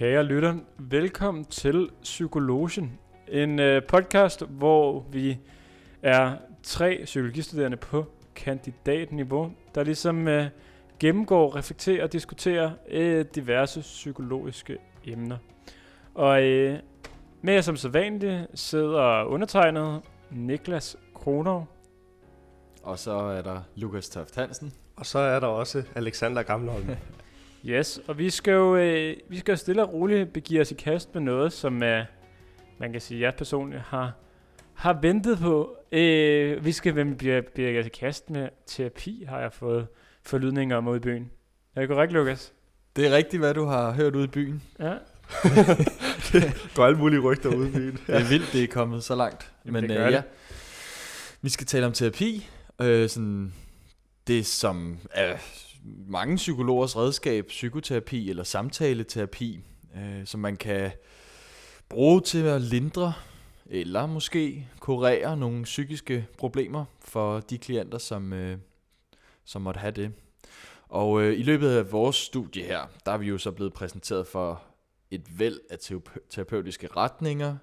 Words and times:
Kære 0.00 0.24
lytter, 0.24 0.54
velkommen 0.78 1.44
til 1.44 1.90
Psykologien. 2.02 2.98
En 3.28 3.58
øh, 3.58 3.82
podcast, 3.88 4.42
hvor 4.46 5.06
vi 5.12 5.38
er 6.02 6.36
tre 6.62 7.00
psykologistuderende 7.04 7.76
på 7.76 8.06
kandidatniveau, 8.34 9.52
der 9.74 9.84
ligesom 9.84 10.28
øh, 10.28 10.46
gennemgår, 10.98 11.56
reflekterer 11.56 12.04
og 12.04 12.12
diskuterer 12.12 12.70
øh, 12.88 13.24
diverse 13.34 13.80
psykologiske 13.80 14.78
emner. 15.04 15.36
Og 16.14 16.42
øh, 16.42 16.78
med 17.42 17.54
jer 17.54 17.60
som 17.60 17.76
sædvanligt 17.76 18.46
sidder 18.54 19.24
undertegnet 19.24 20.02
Niklas 20.30 20.96
Kronov. 21.14 21.68
Og 22.82 22.98
så 22.98 23.12
er 23.12 23.42
der 23.42 23.60
Lukas 23.76 24.08
Toft 24.08 24.36
Hansen. 24.36 24.72
Og 24.96 25.06
så 25.06 25.18
er 25.18 25.40
der 25.40 25.46
også 25.46 25.82
Alexander 25.94 26.42
Gammelholm. 26.42 26.86
Yes, 27.66 28.00
og 28.06 28.18
vi 28.18 28.30
skal 28.30 28.52
jo 28.52 28.76
øh, 28.76 29.16
vi 29.28 29.38
skal 29.38 29.52
jo 29.52 29.56
stille 29.56 29.82
og 29.82 29.92
roligt 29.92 30.32
begive 30.32 30.60
os 30.60 30.70
i 30.70 30.74
kast 30.74 31.14
med 31.14 31.22
noget, 31.22 31.52
som 31.52 31.82
øh, 31.82 32.04
man 32.78 32.92
kan 32.92 33.00
sige, 33.00 33.20
jeg 33.20 33.34
personligt 33.34 33.82
har, 33.82 34.12
har 34.74 34.98
ventet 35.02 35.38
på. 35.38 35.76
Øh, 35.92 36.64
vi 36.64 36.72
skal 36.72 36.92
begive 36.92 37.42
begive 37.42 37.80
os 37.80 37.86
i 37.86 37.88
kast 37.88 38.30
med 38.30 38.48
terapi, 38.66 39.24
har 39.28 39.40
jeg 39.40 39.52
fået 39.52 39.86
forlydninger 40.22 40.76
om 40.76 40.88
ude 40.88 40.96
i 40.96 41.00
byen. 41.00 41.30
Er 41.76 41.80
det 41.80 41.88
korrekt, 41.88 42.12
Lukas? 42.12 42.52
Det 42.96 43.06
er 43.06 43.16
rigtigt, 43.16 43.40
hvad 43.40 43.54
du 43.54 43.64
har 43.64 43.92
hørt 43.92 44.16
ude 44.16 44.24
i 44.24 44.28
byen. 44.28 44.62
Ja. 44.78 44.84
Der 46.76 46.82
er 46.82 46.82
alle 46.82 46.98
mulige 46.98 47.20
rygter 47.20 47.56
ude 47.56 47.68
i 47.68 47.72
byen. 47.72 47.98
Det 48.06 48.14
er 48.14 48.28
vildt, 48.28 48.52
det 48.52 48.62
er 48.62 48.66
kommet 48.66 49.04
så 49.04 49.14
langt. 49.14 49.52
Jamen, 49.66 49.82
Men 49.82 49.90
det 49.90 50.06
øh, 50.06 50.12
ja, 50.12 50.22
vi 51.42 51.48
skal 51.48 51.66
tale 51.66 51.86
om 51.86 51.92
terapi. 51.92 52.48
Øh, 52.80 53.08
sådan 53.08 53.52
det 54.26 54.46
som 54.46 54.98
er 55.10 55.36
mange 56.06 56.36
psykologers 56.36 56.96
redskab, 56.96 57.46
psykoterapi 57.46 58.30
eller 58.30 58.42
samtaleterapi, 58.42 59.60
øh, 59.96 60.26
som 60.26 60.40
man 60.40 60.56
kan 60.56 60.90
bruge 61.88 62.20
til 62.20 62.42
at 62.42 62.60
lindre 62.60 63.12
eller 63.66 64.06
måske 64.06 64.68
kurere 64.80 65.36
nogle 65.36 65.62
psykiske 65.62 66.26
problemer 66.38 66.84
for 67.00 67.40
de 67.40 67.58
klienter, 67.58 67.98
som, 67.98 68.32
øh, 68.32 68.58
som 69.44 69.62
måtte 69.62 69.80
have 69.80 69.92
det. 69.92 70.12
Og 70.88 71.22
øh, 71.22 71.38
i 71.38 71.42
løbet 71.42 71.70
af 71.70 71.92
vores 71.92 72.16
studie 72.16 72.62
her, 72.62 72.86
der 73.06 73.12
er 73.12 73.18
vi 73.18 73.26
jo 73.26 73.38
så 73.38 73.50
blevet 73.50 73.72
præsenteret 73.72 74.26
for 74.26 74.62
et 75.10 75.38
væld 75.38 75.60
af 75.70 75.78
terapeutiske 76.30 76.88
retninger 76.96 77.56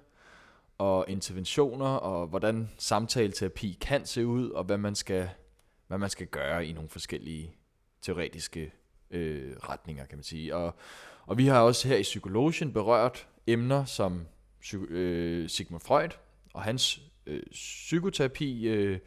og 0.78 1.04
interventioner, 1.08 1.86
og 1.86 2.26
hvordan 2.26 2.70
samtaleterapi 2.78 3.78
kan 3.80 4.06
se 4.06 4.26
ud, 4.26 4.50
og 4.50 4.64
hvad 4.64 4.78
man 4.78 4.94
skal, 4.94 5.28
hvad 5.86 5.98
man 5.98 6.10
skal 6.10 6.26
gøre 6.26 6.66
i 6.66 6.72
nogle 6.72 6.88
forskellige 6.88 7.54
teoretiske 8.02 8.72
øh, 9.10 9.56
retninger, 9.56 10.06
kan 10.06 10.18
man 10.18 10.24
sige. 10.24 10.56
Og, 10.56 10.74
og 11.26 11.38
vi 11.38 11.46
har 11.46 11.60
også 11.60 11.88
her 11.88 11.96
i 11.96 12.02
Psykologien 12.02 12.72
berørt 12.72 13.28
emner 13.46 13.84
som 13.84 14.26
psy- 14.62 14.90
øh, 14.90 15.48
Sigmund 15.48 15.82
Freud 15.82 16.08
og 16.54 16.62
hans 16.62 17.00
øh, 17.26 17.42
psykoterapi, 17.52 18.68
øh, 18.68 18.98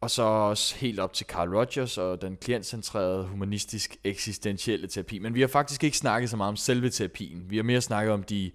og 0.00 0.10
så 0.10 0.22
også 0.22 0.76
helt 0.76 1.00
op 1.00 1.12
til 1.12 1.26
Carl 1.26 1.54
Rogers 1.56 1.98
og 1.98 2.22
den 2.22 2.36
klientcentrerede 2.36 3.26
humanistisk 3.26 3.96
eksistentielle 4.04 4.86
terapi. 4.86 5.18
Men 5.18 5.34
vi 5.34 5.40
har 5.40 5.48
faktisk 5.48 5.84
ikke 5.84 5.96
snakket 5.96 6.30
så 6.30 6.36
meget 6.36 6.48
om 6.48 6.56
selve 6.56 6.90
terapien. 6.90 7.50
Vi 7.50 7.56
har 7.56 7.62
mere 7.62 7.80
snakket 7.80 8.12
om 8.12 8.22
de 8.22 8.50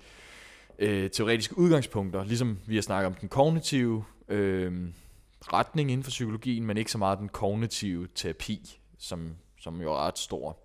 øh, 0.79 1.09
teoretiske 1.09 1.57
udgangspunkter, 1.57 2.23
ligesom 2.23 2.59
vi 2.67 2.75
har 2.75 2.81
snakket 2.81 3.07
om 3.07 3.13
den 3.13 3.29
kognitive 3.29 4.05
øh, 4.27 4.89
retning 5.41 5.91
inden 5.91 6.03
for 6.03 6.11
psykologien, 6.11 6.65
men 6.65 6.77
ikke 6.77 6.91
så 6.91 6.97
meget 6.97 7.19
den 7.19 7.29
kognitive 7.29 8.07
terapi, 8.15 8.79
som, 9.03 9.35
som 9.59 9.81
jo 9.81 9.91
er 9.91 9.97
ret 9.97 10.19
stor. 10.19 10.57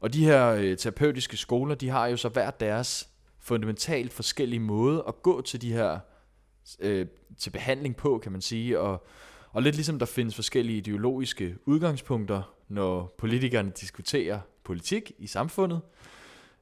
Og 0.00 0.12
de 0.12 0.24
her 0.24 0.48
øh, 0.48 0.76
terapeutiske 0.76 1.36
skoler, 1.36 1.74
de 1.74 1.88
har 1.88 2.06
jo 2.06 2.16
så 2.16 2.28
hver 2.28 2.50
deres 2.50 3.08
fundamentalt 3.40 4.12
forskellige 4.12 4.60
måde 4.60 5.04
at 5.08 5.22
gå 5.22 5.40
til 5.40 5.62
de 5.62 5.72
her 5.72 5.98
øh, 6.80 7.06
til 7.38 7.50
behandling 7.50 7.96
på, 7.96 8.18
kan 8.18 8.32
man 8.32 8.40
sige, 8.40 8.80
og 8.80 9.06
og 9.56 9.62
lidt 9.62 9.74
ligesom 9.74 9.98
der 9.98 10.06
findes 10.06 10.34
forskellige 10.34 10.78
ideologiske 10.78 11.56
udgangspunkter, 11.64 12.42
når 12.68 13.14
politikerne 13.18 13.70
diskuterer 13.80 14.40
politik 14.64 15.12
i 15.18 15.26
samfundet, 15.26 15.80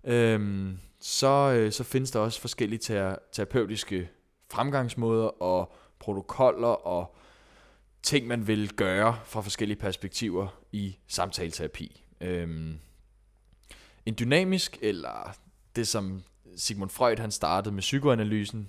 øhm, 0.04 0.78
så, 1.00 1.52
øh, 1.56 1.72
så 1.72 1.84
findes 1.84 2.10
der 2.10 2.20
også 2.20 2.40
forskellige 2.40 2.78
ter- 2.78 3.16
terapeutiske 3.32 4.08
fremgangsmåder 4.50 5.42
og 5.42 5.72
protokoller 5.98 6.86
og 6.86 7.16
ting, 8.04 8.26
man 8.26 8.46
vil 8.46 8.72
gøre 8.72 9.18
fra 9.24 9.40
forskellige 9.40 9.78
perspektiver 9.78 10.60
i 10.72 10.96
samtaleterapi. 11.06 12.04
Øhm, 12.20 12.78
en 14.06 14.14
dynamisk, 14.18 14.78
eller 14.82 15.36
det 15.76 15.88
som 15.88 16.22
Sigmund 16.56 16.90
Freud 16.90 17.18
han 17.18 17.30
startede 17.30 17.74
med 17.74 17.80
psykoanalysen, 17.80 18.68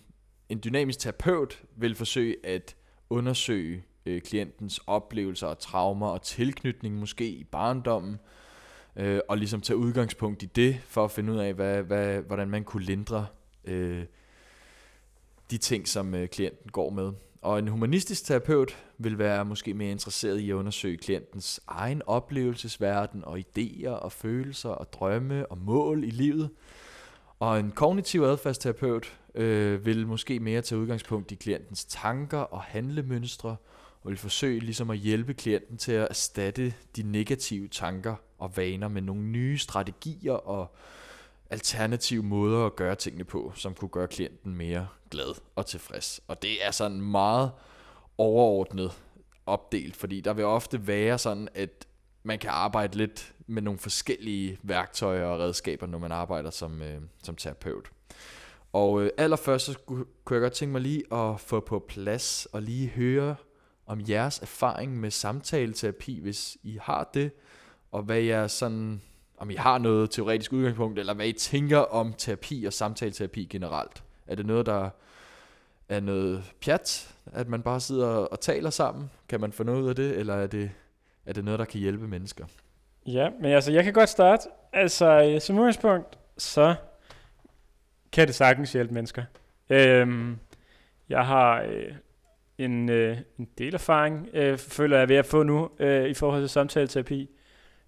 en 0.49 0.61
dynamisk 0.63 0.99
terapeut 0.99 1.63
vil 1.75 1.95
forsøge 1.95 2.35
at 2.43 2.75
undersøge 3.09 3.83
øh, 4.05 4.21
klientens 4.21 4.79
oplevelser 4.87 5.47
og 5.47 5.59
traumer 5.59 6.07
og 6.07 6.21
tilknytning 6.21 6.95
måske 6.95 7.29
i 7.29 7.43
barndommen, 7.43 8.19
øh, 8.95 9.19
og 9.29 9.37
ligesom 9.37 9.61
tage 9.61 9.77
udgangspunkt 9.77 10.43
i 10.43 10.45
det, 10.45 10.79
for 10.87 11.05
at 11.05 11.11
finde 11.11 11.33
ud 11.33 11.37
af, 11.37 11.53
hvad, 11.53 11.83
hvad, 11.83 12.21
hvordan 12.21 12.49
man 12.49 12.63
kunne 12.63 12.83
lindre 12.83 13.27
øh, 13.65 14.05
de 15.51 15.57
ting, 15.57 15.87
som 15.87 16.15
øh, 16.15 16.27
klienten 16.27 16.71
går 16.71 16.89
med. 16.89 17.13
Og 17.45 17.59
en 17.59 17.67
humanistisk 17.67 18.25
terapeut 18.25 18.77
vil 18.97 19.17
være 19.17 19.45
måske 19.45 19.73
mere 19.73 19.91
interesseret 19.91 20.39
i 20.39 20.49
at 20.49 20.53
undersøge 20.53 20.97
klientens 20.97 21.59
egen 21.67 22.01
oplevelsesverden 22.05 23.25
og 23.25 23.39
idéer 23.39 23.89
og 23.89 24.11
følelser 24.11 24.69
og 24.69 24.93
drømme 24.93 25.51
og 25.51 25.57
mål 25.57 26.03
i 26.03 26.09
livet. 26.09 26.49
Og 27.39 27.59
en 27.59 27.71
kognitiv 27.71 28.21
adfærdsterapeut 28.21 29.19
øh, 29.35 29.85
vil 29.85 30.07
måske 30.07 30.39
mere 30.39 30.61
tage 30.61 30.79
udgangspunkt 30.79 31.31
i 31.31 31.35
klientens 31.35 31.85
tanker 31.85 32.37
og 32.37 32.61
handlemønstre, 32.61 33.55
og 34.03 34.09
vil 34.09 34.17
forsøge 34.17 34.59
ligesom 34.59 34.89
at 34.89 34.97
hjælpe 34.97 35.33
klienten 35.33 35.77
til 35.77 35.91
at 35.91 36.07
erstatte 36.09 36.73
de 36.95 37.03
negative 37.03 37.67
tanker 37.67 38.15
og 38.37 38.57
vaner 38.57 38.87
med 38.87 39.01
nogle 39.01 39.23
nye 39.23 39.57
strategier 39.57 40.33
og 40.33 40.75
alternative 41.49 42.23
måder 42.23 42.65
at 42.65 42.75
gøre 42.75 42.95
tingene 42.95 43.23
på, 43.23 43.51
som 43.55 43.73
kunne 43.73 43.89
gøre 43.89 44.07
klienten 44.07 44.55
mere 44.55 44.87
glad 45.11 45.35
og 45.55 45.65
tilfreds. 45.65 46.21
Og 46.27 46.41
det 46.41 46.65
er 46.65 46.71
sådan 46.71 47.01
meget 47.01 47.51
overordnet 48.17 48.91
opdelt, 49.45 49.95
fordi 49.95 50.21
der 50.21 50.33
vil 50.33 50.45
ofte 50.45 50.87
være 50.87 51.17
sådan, 51.17 51.47
at 51.53 51.87
man 52.23 52.39
kan 52.39 52.49
arbejde 52.49 52.97
lidt 52.97 53.33
med 53.47 53.61
nogle 53.61 53.79
forskellige 53.79 54.59
værktøjer 54.63 55.25
og 55.25 55.39
redskaber, 55.39 55.87
når 55.87 55.97
man 55.97 56.11
arbejder 56.11 56.49
som, 56.49 56.81
øh, 56.81 57.01
som 57.23 57.35
terapeut. 57.35 57.91
Og 58.73 59.01
øh, 59.01 59.09
allerførst 59.17 59.65
så 59.65 59.73
skulle- 59.73 60.05
kunne 60.25 60.35
jeg 60.35 60.41
godt 60.41 60.53
tænke 60.53 60.71
mig 60.71 60.81
lige 60.81 61.13
at 61.13 61.39
få 61.39 61.59
på 61.59 61.85
plads 61.87 62.47
og 62.51 62.61
lige 62.61 62.87
høre 62.87 63.35
om 63.85 64.01
jeres 64.09 64.39
erfaring 64.39 64.99
med 64.99 65.11
samtaleterapi, 65.11 66.19
hvis 66.19 66.57
I 66.63 66.79
har 66.81 67.09
det, 67.13 67.31
og 67.91 68.03
hvad 68.03 68.19
jeg 68.19 68.51
sådan, 68.51 69.01
om 69.37 69.49
I 69.49 69.55
har 69.55 69.77
noget 69.77 70.11
teoretisk 70.11 70.53
udgangspunkt, 70.53 70.99
eller 70.99 71.13
hvad 71.13 71.27
I 71.27 71.31
tænker 71.31 71.77
om 71.77 72.13
terapi 72.17 72.65
og 72.65 72.73
samtaleterapi 72.73 73.45
generelt. 73.45 74.03
Er 74.27 74.35
det 74.35 74.45
noget, 74.45 74.65
der 74.65 74.89
er 75.89 75.99
noget 75.99 76.53
pjat, 76.61 77.15
at 77.33 77.47
man 77.47 77.61
bare 77.61 77.79
sidder 77.79 78.07
og 78.07 78.39
taler 78.39 78.69
sammen? 78.69 79.11
Kan 79.29 79.41
man 79.41 79.51
få 79.51 79.63
noget 79.63 79.81
ud 79.81 79.89
af 79.89 79.95
det, 79.95 80.17
eller 80.17 80.33
er 80.33 80.47
det, 80.47 80.71
er 81.25 81.33
det 81.33 81.45
noget, 81.45 81.59
der 81.59 81.65
kan 81.65 81.79
hjælpe 81.79 82.07
mennesker? 82.07 82.45
Ja, 83.05 83.29
men 83.41 83.51
altså, 83.51 83.71
jeg 83.71 83.83
kan 83.83 83.93
godt 83.93 84.09
starte. 84.09 84.43
Altså, 84.73 85.23
øh, 85.23 85.41
som 85.41 85.57
udgangspunkt, 85.57 86.17
så 86.37 86.75
kan 88.11 88.27
det 88.27 88.35
sagtens 88.35 88.73
hjælpe 88.73 88.93
mennesker. 88.93 89.23
Øhm, 89.69 90.37
jeg 91.09 91.25
har 91.25 91.61
øh, 91.61 91.91
en, 92.57 92.89
øh, 92.89 93.17
en 93.39 93.47
del 93.57 93.73
erfaring, 93.73 94.29
øh, 94.33 94.57
føler 94.57 94.97
jeg 94.97 95.03
er 95.03 95.07
ved 95.07 95.15
at 95.15 95.25
få 95.25 95.43
nu, 95.43 95.69
øh, 95.79 96.09
i 96.09 96.13
forhold 96.13 96.41
til 96.41 96.49
samtaleterapi. 96.49 97.29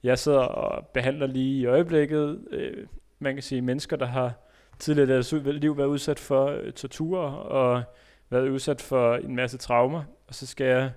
Jeg 0.04 0.20
sidder 0.20 0.40
og 0.40 0.88
behandler 0.88 1.28
lige 1.28 1.60
i 1.60 1.66
øjeblikket, 1.66 2.40
øh, 2.52 2.88
man 3.20 3.34
kan 3.34 3.44
sige, 3.44 3.62
mennesker, 3.62 3.96
der 3.96 4.06
har 4.06 4.34
tidligere 4.80 5.10
i 5.10 5.12
deres 5.12 5.32
liv 5.32 5.78
været 5.78 5.88
udsat 5.88 6.20
for 6.20 6.46
øh, 6.46 6.72
tortur 6.74 7.20
og 7.30 7.84
været 8.30 8.50
udsat 8.50 8.82
for 8.82 9.16
en 9.16 9.36
masse 9.36 9.58
traumer. 9.58 10.04
Og 10.28 10.36
så 10.36 10.48
skal 10.48 10.68
jeg 10.68 10.92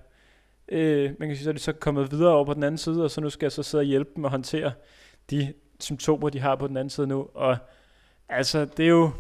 øh, 0.70 1.14
man 1.19 1.29
kan 1.29 1.37
sige, 1.37 1.44
så 1.44 1.50
er 1.50 1.55
de 1.55 1.58
så 1.58 1.73
kommet 1.73 2.11
videre 2.11 2.35
over 2.35 2.44
på 2.44 2.55
den 2.55 2.62
anden 2.62 2.79
side, 2.79 3.05
og 3.05 3.11
så 3.11 3.20
nu 3.20 3.31
skal 3.31 3.44
jeg 3.47 3.52
så 3.52 3.62
sidde 3.62 3.82
og 3.82 3.87
hjælpe 3.87 4.11
dem 4.17 4.25
at 4.25 4.31
håndtere 4.31 4.73
de 5.31 5.53
symptomer, 5.81 6.29
de 6.29 6.41
har 6.41 6.56
på 6.56 6.67
den 6.67 6.76
anden 6.76 6.91
side 6.91 7.06
nu. 7.06 7.29
Og 7.35 7.56
altså, 8.29 8.64
det 8.64 8.85
er 8.85 8.88
jo, 8.88 9.11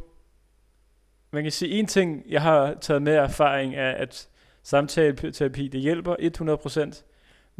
man 1.30 1.42
kan 1.42 1.52
sige, 1.52 1.78
en 1.78 1.86
ting, 1.86 2.22
jeg 2.28 2.42
har 2.42 2.74
taget 2.80 3.02
med 3.02 3.14
erfaring, 3.14 3.74
er, 3.74 3.90
at 3.90 4.28
samtaleterapi, 4.62 5.68
det 5.68 5.80
hjælper 5.80 6.16
100%, 6.94 7.04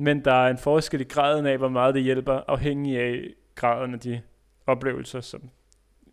men 0.01 0.25
der 0.25 0.33
er 0.33 0.51
en 0.51 0.59
forskel 0.59 1.01
i 1.01 1.05
graden 1.05 1.47
af, 1.47 1.59
hvor 1.59 1.69
meget 1.69 1.95
det 1.95 2.03
hjælper, 2.03 2.41
afhængig 2.49 2.99
af 2.99 3.25
graden 3.55 3.95
af 3.95 4.01
de 4.01 4.21
oplevelser, 4.67 5.21
som 5.21 5.51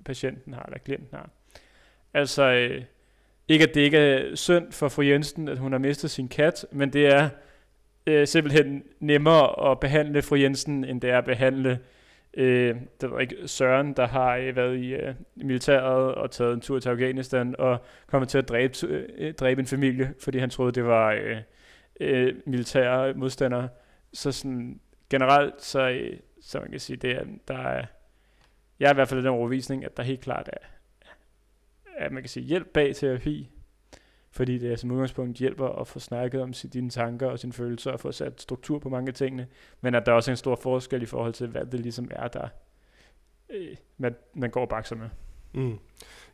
patienten 0.05 0.53
har, 0.53 0.63
eller 0.63 0.77
klienten 0.77 1.09
har. 1.11 1.29
Altså, 2.13 2.43
øh, 2.43 2.83
ikke 3.47 3.63
at 3.63 3.75
det 3.75 3.81
ikke 3.81 3.97
er 3.97 4.35
synd 4.35 4.71
for 4.71 4.87
fru 4.87 5.01
Jensen, 5.01 5.47
at 5.47 5.57
hun 5.57 5.71
har 5.71 5.79
mistet 5.79 6.11
sin 6.11 6.27
kat, 6.27 6.65
men 6.71 6.93
det 6.93 7.07
er 7.07 7.29
øh, 8.07 8.27
simpelthen 8.27 8.83
nemmere 8.99 9.71
at 9.71 9.79
behandle 9.79 10.21
fru 10.21 10.35
Jensen, 10.35 10.83
end 10.83 11.01
det 11.01 11.09
er 11.09 11.17
at 11.17 11.25
behandle 11.25 11.79
øh, 12.33 12.75
det 13.01 13.11
var 13.11 13.19
ikke, 13.19 13.35
Søren, 13.45 13.93
der 13.93 14.07
har 14.07 14.35
øh, 14.35 14.55
været 14.55 14.77
i, 14.77 14.93
øh, 14.93 15.13
militæret 15.35 16.15
og 16.15 16.31
taget 16.31 16.53
en 16.53 16.61
tur 16.61 16.79
til 16.79 16.89
Afghanistan 16.89 17.55
og 17.59 17.77
kommet 18.07 18.29
til 18.29 18.37
at 18.37 18.49
dræbe, 18.49 18.73
øh, 18.87 19.33
dræbe 19.33 19.59
en 19.61 19.67
familie, 19.67 20.13
fordi 20.19 20.37
han 20.37 20.49
troede, 20.49 20.71
det 20.71 20.85
var 20.85 21.11
øh, 21.11 21.37
øh, 21.99 22.35
militære 22.45 23.13
modstandere. 23.13 23.69
Så 24.13 24.31
sådan, 24.31 24.79
generelt, 25.09 25.61
så, 25.61 25.89
øh, 25.89 26.19
så 26.41 26.59
man 26.59 26.71
kan 26.71 26.79
sige, 26.79 26.97
det 26.97 27.11
er, 27.11 27.23
der 27.47 27.57
er, 27.57 27.85
jeg 28.79 28.87
er 28.87 28.91
i 28.91 28.95
hvert 28.95 29.07
fald 29.07 29.19
den 29.19 29.29
overvisning, 29.29 29.85
at 29.85 29.97
der 29.97 30.03
helt 30.03 30.21
klart 30.21 30.49
er, 30.53 30.67
at 31.97 32.11
man 32.11 32.23
kan 32.23 32.29
sige 32.29 32.45
hjælp 32.45 32.67
bag 32.67 32.95
terapi, 32.95 33.49
fordi 34.31 34.57
det 34.57 34.71
er 34.71 34.75
som 34.75 34.91
udgangspunkt 34.91 35.37
hjælper 35.37 35.69
at 35.69 35.87
få 35.87 35.99
snakket 35.99 36.41
om 36.41 36.53
dine 36.73 36.89
tanker 36.89 37.27
og 37.27 37.39
sine 37.39 37.53
følelser 37.53 37.91
og 37.91 37.99
få 37.99 38.11
sat 38.11 38.41
struktur 38.41 38.79
på 38.79 38.89
mange 38.89 39.07
af 39.07 39.13
tingene, 39.13 39.47
men 39.81 39.95
at 39.95 40.05
der 40.05 40.11
er 40.11 40.15
også 40.15 40.31
en 40.31 40.37
stor 40.37 40.55
forskel 40.55 41.01
i 41.01 41.05
forhold 41.05 41.33
til, 41.33 41.47
hvad 41.47 41.65
det 41.65 41.79
ligesom 41.79 42.11
er, 42.11 42.27
der 42.27 42.47
øh, 43.49 43.75
man, 43.97 44.15
man 44.33 44.49
går 44.49 44.61
og 44.61 44.69
bakser 44.69 44.95
med. 44.95 45.09
Mm. 45.53 45.79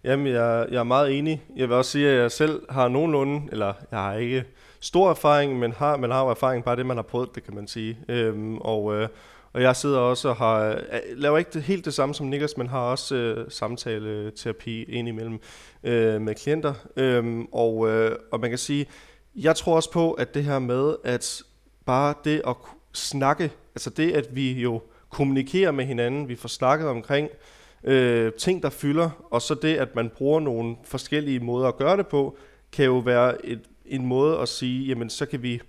Jamen, 0.04 0.28
jeg, 0.28 0.68
jeg 0.72 0.80
er 0.80 0.84
meget 0.84 1.18
enig. 1.18 1.44
Jeg 1.56 1.70
vil 1.70 1.78
også 1.78 1.92
sige, 1.92 2.10
at 2.10 2.18
jeg 2.18 2.32
selv 2.32 2.72
har 2.72 2.88
nogenlunde, 2.88 3.52
eller 3.52 3.74
jeg 3.92 4.00
har 4.00 4.14
ikke 4.14 4.46
stor 4.84 5.10
erfaring, 5.10 5.60
men 5.60 5.72
har, 5.72 5.98
man 5.98 6.12
har 6.12 6.24
jo 6.24 6.30
erfaring 6.30 6.64
bare 6.64 6.76
det, 6.76 6.86
man 6.86 6.98
har 6.98 7.04
prøvet 7.04 7.36
det, 7.36 7.44
kan 7.44 7.56
man 7.56 7.68
sige. 7.68 7.98
Øhm, 8.10 8.58
og, 8.58 8.96
øh, 8.96 9.08
og 9.54 9.62
jeg 9.62 9.76
sidder 9.76 10.00
også 10.00 10.30
og 10.30 10.36
har, 10.36 10.70
øh, 10.70 10.78
laver 11.16 11.38
ikke 11.38 11.52
det, 11.54 11.62
helt 11.62 11.86
det 11.86 11.94
samme 11.94 12.16
som 12.16 12.26
Niklas, 12.26 12.58
men 12.58 12.68
har 12.68 12.80
også 12.80 13.16
øh, 13.16 13.52
samtale-terapi 13.52 14.84
indimellem 14.84 15.40
øh, 15.84 16.22
med 16.22 16.36
klienter. 16.36 16.74
Øhm, 16.96 17.48
og, 17.52 17.90
øh, 17.90 18.16
og 18.32 18.40
man 18.40 18.50
kan 18.50 18.60
sige, 18.60 18.86
jeg 19.36 19.56
tror 19.56 19.76
også 19.76 19.92
på, 19.92 20.12
at 20.12 20.34
det 20.34 20.44
her 20.44 20.60
med, 20.60 20.96
at 21.04 21.44
bare 21.86 22.14
det 22.24 22.42
at 22.48 22.56
snakke, 22.94 23.52
altså 23.76 23.90
det, 23.90 24.12
at 24.12 24.36
vi 24.36 24.52
jo 24.52 24.82
kommunikerer 25.10 25.72
med 25.72 25.86
hinanden, 25.86 26.28
vi 26.28 26.36
får 26.36 26.50
snakket 26.50 26.88
omkring 26.88 27.30
øh, 27.84 28.34
ting, 28.34 28.64
der 28.64 28.70
fylder, 28.70 29.10
og 29.32 29.42
så 29.42 29.54
det, 29.54 29.76
at 29.76 29.96
man 29.96 30.12
bruger 30.18 30.40
nogle 30.40 30.76
forskellige 30.84 31.40
måder 31.40 31.68
at 31.68 31.78
gøre 31.78 31.98
det 31.98 32.08
på, 32.08 32.38
kan 32.72 32.86
jo 32.86 32.98
være 32.98 33.46
et, 33.46 33.62
en 33.96 34.06
måde 34.06 34.40
at 34.40 34.50
sige, 34.50 34.88
jamen 34.88 35.10
så 35.10 35.26
kan 35.26 35.44
vi 35.44 35.62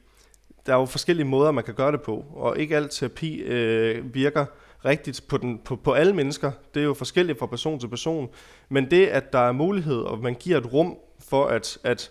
der 0.66 0.74
er 0.74 0.78
jo 0.78 0.84
forskellige 0.84 1.26
måder, 1.26 1.50
man 1.50 1.64
kan 1.64 1.74
gøre 1.74 1.92
det 1.92 2.02
på, 2.02 2.24
og 2.34 2.58
ikke 2.58 2.76
alt 2.76 2.90
terapi 2.90 3.36
øh, 3.36 4.14
virker 4.14 4.46
rigtigt 4.84 5.22
på, 5.28 5.36
den, 5.36 5.58
på, 5.64 5.76
på 5.76 5.92
alle 5.92 6.12
mennesker. 6.12 6.52
Det 6.74 6.80
er 6.80 6.84
jo 6.84 6.94
forskelligt 6.94 7.38
fra 7.38 7.46
person 7.46 7.80
til 7.80 7.88
person. 7.88 8.28
Men 8.68 8.90
det, 8.90 9.06
at 9.06 9.32
der 9.32 9.38
er 9.38 9.52
mulighed, 9.52 9.96
og 9.96 10.18
man 10.18 10.34
giver 10.34 10.58
et 10.58 10.72
rum 10.72 10.96
for, 11.28 11.46
at, 11.46 11.78
at, 11.84 12.10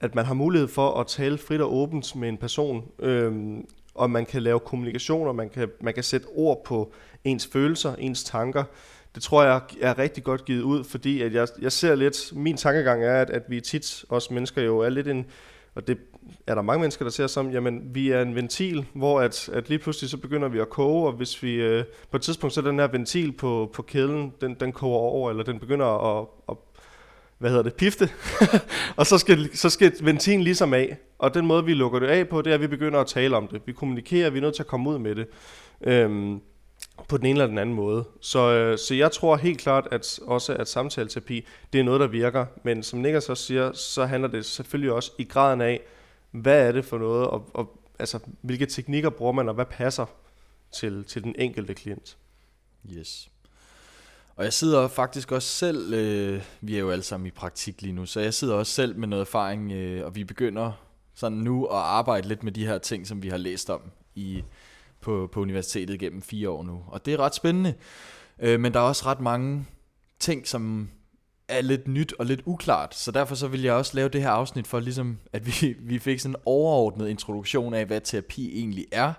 at 0.00 0.14
man 0.14 0.24
har 0.24 0.34
mulighed 0.34 0.68
for 0.68 1.00
at 1.00 1.06
tale 1.06 1.38
frit 1.38 1.60
og 1.60 1.74
åbent 1.74 2.16
med 2.16 2.28
en 2.28 2.36
person, 2.36 2.84
øh, 2.98 3.58
og 3.94 4.10
man 4.10 4.26
kan 4.26 4.42
lave 4.42 4.60
kommunikation, 4.60 5.28
og 5.28 5.36
man 5.36 5.48
kan, 5.48 5.68
man 5.80 5.94
kan 5.94 6.02
sætte 6.02 6.26
ord 6.26 6.64
på 6.64 6.92
ens 7.24 7.46
følelser, 7.46 7.94
ens 7.94 8.24
tanker, 8.24 8.64
det 9.16 9.22
tror 9.22 9.42
jeg 9.42 9.60
er 9.80 9.98
rigtig 9.98 10.24
godt 10.24 10.44
givet 10.44 10.62
ud, 10.62 10.84
fordi 10.84 11.22
at 11.22 11.34
jeg, 11.34 11.48
jeg 11.60 11.72
ser 11.72 11.94
lidt, 11.94 12.32
min 12.32 12.56
tankegang 12.56 13.04
er, 13.04 13.20
at, 13.20 13.30
at 13.30 13.42
vi 13.48 13.60
tit, 13.60 14.04
os 14.08 14.30
mennesker 14.30 14.62
jo 14.62 14.78
er 14.78 14.88
lidt 14.88 15.08
en, 15.08 15.26
og 15.74 15.88
det 15.88 15.98
er 16.46 16.54
der 16.54 16.62
mange 16.62 16.80
mennesker, 16.80 17.04
der 17.04 17.12
ser 17.12 17.26
som, 17.26 17.50
jamen 17.50 17.94
vi 17.94 18.10
er 18.10 18.22
en 18.22 18.34
ventil, 18.34 18.86
hvor 18.94 19.20
at, 19.20 19.48
at 19.52 19.68
lige 19.68 19.78
pludselig 19.78 20.10
så 20.10 20.16
begynder 20.16 20.48
vi 20.48 20.58
at 20.58 20.68
koge, 20.68 21.06
og 21.06 21.12
hvis 21.12 21.42
vi 21.42 21.54
øh, 21.54 21.84
på 22.10 22.16
et 22.16 22.22
tidspunkt 22.22 22.54
så 22.54 22.60
den 22.60 22.78
her 22.78 22.86
ventil 22.86 23.32
på, 23.32 23.70
på 23.74 23.82
kæden, 23.82 24.32
den, 24.40 24.54
den 24.54 24.72
koger 24.72 24.98
over, 24.98 25.30
eller 25.30 25.44
den 25.44 25.58
begynder 25.58 26.18
at, 26.18 26.26
at 26.48 26.56
hvad 27.38 27.50
hedder 27.50 27.62
det, 27.62 27.74
pifte, 27.74 28.08
og 28.96 29.06
så 29.06 29.18
skal, 29.18 29.56
så 29.56 29.70
skal 29.70 29.92
ventilen 30.02 30.42
ligesom 30.42 30.74
af. 30.74 30.96
Og 31.18 31.34
den 31.34 31.46
måde, 31.46 31.64
vi 31.64 31.74
lukker 31.74 31.98
det 31.98 32.06
af 32.06 32.28
på, 32.28 32.42
det 32.42 32.50
er, 32.50 32.54
at 32.54 32.60
vi 32.60 32.66
begynder 32.66 33.00
at 33.00 33.06
tale 33.06 33.36
om 33.36 33.48
det. 33.48 33.62
Vi 33.66 33.72
kommunikerer, 33.72 34.30
vi 34.30 34.38
er 34.38 34.42
nødt 34.42 34.54
til 34.54 34.62
at 34.62 34.66
komme 34.66 34.90
ud 34.90 34.98
med 34.98 35.14
det. 35.14 35.26
Øhm, 35.80 36.40
på 37.08 37.16
den 37.16 37.26
ene 37.26 37.32
eller 37.32 37.46
den 37.46 37.58
anden 37.58 37.74
måde. 37.74 38.04
Så, 38.20 38.52
øh, 38.52 38.78
så 38.78 38.94
jeg 38.94 39.12
tror 39.12 39.36
helt 39.36 39.58
klart, 39.58 39.88
at 39.90 40.18
også 40.22 40.54
at 40.54 40.68
samtaleterapi, 40.68 41.46
det 41.72 41.80
er 41.80 41.84
noget, 41.84 42.00
der 42.00 42.06
virker. 42.06 42.46
Men 42.62 42.82
som 42.82 42.98
Niklas 42.98 43.28
også 43.28 43.44
siger, 43.44 43.72
så 43.72 44.06
handler 44.06 44.28
det 44.28 44.44
selvfølgelig 44.44 44.92
også 44.92 45.12
i 45.18 45.24
graden 45.24 45.60
af, 45.60 45.80
hvad 46.30 46.68
er 46.68 46.72
det 46.72 46.84
for 46.84 46.98
noget, 46.98 47.26
og, 47.26 47.50
og 47.54 47.80
altså, 47.98 48.18
hvilke 48.40 48.66
teknikker 48.66 49.10
bruger 49.10 49.32
man, 49.32 49.48
og 49.48 49.54
hvad 49.54 49.64
passer 49.64 50.06
til, 50.72 51.04
til 51.04 51.24
den 51.24 51.34
enkelte 51.38 51.74
klient. 51.74 52.16
Yes. 52.90 53.28
Og 54.36 54.44
jeg 54.44 54.52
sidder 54.52 54.88
faktisk 54.88 55.32
også 55.32 55.48
selv, 55.48 55.94
øh, 55.94 56.42
vi 56.60 56.76
er 56.76 56.80
jo 56.80 56.90
alle 56.90 57.02
sammen 57.02 57.26
i 57.26 57.30
praktik 57.30 57.82
lige 57.82 57.92
nu, 57.92 58.06
så 58.06 58.20
jeg 58.20 58.34
sidder 58.34 58.54
også 58.54 58.72
selv 58.72 58.98
med 58.98 59.08
noget 59.08 59.20
erfaring, 59.20 59.72
øh, 59.72 60.04
og 60.04 60.14
vi 60.14 60.24
begynder 60.24 60.72
sådan 61.14 61.38
nu 61.38 61.66
at 61.66 61.76
arbejde 61.76 62.28
lidt 62.28 62.42
med 62.42 62.52
de 62.52 62.66
her 62.66 62.78
ting, 62.78 63.06
som 63.06 63.22
vi 63.22 63.28
har 63.28 63.36
læst 63.36 63.70
om 63.70 63.80
i 64.14 64.44
på, 65.06 65.28
på 65.32 65.40
universitetet 65.40 66.00
gennem 66.00 66.22
fire 66.22 66.50
år 66.50 66.62
nu. 66.62 66.82
Og 66.86 67.06
det 67.06 67.14
er 67.14 67.20
ret 67.20 67.34
spændende. 67.34 67.74
Øh, 68.38 68.60
men 68.60 68.74
der 68.74 68.80
er 68.80 68.84
også 68.84 69.06
ret 69.06 69.20
mange 69.20 69.66
ting, 70.18 70.48
som 70.48 70.88
er 71.48 71.60
lidt 71.62 71.88
nyt 71.88 72.14
og 72.18 72.26
lidt 72.26 72.40
uklart. 72.44 72.94
Så 72.94 73.10
derfor 73.10 73.34
så 73.34 73.48
vil 73.48 73.62
jeg 73.62 73.74
også 73.74 73.92
lave 73.94 74.08
det 74.08 74.22
her 74.22 74.30
afsnit 74.30 74.66
for 74.66 74.80
ligesom, 74.80 75.18
at 75.32 75.46
vi, 75.46 75.74
vi 75.90 75.98
fik 75.98 76.20
sådan 76.20 76.32
en 76.34 76.42
overordnet 76.46 77.08
introduktion 77.08 77.74
af, 77.74 77.86
hvad 77.86 78.00
terapi 78.00 78.58
egentlig 78.58 78.86
er. 78.92 79.12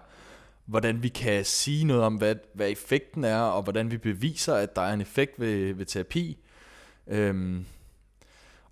Hvordan 0.66 1.04
vi 1.04 1.08
kan 1.08 1.46
sige 1.46 1.86
noget 1.86 2.04
om, 2.04 2.16
hvad, 2.16 2.36
hvad 2.54 2.70
effekten 2.70 3.24
er, 3.24 3.40
og 3.40 3.64
hvordan 3.64 3.92
vi 3.92 3.98
beviser, 3.98 4.56
at 4.56 4.76
der 4.76 4.82
er 4.82 4.94
en 4.94 5.02
effekt 5.02 5.40
ved, 5.40 5.74
ved 5.74 5.86
terapi. 5.86 6.38
Øhm, 7.08 7.66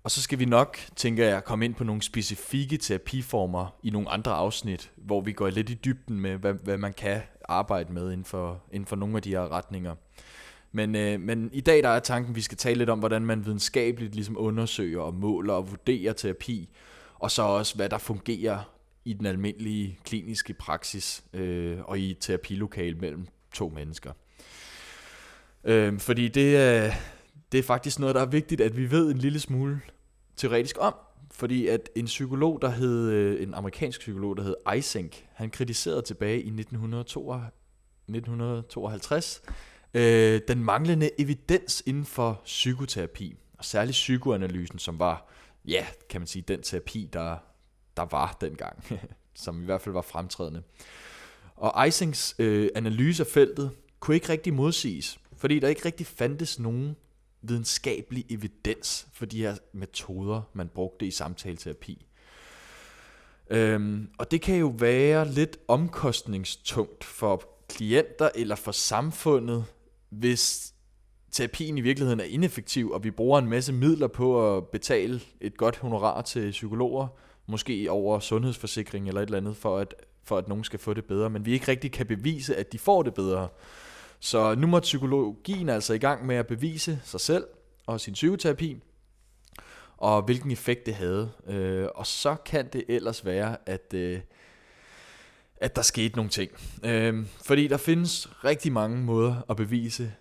og 0.06 0.10
så 0.10 0.22
skal 0.22 0.38
vi 0.38 0.44
nok, 0.44 0.78
tænker 0.96 1.26
jeg, 1.26 1.44
komme 1.44 1.64
ind 1.64 1.74
på 1.74 1.84
nogle 1.84 2.02
specifikke 2.02 2.76
terapiformer 2.76 3.76
i 3.82 3.90
nogle 3.90 4.08
andre 4.08 4.32
afsnit, 4.32 4.90
hvor 4.96 5.20
vi 5.20 5.32
går 5.32 5.48
lidt 5.50 5.70
i 5.70 5.74
dybden 5.74 6.20
med, 6.20 6.36
hvad, 6.36 6.54
hvad 6.54 6.78
man 6.78 6.92
kan 6.92 7.20
arbejde 7.48 7.92
med 7.92 8.12
inden 8.12 8.24
for, 8.24 8.62
inden 8.72 8.86
for 8.86 8.96
nogle 8.96 9.16
af 9.16 9.22
de 9.22 9.30
her 9.30 9.52
retninger. 9.52 9.94
Men, 10.72 10.96
øh, 10.96 11.20
men 11.20 11.50
i 11.52 11.60
dag 11.60 11.82
der 11.82 11.88
er 11.88 12.00
tanken, 12.00 12.32
at 12.32 12.36
vi 12.36 12.40
skal 12.40 12.58
tale 12.58 12.78
lidt 12.78 12.90
om, 12.90 12.98
hvordan 12.98 13.22
man 13.22 13.44
videnskabeligt 13.44 14.14
ligesom 14.14 14.36
undersøger 14.38 15.00
og 15.00 15.14
måler 15.14 15.54
og 15.54 15.70
vurderer 15.70 16.12
terapi, 16.12 16.68
og 17.14 17.30
så 17.30 17.42
også, 17.42 17.76
hvad 17.76 17.88
der 17.88 17.98
fungerer 17.98 18.72
i 19.04 19.12
den 19.12 19.26
almindelige 19.26 19.98
kliniske 20.04 20.54
praksis 20.54 21.24
øh, 21.32 21.78
og 21.84 21.98
i 21.98 22.14
terapilokal 22.20 22.96
mellem 22.96 23.26
to 23.52 23.68
mennesker. 23.68 24.12
Øh, 25.64 25.98
fordi 25.98 26.28
det 26.28 26.84
øh, 26.84 26.92
det 27.52 27.58
er 27.58 27.62
faktisk 27.62 27.98
noget, 27.98 28.14
der 28.14 28.20
er 28.20 28.26
vigtigt, 28.26 28.60
at 28.60 28.76
vi 28.76 28.90
ved 28.90 29.10
en 29.10 29.18
lille 29.18 29.40
smule 29.40 29.80
teoretisk 30.36 30.76
om, 30.80 30.94
fordi 31.30 31.66
at 31.66 31.90
en 31.96 32.04
psykolog, 32.04 32.62
der 32.62 32.68
hed, 32.68 33.10
øh, 33.10 33.42
en 33.42 33.54
amerikansk 33.54 34.00
psykolog, 34.00 34.36
der 34.36 34.42
hed 34.42 34.54
Eysenck, 34.74 35.26
han 35.32 35.50
kritiserede 35.50 36.02
tilbage 36.02 36.42
i 36.42 36.50
1952 36.50 39.42
øh, 39.94 40.40
den 40.48 40.64
manglende 40.64 41.10
evidens 41.18 41.82
inden 41.86 42.04
for 42.04 42.40
psykoterapi, 42.44 43.36
og 43.58 43.64
særligt 43.64 43.94
psykoanalysen, 43.94 44.78
som 44.78 44.98
var, 44.98 45.28
ja, 45.68 45.86
kan 46.08 46.20
man 46.20 46.26
sige, 46.26 46.44
den 46.48 46.62
terapi, 46.62 47.08
der, 47.12 47.36
der 47.96 48.04
var 48.10 48.36
dengang, 48.40 48.84
som 49.34 49.62
i 49.62 49.64
hvert 49.64 49.80
fald 49.80 49.92
var 49.92 50.02
fremtrædende. 50.02 50.62
Og 51.56 51.86
Eysencks 51.86 52.34
øh, 52.38 52.68
analyse 52.74 53.22
af 53.22 53.26
feltet 53.26 53.70
kunne 54.00 54.14
ikke 54.14 54.28
rigtig 54.28 54.54
modsiges, 54.54 55.18
fordi 55.36 55.58
der 55.58 55.68
ikke 55.68 55.84
rigtig 55.84 56.06
fandtes 56.06 56.58
nogen 56.58 56.96
videnskabelig 57.48 58.24
evidens 58.30 59.06
for 59.12 59.26
de 59.26 59.40
her 59.40 59.56
metoder, 59.72 60.42
man 60.52 60.68
brugte 60.68 61.06
i 61.06 61.10
samtaleterapi. 61.10 62.06
Øhm, 63.50 64.08
og 64.18 64.30
det 64.30 64.40
kan 64.40 64.56
jo 64.56 64.74
være 64.78 65.28
lidt 65.28 65.58
omkostningstungt 65.68 67.04
for 67.04 67.42
klienter 67.68 68.28
eller 68.34 68.54
for 68.54 68.72
samfundet, 68.72 69.64
hvis 70.10 70.74
terapien 71.30 71.78
i 71.78 71.80
virkeligheden 71.80 72.20
er 72.20 72.24
ineffektiv, 72.24 72.90
og 72.90 73.04
vi 73.04 73.10
bruger 73.10 73.38
en 73.38 73.48
masse 73.48 73.72
midler 73.72 74.06
på 74.06 74.56
at 74.56 74.68
betale 74.68 75.20
et 75.40 75.56
godt 75.56 75.76
honorar 75.76 76.22
til 76.22 76.50
psykologer, 76.50 77.06
måske 77.46 77.90
over 77.90 78.18
sundhedsforsikring 78.20 79.08
eller 79.08 79.20
et 79.20 79.26
eller 79.26 79.38
andet, 79.38 79.56
for 79.56 79.78
at, 79.78 79.94
for 80.24 80.38
at 80.38 80.48
nogen 80.48 80.64
skal 80.64 80.78
få 80.78 80.94
det 80.94 81.04
bedre, 81.04 81.30
men 81.30 81.46
vi 81.46 81.52
ikke 81.52 81.68
rigtig 81.68 81.92
kan 81.92 82.06
bevise, 82.06 82.56
at 82.56 82.72
de 82.72 82.78
får 82.78 83.02
det 83.02 83.14
bedre. 83.14 83.48
Så 84.26 84.54
nu 84.54 84.66
må 84.66 84.80
psykologien 84.80 85.68
altså 85.68 85.94
i 85.94 85.98
gang 85.98 86.26
med 86.26 86.36
at 86.36 86.46
bevise 86.46 87.00
sig 87.04 87.20
selv 87.20 87.46
og 87.86 88.00
sin 88.00 88.12
psykoterapi, 88.12 88.76
og 89.96 90.22
hvilken 90.22 90.50
effekt 90.50 90.86
det 90.86 90.94
havde. 90.94 91.30
Øh, 91.46 91.88
og 91.94 92.06
så 92.06 92.36
kan 92.44 92.68
det 92.72 92.84
ellers 92.88 93.24
være, 93.24 93.56
at, 93.66 93.94
øh, 93.94 94.20
at 95.56 95.76
der 95.76 95.82
skete 95.82 96.16
nogle 96.16 96.30
ting. 96.30 96.50
Øh, 96.84 97.26
fordi 97.44 97.68
der 97.68 97.76
findes 97.76 98.44
rigtig 98.44 98.72
mange 98.72 98.98
måder 98.98 99.36
at 99.50 99.56
bevise, 99.56 100.12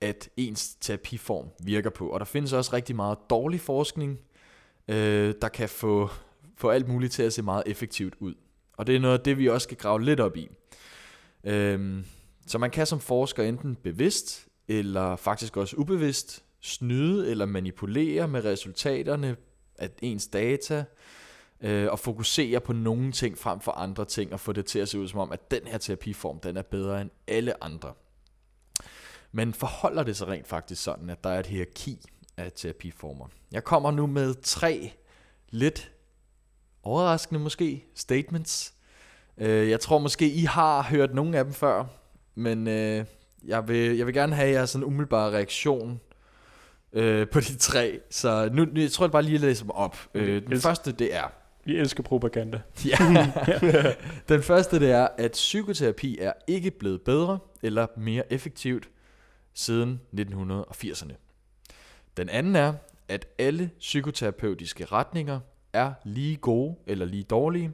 at 0.00 0.28
ens 0.36 0.74
terapiform 0.80 1.48
virker 1.64 1.90
på. 1.90 2.08
Og 2.08 2.20
der 2.20 2.26
findes 2.26 2.52
også 2.52 2.72
rigtig 2.72 2.96
meget 2.96 3.18
dårlig 3.30 3.60
forskning, 3.60 4.20
øh, 4.88 5.34
der 5.42 5.48
kan 5.48 5.68
få, 5.68 6.10
få 6.56 6.68
alt 6.68 6.88
muligt 6.88 7.12
til 7.12 7.22
at 7.22 7.32
se 7.32 7.42
meget 7.42 7.62
effektivt 7.66 8.14
ud. 8.18 8.34
Og 8.76 8.86
det 8.86 8.96
er 8.96 9.00
noget 9.00 9.18
af 9.18 9.24
det, 9.24 9.38
vi 9.38 9.48
også 9.48 9.64
skal 9.64 9.76
grave 9.76 10.04
lidt 10.04 10.20
op 10.20 10.36
i. 10.36 10.48
Øh, 11.44 12.04
så 12.50 12.58
man 12.58 12.70
kan 12.70 12.86
som 12.86 13.00
forsker 13.00 13.42
enten 13.42 13.76
bevidst, 13.76 14.46
eller 14.68 15.16
faktisk 15.16 15.56
også 15.56 15.76
ubevidst, 15.76 16.44
snyde 16.60 17.30
eller 17.30 17.46
manipulere 17.46 18.28
med 18.28 18.44
resultaterne 18.44 19.36
af 19.78 19.90
ens 20.02 20.26
data, 20.26 20.84
øh, 21.60 21.90
og 21.90 21.98
fokusere 21.98 22.60
på 22.60 22.72
nogle 22.72 23.12
ting 23.12 23.38
frem 23.38 23.60
for 23.60 23.72
andre 23.72 24.04
ting, 24.04 24.32
og 24.32 24.40
få 24.40 24.52
det 24.52 24.66
til 24.66 24.78
at 24.78 24.88
se 24.88 24.98
ud 24.98 25.08
som 25.08 25.20
om, 25.20 25.32
at 25.32 25.50
den 25.50 25.66
her 25.66 25.78
terapiform, 25.78 26.40
den 26.40 26.56
er 26.56 26.62
bedre 26.62 27.00
end 27.00 27.10
alle 27.26 27.64
andre. 27.64 27.92
Men 29.32 29.54
forholder 29.54 30.02
det 30.02 30.16
sig 30.16 30.28
rent 30.28 30.48
faktisk 30.48 30.82
sådan, 30.82 31.10
at 31.10 31.24
der 31.24 31.30
er 31.30 31.40
et 31.40 31.46
hierarki 31.46 31.98
af 32.36 32.52
terapiformer? 32.52 33.26
Jeg 33.52 33.64
kommer 33.64 33.90
nu 33.90 34.06
med 34.06 34.34
tre 34.42 34.92
lidt 35.50 35.92
overraskende 36.82 37.40
måske 37.40 37.84
statements. 37.94 38.74
Øh, 39.38 39.70
jeg 39.70 39.80
tror 39.80 39.98
måske, 39.98 40.30
I 40.30 40.44
har 40.44 40.82
hørt 40.82 41.14
nogle 41.14 41.38
af 41.38 41.44
dem 41.44 41.52
før, 41.52 41.99
men 42.40 42.68
øh, 42.68 43.04
jeg, 43.44 43.68
vil, 43.68 43.96
jeg 43.96 44.06
vil 44.06 44.14
gerne 44.14 44.34
have 44.34 44.50
jeres 44.50 44.70
sådan 44.70 44.84
umiddelbare 44.84 45.30
reaktion 45.30 46.00
øh, 46.92 47.28
på 47.28 47.40
de 47.40 47.56
tre. 47.56 48.00
Så 48.10 48.50
nu, 48.52 48.64
nu 48.64 48.80
jeg 48.80 48.90
tror 48.90 49.04
jeg 49.04 49.12
bare 49.12 49.22
lige 49.22 49.34
at 49.34 49.40
læse 49.40 49.62
dem 49.62 49.70
op. 49.70 49.96
Øh, 50.14 50.42
den 50.46 50.60
første, 50.60 50.92
det 50.92 51.14
er... 51.14 51.32
Vi 51.64 51.76
elsker 51.76 52.02
propaganda. 52.02 52.60
Ja. 52.86 53.32
den 54.34 54.42
første, 54.42 54.80
det 54.80 54.90
er, 54.90 55.08
at 55.18 55.32
psykoterapi 55.32 56.18
er 56.20 56.32
ikke 56.46 56.70
blevet 56.70 57.02
bedre 57.02 57.38
eller 57.62 57.86
mere 57.96 58.32
effektivt 58.32 58.88
siden 59.54 60.00
1980'erne. 60.20 61.12
Den 62.16 62.28
anden 62.28 62.56
er, 62.56 62.72
at 63.08 63.26
alle 63.38 63.70
psykoterapeutiske 63.78 64.84
retninger 64.84 65.40
er 65.72 65.92
lige 66.04 66.36
gode 66.36 66.76
eller 66.86 67.06
lige 67.06 67.22
dårlige. 67.22 67.72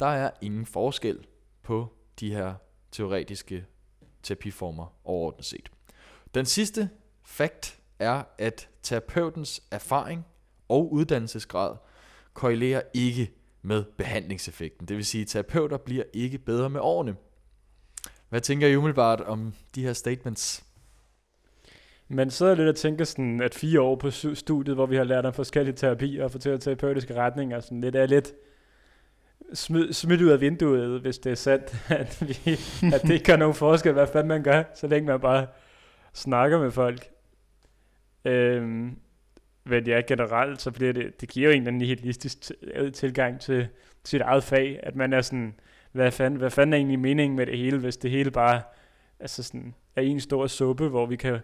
Der 0.00 0.06
er 0.06 0.30
ingen 0.40 0.66
forskel 0.66 1.18
på 1.62 1.92
de 2.20 2.34
her 2.34 2.54
teoretiske 2.92 3.64
terapiformer 4.22 4.94
overordnet 5.04 5.44
set. 5.44 5.70
Den 6.34 6.46
sidste 6.46 6.90
fact 7.24 7.78
er, 7.98 8.22
at 8.38 8.68
terapeutens 8.82 9.62
erfaring 9.70 10.26
og 10.68 10.92
uddannelsesgrad 10.92 11.76
korrelerer 12.34 12.82
ikke 12.94 13.30
med 13.62 13.84
behandlingseffekten. 13.84 14.88
Det 14.88 14.96
vil 14.96 15.04
sige, 15.04 15.22
at 15.22 15.28
terapeuter 15.28 15.76
bliver 15.76 16.04
ikke 16.12 16.38
bedre 16.38 16.70
med 16.70 16.80
årene. 16.80 17.16
Hvad 18.28 18.40
tænker 18.40 18.66
I 18.66 18.76
umiddelbart 18.76 19.20
om 19.20 19.54
de 19.74 19.82
her 19.82 19.92
statements? 19.92 20.64
Man 22.08 22.30
sidder 22.30 22.54
lidt 22.54 22.68
og 22.68 22.76
tænker 22.76 23.04
sådan, 23.04 23.40
at 23.40 23.54
fire 23.54 23.80
år 23.80 23.96
på 23.96 24.10
studiet, 24.10 24.76
hvor 24.76 24.86
vi 24.86 24.96
har 24.96 25.04
lært 25.04 25.26
om 25.26 25.32
forskellige 25.32 25.76
terapier 25.76 26.24
og 26.24 26.30
forskellige 26.30 26.60
terapeutiske 26.60 27.14
retninger, 27.14 27.60
sådan 27.60 27.80
lidt 27.80 27.96
er 27.96 28.06
lidt 28.06 28.32
smid, 29.54 29.92
smidt 29.92 30.22
ud 30.22 30.28
af 30.28 30.40
vinduet, 30.40 31.00
hvis 31.00 31.18
det 31.18 31.30
er 31.30 31.36
sandt, 31.36 31.84
at, 32.00 32.22
vi, 32.28 32.52
at 32.94 33.02
det 33.02 33.10
ikke 33.10 33.24
gør 33.24 33.36
nogen 33.36 33.54
forskel, 33.54 33.92
hvad 33.92 34.06
fanden 34.06 34.28
man 34.28 34.42
gør, 34.42 34.62
så 34.74 34.86
længe 34.86 35.06
man 35.06 35.20
bare 35.20 35.46
snakker 36.12 36.58
med 36.58 36.70
folk. 36.70 37.10
Øhm, 38.24 38.96
men 39.64 39.86
ja, 39.86 40.02
generelt, 40.06 40.62
så 40.62 40.70
bliver 40.70 40.92
det, 40.92 41.20
det 41.20 41.28
giver 41.28 41.48
jo 41.48 41.52
en 41.52 41.58
eller 41.62 41.68
anden 41.68 41.78
nihilistisk 41.78 42.52
tilgang 42.94 43.40
til 43.40 43.68
sit 44.04 44.20
eget 44.20 44.44
fag, 44.44 44.80
at 44.82 44.96
man 44.96 45.12
er 45.12 45.20
sådan, 45.20 45.54
hvad 45.92 46.10
fanden, 46.10 46.38
hvad 46.38 46.50
fanden 46.50 46.72
er 46.72 46.76
egentlig 46.76 46.98
meningen 46.98 47.36
med 47.36 47.46
det 47.46 47.58
hele, 47.58 47.78
hvis 47.78 47.96
det 47.96 48.10
hele 48.10 48.30
bare 48.30 48.62
altså 49.20 49.42
sådan, 49.42 49.74
er 49.96 50.02
en 50.02 50.20
stor 50.20 50.46
suppe, 50.46 50.88
hvor 50.88 51.06
vi 51.06 51.16
kan 51.16 51.38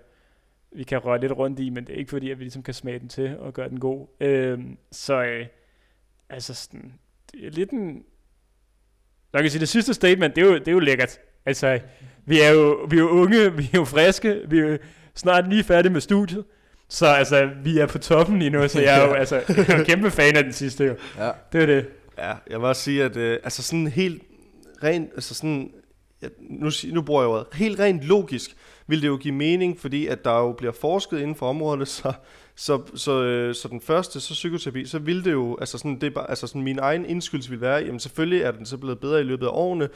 vi 0.73 0.85
kan 0.85 0.99
røre 0.99 1.21
lidt 1.21 1.33
rundt 1.33 1.61
i, 1.61 1.71
men 1.71 1.87
det 1.87 1.95
er 1.95 1.99
ikke 1.99 2.11
fordi, 2.11 2.31
at 2.31 2.39
vi 2.39 2.45
ligesom 2.45 2.63
kan 2.63 2.75
smage 2.75 2.99
den 2.99 3.09
til 3.09 3.39
og 3.39 3.53
gøre 3.53 3.69
den 3.69 3.81
god. 3.81 4.07
Øhm, 4.21 4.79
så 4.93 5.23
øh, 5.23 5.47
altså 6.29 6.55
sådan, 6.55 6.95
det 7.33 7.47
er 7.47 7.51
lidt 7.51 7.71
en... 7.71 8.03
Jeg 9.33 9.43
kan 9.43 9.51
sige, 9.51 9.61
det 9.61 9.69
sidste 9.69 9.95
statement, 9.95 10.37
det 10.37 10.43
er 10.43 10.47
jo, 10.47 10.55
det 10.55 10.69
er 10.69 10.73
jo 10.73 10.79
lækkert. 10.79 11.19
Altså, 11.47 11.81
vi 12.27 12.41
er, 12.41 12.51
jo, 12.51 12.87
vi 12.91 12.97
er 12.97 13.01
jo 13.01 13.09
unge, 13.09 13.57
vi 13.57 13.63
er 13.63 13.79
jo 13.79 13.85
friske, 13.85 14.41
vi 14.49 14.59
er 14.59 14.67
jo 14.67 14.79
snart 15.15 15.49
lige 15.49 15.65
færdige 15.65 15.93
med 15.93 16.01
studiet. 16.01 16.45
Så 16.89 17.07
altså, 17.07 17.51
vi 17.65 17.79
er 17.79 17.87
på 17.87 17.99
toppen 17.99 18.39
lige 18.39 18.51
nu, 18.51 18.69
så 18.69 18.81
jeg 18.81 19.03
er 19.03 19.09
jo 19.09 19.15
altså, 19.23 19.35
jeg 19.49 19.81
er 19.81 19.85
kæmpe 19.85 20.11
fan 20.11 20.37
af 20.37 20.45
den 20.45 20.53
sidste 20.53 20.85
jo. 20.85 20.97
Ja. 21.19 21.31
Det 21.53 21.63
er 21.63 21.67
det. 21.67 21.87
Ja, 22.19 22.33
jeg 22.51 22.61
vil 22.61 22.67
også 22.69 22.83
sige, 22.83 23.05
at 23.05 23.17
øh, 23.17 23.39
altså 23.45 23.63
sådan 23.63 23.87
helt 23.87 24.23
rent, 24.83 25.11
altså 25.15 25.35
sådan, 25.35 25.71
ja, 26.23 26.29
nu, 26.41 26.71
nu 26.93 27.03
bruger 27.03 27.23
jeg 27.23 27.29
ordet, 27.29 27.47
helt 27.53 27.81
rent 27.81 28.03
logisk 28.03 28.57
vil 28.89 29.03
det 29.03 29.09
jo 29.09 29.17
give 29.17 29.35
mening, 29.35 29.81
fordi 29.81 30.07
at 30.07 30.25
der 30.25 30.39
jo 30.39 30.53
bliver 30.53 30.73
forsket 30.73 31.19
inden 31.19 31.37
for 31.37 31.49
området, 31.49 31.89
så, 31.99 32.13
så, 32.59 32.83
så, 32.95 33.23
øh, 33.23 33.55
så 33.55 33.69
den 33.69 33.81
første, 33.81 34.21
så 34.21 34.33
psykoterapi, 34.35 34.85
så 34.85 34.99
vil 34.99 35.25
det 35.25 35.33
jo, 35.33 35.57
altså 35.61 35.79
sådan, 35.79 35.95
det 35.95 36.07
er 36.07 36.11
bare, 36.11 36.31
altså 36.31 36.47
sådan 36.47 36.63
min 36.63 36.79
egen 36.79 37.07
indskydelse 37.07 37.51
vil 37.51 37.61
være, 37.61 37.77
jamen 37.79 38.01
selvfølgelig 38.01 38.43
er 38.43 38.51
den 38.51 38.67
så 38.67 38.77
blevet 38.77 39.01
bedre 39.01 39.21
i 39.21 39.25
løbet 39.25 39.47
af 39.47 39.51
årene. 39.53 39.89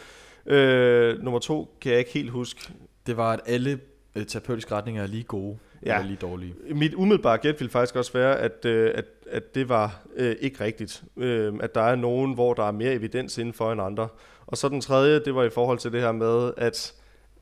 Øh, 0.46 1.22
nummer 1.22 1.40
to 1.40 1.76
kan 1.80 1.90
jeg 1.92 1.98
ikke 1.98 2.10
helt 2.10 2.30
huske. 2.30 2.60
Det 3.06 3.16
var, 3.16 3.32
at 3.32 3.40
alle 3.46 3.80
øh, 4.14 4.26
terapeutiske 4.26 4.74
retninger 4.74 5.02
er 5.02 5.06
lige 5.06 5.22
gode 5.22 5.58
Ja. 5.86 5.94
eller 5.94 6.06
lige 6.06 6.18
dårlige. 6.20 6.54
Mit 6.74 6.94
umiddelbare 6.94 7.38
gæt 7.38 7.60
vil 7.60 7.68
faktisk 7.70 7.96
også 7.96 8.12
være, 8.12 8.38
at, 8.38 8.64
øh, 8.64 8.90
at, 8.94 9.04
at 9.30 9.54
det 9.54 9.68
var 9.68 10.00
øh, 10.16 10.36
ikke 10.40 10.64
rigtigt. 10.64 11.02
Øh, 11.16 11.54
at 11.60 11.74
der 11.74 11.80
er 11.82 11.94
nogen, 11.94 12.34
hvor 12.34 12.54
der 12.54 12.64
er 12.64 12.72
mere 12.72 12.92
evidens 12.92 13.38
inden 13.38 13.54
for 13.54 13.72
end 13.72 13.82
andre. 13.82 14.08
Og 14.46 14.56
så 14.56 14.68
den 14.68 14.80
tredje, 14.80 15.20
det 15.24 15.34
var 15.34 15.44
i 15.44 15.50
forhold 15.50 15.78
til 15.78 15.92
det 15.92 16.00
her 16.00 16.12
med, 16.12 16.52
at, 16.56 16.94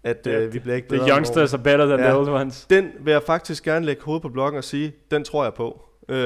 at 0.05 0.27
Ja, 0.27 0.41
øh, 0.41 0.53
vi 0.53 0.59
bliver 0.59 0.77
ikke 0.77 0.89
The 0.89 0.97
bedre 0.97 1.07
med 1.09 1.15
youngsters 1.15 1.55
are 1.55 1.63
better 1.63 1.87
than 1.87 1.99
Ja. 2.01 2.05
the 2.07 2.17
old 2.17 2.29
ones. 2.29 2.67
Den 2.71 2.91
vil 3.01 3.13
jeg 3.13 3.23
faktisk 3.23 3.65
gerne 3.65 3.87
lægge 3.87 4.03
hovedet 4.03 4.23
på 4.23 4.29
bloggen 4.29 4.59
og 4.59 4.65
sige, 4.65 4.93
den 5.11 5.25
tror 5.25 5.45
jeg 5.45 5.55
på. 5.55 5.83
Øh, 6.09 6.17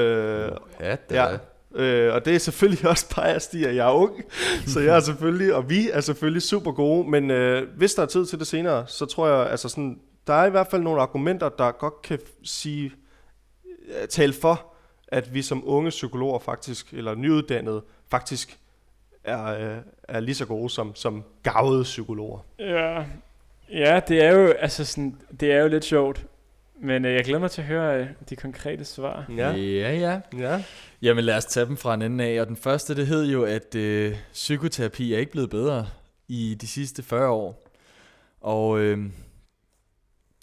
Ja, 0.79 0.91
det 0.91 0.99
ja. 1.11 1.25
er 1.25 1.37
Øh, 1.77 2.13
og 2.13 2.25
det 2.25 2.35
er 2.35 2.39
selvfølgelig 2.39 2.89
også 2.89 3.15
biased 3.15 3.59
i, 3.59 3.63
at 3.63 3.75
jeg 3.75 3.87
er 3.87 3.91
ung, 3.93 4.23
så 4.67 4.79
jeg 4.79 4.95
er 4.95 4.99
selvfølgelig, 4.99 5.53
og 5.55 5.69
vi 5.69 5.89
er 5.89 6.01
selvfølgelig 6.01 6.41
super 6.41 6.71
gode, 6.71 7.09
men 7.09 7.31
øh, 7.31 7.67
hvis 7.77 7.93
der 7.93 8.01
er 8.01 8.05
tid 8.05 8.25
til 8.25 8.39
det 8.39 8.47
senere, 8.47 8.87
så 8.87 9.05
tror 9.05 9.27
jeg, 9.27 9.49
altså 9.49 9.69
sådan, 9.69 9.99
der 10.27 10.33
er 10.33 10.45
i 10.45 10.49
hvert 10.49 10.67
fald 10.67 10.81
nogle 10.81 11.01
argumenter, 11.01 11.49
der 11.49 11.71
godt 11.71 12.01
kan 12.01 12.19
sige, 12.43 12.91
øh, 14.01 14.07
tale 14.07 14.33
for, 14.33 14.73
at 15.07 15.33
vi 15.33 15.41
som 15.41 15.63
unge 15.65 15.89
psykologer 15.89 16.39
faktisk, 16.39 16.93
eller 16.93 17.15
nyuddannede, 17.15 17.81
faktisk 18.11 18.59
er, 19.23 19.45
øh, 19.45 19.77
er 20.03 20.19
lige 20.19 20.35
så 20.35 20.45
gode 20.45 20.69
som, 20.69 20.95
som 20.95 21.23
gavede 21.43 21.83
psykologer. 21.83 22.39
Ja, 22.59 23.03
ja 23.69 23.99
det 24.07 24.23
er 24.23 24.31
jo 24.31 24.47
altså 24.47 24.85
sådan, 24.85 25.15
det 25.39 25.51
er 25.51 25.61
jo 25.61 25.67
lidt 25.67 25.85
sjovt. 25.85 26.25
Men 26.81 27.05
øh, 27.05 27.13
jeg 27.13 27.23
glæder 27.23 27.39
mig 27.39 27.51
til 27.51 27.61
at 27.61 27.67
høre 27.67 28.01
øh, 28.01 28.07
de 28.29 28.35
konkrete 28.35 28.85
svar. 28.85 29.25
ja, 29.51 29.91
ja. 29.91 30.21
ja. 30.37 30.63
Jamen 31.01 31.23
lad 31.23 31.37
os 31.37 31.45
tage 31.45 31.65
dem 31.65 31.77
fra 31.77 31.93
en 31.93 32.01
ende 32.01 32.23
af. 32.23 32.41
Og 32.41 32.47
den 32.47 32.57
første, 32.57 32.95
det 32.95 33.07
hed 33.07 33.25
jo, 33.25 33.43
at 33.43 33.75
øh, 33.75 34.15
psykoterapi 34.33 35.13
er 35.13 35.17
ikke 35.17 35.31
blevet 35.31 35.49
bedre 35.49 35.87
i 36.27 36.57
de 36.61 36.67
sidste 36.67 37.03
40 37.03 37.29
år. 37.29 37.67
Og 38.41 38.79
øh, 38.79 39.05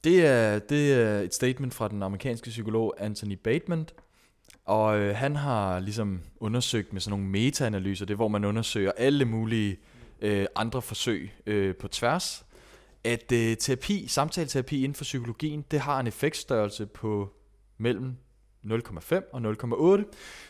det, 0.05 0.27
er, 0.27 0.59
det 0.59 0.93
er 0.93 1.21
et 1.21 1.35
statement 1.35 1.75
fra 1.75 1.89
den 1.89 2.03
amerikanske 2.03 2.51
psykolog 2.51 2.95
Anthony 2.99 3.39
Bateman. 3.45 3.89
Og 4.65 4.99
øh, 4.99 5.17
han 5.17 5.37
har 5.37 5.81
ligesom 5.81 6.21
undersøgt 6.41 6.93
med 6.93 7.01
sådan 7.01 7.19
nogle 7.19 7.31
meta-analyser, 7.31 8.07
det 8.07 8.15
er 8.15 8.17
hvor 8.17 8.29
man 8.29 8.45
undersøger 8.45 8.93
alle 8.97 9.25
mulige 9.25 9.77
øh, 10.21 10.47
andre 10.57 10.83
forsøg 10.83 11.33
øh, 11.47 11.75
på 11.77 11.89
tværs, 11.89 12.45
at 13.05 13.33
øh, 13.33 13.57
terapi, 13.57 14.07
samtaleterapi 14.09 14.85
inden 14.85 14.95
for 14.95 15.05
psykologien, 15.05 15.65
det 15.71 15.81
har 15.81 16.01
en 16.01 16.07
effektstørrelse 16.07 16.87
på 16.87 17.29
mellem 17.79 18.17
0,5 18.67 19.31
og 19.33 19.41
0,8. 19.99 20.05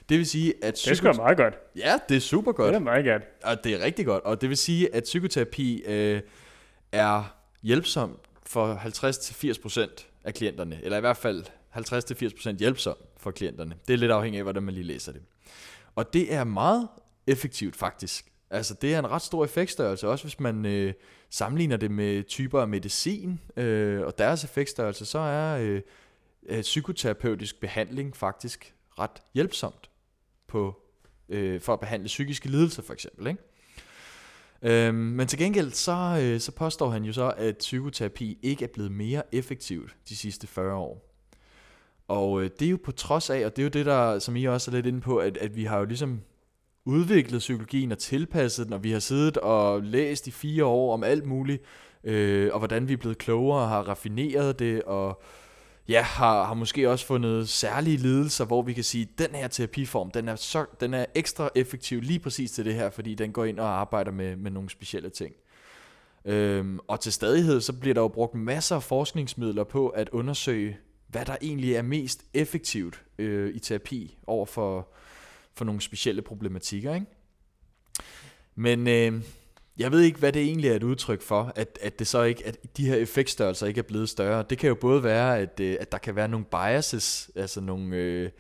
Det 0.09 0.19
vil 0.19 0.27
sige, 0.27 0.65
at 0.65 0.75
Det 0.75 0.91
er 0.91 0.95
sgu 0.95 1.07
da 1.07 1.13
meget 1.13 1.37
godt. 1.37 1.55
Ja, 1.77 1.99
det 2.09 2.17
er 2.17 2.21
super 2.21 2.53
godt. 2.53 2.69
Det 2.69 2.75
er 2.75 2.79
meget 2.79 3.05
godt. 3.05 3.23
Og 3.45 3.65
det 3.65 3.75
er 3.75 3.85
rigtig 3.85 4.07
godt. 4.07 4.25
Og 4.25 4.41
det 4.41 4.49
vil 4.49 4.57
sige, 4.57 4.95
at 4.95 5.03
psykoterapi 5.03 5.83
øh, 5.87 6.21
er 6.93 7.37
hjælpsom 7.63 8.19
for 8.47 8.75
50-80% 8.75 10.05
af 10.25 10.35
klienterne. 10.35 10.81
Eller 10.83 10.97
i 10.97 11.01
hvert 11.01 11.17
fald 11.17 11.45
50-80% 11.77 12.59
hjælpsom 12.59 12.97
for 13.17 13.31
klienterne. 13.31 13.75
Det 13.89 13.95
er 13.95 13.99
lidt 13.99 14.11
afhængigt 14.11 14.41
af, 14.41 14.45
hvordan 14.45 14.63
man 14.63 14.75
lige 14.75 14.85
læser 14.85 15.13
det. 15.13 15.23
Og 15.95 16.13
det 16.13 16.35
er 16.35 16.45
meget 16.45 16.89
effektivt 17.27 17.77
faktisk. 17.77 18.32
Altså 18.53 18.75
det 18.75 18.95
er 18.95 18.99
en 18.99 19.11
ret 19.11 19.23
stor 19.23 19.45
effektstørrelse, 19.45 20.09
også 20.09 20.25
hvis 20.25 20.41
man 20.41 20.67
øh, 20.67 20.95
sammenligner 21.31 21.77
det 21.77 21.91
med 21.91 22.25
typer 22.25 22.61
af 22.61 22.69
medicin 22.69 23.41
øh, 23.57 24.01
og 24.03 24.19
deres 24.19 24.45
effektstørrelse, 24.45 25.05
så 25.05 25.19
er 25.19 25.59
øh, 25.59 25.81
øh, 26.47 26.63
psykoterapeutisk 26.63 27.61
behandling 27.61 28.17
faktisk 28.17 28.75
ret 28.99 29.23
hjælpsomt 29.35 29.91
på 30.47 30.83
øh, 31.29 31.61
for 31.61 31.73
at 31.73 31.81
behandle 31.81 32.07
psykiske 32.07 32.49
lidelser 32.49 32.83
for 32.83 32.93
eksempel. 32.93 33.27
Ikke? 33.27 33.43
Øhm, 34.63 34.95
men 34.95 35.27
til 35.27 35.39
gengæld 35.39 35.71
så, 35.71 36.19
øh, 36.23 36.41
så 36.41 36.53
påstår 36.53 36.91
han 36.91 37.05
jo 37.05 37.13
så, 37.13 37.35
at 37.37 37.57
psykoterapi 37.59 38.39
ikke 38.43 38.65
er 38.65 38.69
blevet 38.69 38.93
mere 38.93 39.23
effektivt 39.35 39.97
de 40.09 40.17
sidste 40.17 40.47
40 40.47 40.75
år. 40.75 41.09
Og 42.09 42.43
øh, 42.43 42.51
det 42.59 42.67
er 42.67 42.71
jo 42.71 42.79
på 42.85 42.93
trods 42.93 43.31
af, 43.31 43.47
og 43.47 43.57
det 43.57 43.63
er 43.63 43.65
jo 43.65 43.71
det, 43.71 43.87
der, 43.87 44.19
som 44.19 44.37
I 44.37 44.45
også 44.45 44.71
er 44.71 44.75
lidt 44.75 44.87
inde 44.87 45.01
på, 45.01 45.17
at, 45.17 45.37
at 45.37 45.57
vi 45.57 45.65
har 45.65 45.79
jo 45.79 45.85
ligesom 45.85 46.21
udviklet 46.85 47.39
psykologien 47.39 47.93
og 47.93 47.99
tilpasset 47.99 48.67
den, 48.67 48.73
og 48.73 48.85
vi 48.85 48.91
har 48.91 48.99
siddet 48.99 49.37
og 49.37 49.83
læst 49.83 50.27
i 50.27 50.31
fire 50.31 50.65
år 50.65 50.95
om 50.95 51.05
alt 51.05 51.27
muligt, 51.27 51.63
øh, 52.05 52.51
og 52.53 52.59
hvordan 52.59 52.89
vi 52.89 52.93
er 52.93 52.97
blevet 52.97 53.19
klogere 53.19 53.63
og 53.63 53.69
har 53.69 53.83
raffineret 53.83 54.59
det, 54.59 54.83
og 54.83 55.23
ja, 55.89 56.03
har, 56.03 56.45
har 56.45 56.55
måske 56.55 56.91
også 56.91 57.07
fundet 57.07 57.49
særlige 57.49 57.97
lidelser, 57.97 58.45
hvor 58.45 58.63
vi 58.63 58.73
kan 58.73 58.85
sige, 58.85 59.09
at 59.13 59.27
den 59.27 59.35
her 59.35 59.49
terapiform, 59.49 60.11
den 60.11 60.29
er, 60.29 60.37
så, 60.37 60.65
den 60.81 60.95
er 60.95 61.05
ekstra 61.15 61.51
effektiv 61.55 62.01
lige 62.01 62.19
præcis 62.19 62.51
til 62.51 62.65
det 62.65 62.75
her, 62.75 62.91
fordi 62.91 63.15
den 63.15 63.33
går 63.33 63.45
ind 63.45 63.59
og 63.61 63.81
arbejder 63.81 64.11
med, 64.13 64.37
med 64.37 64.51
nogle 64.51 64.71
specielle 64.71 65.11
ting. 65.11 65.35
Øhm, 66.25 66.79
og 66.89 67.01
til 67.01 67.13
stadighed, 67.13 67.61
så 67.61 67.73
bliver 67.73 67.95
der 67.95 68.01
jo 68.01 68.09
brugt 68.09 68.35
masser 68.35 68.77
af 68.77 68.83
forskningsmidler 68.83 69.65
på 69.65 69.89
at 69.89 70.09
undersøge, 70.09 70.77
hvad 71.09 71.25
der 71.25 71.37
egentlig 71.43 71.75
er 71.75 71.83
mest 71.83 72.25
effektivt 72.35 73.03
øh, 73.19 73.55
i 73.55 73.59
terapi 73.59 74.19
over 74.27 74.47
for, 74.47 74.89
for 75.55 75.65
nogle 75.65 75.81
specielle 75.81 76.23
problematikker. 76.23 76.95
Ikke? 76.95 77.07
Men 78.55 78.89
øh, 78.89 79.23
jeg 79.79 79.93
ved 79.93 80.01
ikke, 80.01 80.19
hvad 80.19 80.33
det 80.33 80.43
egentlig 80.43 80.71
er 80.71 80.77
et 80.77 80.83
udtryk 80.83 81.23
for, 81.23 81.53
at, 81.57 81.79
at 81.83 81.99
det 81.99 82.07
så 82.07 82.23
ikke, 82.23 82.47
at 82.47 82.77
de 82.77 82.87
her 82.87 82.97
effektstørrelser 82.97 83.67
ikke 83.67 83.79
er 83.79 83.83
blevet 83.83 84.09
større. 84.09 84.45
Det 84.51 84.59
kan 84.59 84.69
jo 84.69 84.75
både 84.75 85.03
være, 85.03 85.39
at, 85.39 85.61
øh, 85.61 85.77
at 85.81 85.93
der 85.93 85.99
kan 85.99 86.17
være 86.17 86.29
nogle 86.29 86.47
biases, 86.47 87.31
altså 87.37 87.61
nogle, 87.61 87.97
øh, 87.97 88.31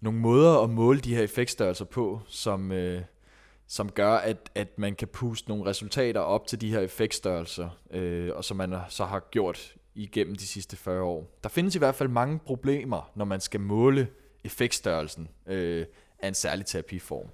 nogle 0.00 0.18
måder 0.18 0.58
at 0.62 0.70
måle 0.70 1.00
de 1.00 1.14
her 1.14 1.22
effektstørrelser 1.22 1.84
på, 1.84 2.20
som, 2.28 2.72
øh, 2.72 3.02
som 3.66 3.90
gør, 3.90 4.12
at, 4.12 4.50
at 4.54 4.78
man 4.78 4.94
kan 4.94 5.08
puste 5.08 5.48
nogle 5.48 5.66
resultater 5.66 6.20
op 6.20 6.46
til 6.46 6.60
de 6.60 6.70
her 6.70 6.80
effektstørrelser, 6.80 7.68
øh, 7.90 8.30
og 8.34 8.44
som 8.44 8.56
man 8.56 8.74
så 8.88 9.04
har 9.04 9.28
gjort 9.30 9.74
igennem 9.94 10.34
de 10.34 10.46
sidste 10.46 10.76
40 10.76 11.02
år. 11.02 11.38
Der 11.42 11.48
findes 11.48 11.74
i 11.74 11.78
hvert 11.78 11.94
fald 11.94 12.08
mange 12.08 12.38
problemer, 12.38 13.10
når 13.14 13.24
man 13.24 13.40
skal 13.40 13.60
måle 13.60 14.08
effektstørrelsen 14.44 15.28
øh, 15.46 15.86
af 16.22 16.28
en 16.28 16.34
særlig 16.34 16.66
terapiform. 16.66 17.26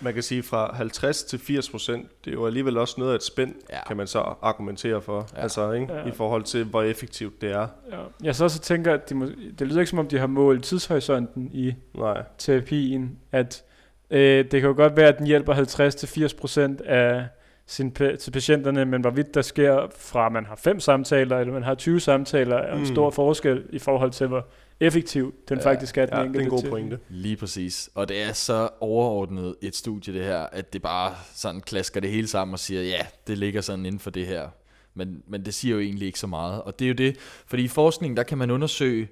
Man 0.00 0.14
kan 0.14 0.22
sige 0.22 0.42
fra 0.42 0.74
50 0.74 1.22
til 1.24 1.38
80 1.38 1.70
procent, 1.70 2.24
det 2.24 2.30
er 2.30 2.34
jo 2.34 2.46
alligevel 2.46 2.78
også 2.78 2.94
noget 2.98 3.10
af 3.12 3.16
et 3.16 3.22
spænd, 3.22 3.54
Ja. 3.70 3.84
kan 3.86 3.96
man 3.96 4.06
så 4.06 4.18
argumentere 4.42 5.02
for, 5.02 5.28
Ja. 5.36 5.42
altså, 5.42 5.72
ikke? 5.72 5.92
Ja. 5.92 6.06
i 6.06 6.10
forhold 6.10 6.42
til, 6.42 6.64
hvor 6.64 6.82
effektivt 6.82 7.40
det 7.40 7.50
er. 7.52 7.66
Ja. 7.92 7.96
Jeg 8.22 8.34
så 8.34 8.44
også 8.44 8.60
tænker, 8.60 8.94
at 8.94 9.08
de 9.08 9.14
må, 9.14 9.26
det 9.58 9.66
lyder 9.66 9.78
ikke 9.80 9.90
som 9.90 9.98
om, 9.98 10.08
de 10.08 10.18
har 10.18 10.26
målt 10.26 10.64
tidshorisonten 10.64 11.50
i 11.52 11.74
Nej, 11.94 12.22
terapien, 12.38 13.18
at 13.32 13.64
øh, 14.10 14.20
det 14.44 14.50
kan 14.50 14.62
jo 14.62 14.74
godt 14.76 14.96
være, 14.96 15.08
at 15.08 15.18
den 15.18 15.26
hjælper 15.26 15.54
50-80% 15.54 16.82
af 16.88 17.26
sin 17.66 17.90
til 18.20 18.30
patienterne, 18.32 18.84
men 18.84 19.00
hvorvidt 19.00 19.34
der 19.34 19.42
sker 19.42 19.86
fra, 19.98 20.26
at 20.26 20.32
man 20.32 20.46
har 20.46 20.56
fem 20.56 20.80
samtaler, 20.80 21.38
eller 21.38 21.52
man 21.52 21.62
har 21.62 21.74
20 21.74 22.00
samtaler, 22.00 22.56
er 22.56 22.72
en 22.74 22.78
Mm. 22.78 22.86
stor 22.86 23.10
forskel 23.10 23.66
i 23.70 23.78
forhold 23.78 24.10
til, 24.10 24.26
hvor 24.26 24.46
effektiv 24.80 25.34
den 25.48 25.58
Ja, 25.58 25.64
faktisk 25.64 25.98
er, 25.98 26.06
den 26.06 26.14
ja, 26.14 26.18
det 26.18 26.22
er 26.22 26.26
enkelte 26.26 26.44
en 26.44 26.50
god 26.50 26.58
terapi. 26.58 26.70
pointe. 26.70 26.98
Lige 27.08 27.36
præcis. 27.36 27.90
Og 27.94 28.08
det 28.08 28.22
er 28.22 28.32
så 28.32 28.68
overordnet 28.80 29.54
et 29.62 29.76
studie 29.76 30.14
det 30.14 30.24
her, 30.24 30.38
at 30.38 30.72
det 30.72 30.82
bare 30.82 31.14
sådan 31.34 31.60
klasker 31.60 32.00
det 32.00 32.10
hele 32.10 32.26
sammen 32.28 32.52
og 32.52 32.58
siger, 32.58 32.82
ja, 32.82 33.06
det 33.26 33.38
ligger 33.38 33.60
sådan 33.60 33.86
inden 33.86 33.98
for 33.98 34.10
det 34.10 34.26
her. 34.26 34.48
Men, 34.94 35.22
men 35.26 35.44
det 35.44 35.54
siger 35.54 35.74
jo 35.74 35.80
egentlig 35.80 36.06
ikke 36.06 36.18
så 36.18 36.26
meget. 36.26 36.62
Og 36.62 36.78
det 36.78 36.84
er 36.84 36.88
jo 36.88 36.94
det, 36.94 37.16
fordi 37.46 37.62
i 37.62 37.68
forskningen, 37.68 38.16
der 38.16 38.22
kan 38.22 38.38
man 38.38 38.50
undersøge 38.50 39.08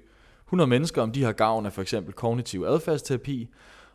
100 0.47 0.67
mennesker, 0.67 1.01
om 1.01 1.11
de 1.11 1.23
har 1.23 1.31
gavn 1.31 1.65
af 1.65 1.73
for 1.73 1.81
eksempel 1.81 2.13
kognitiv 2.13 2.63
adfærdsterapi, 2.67 3.47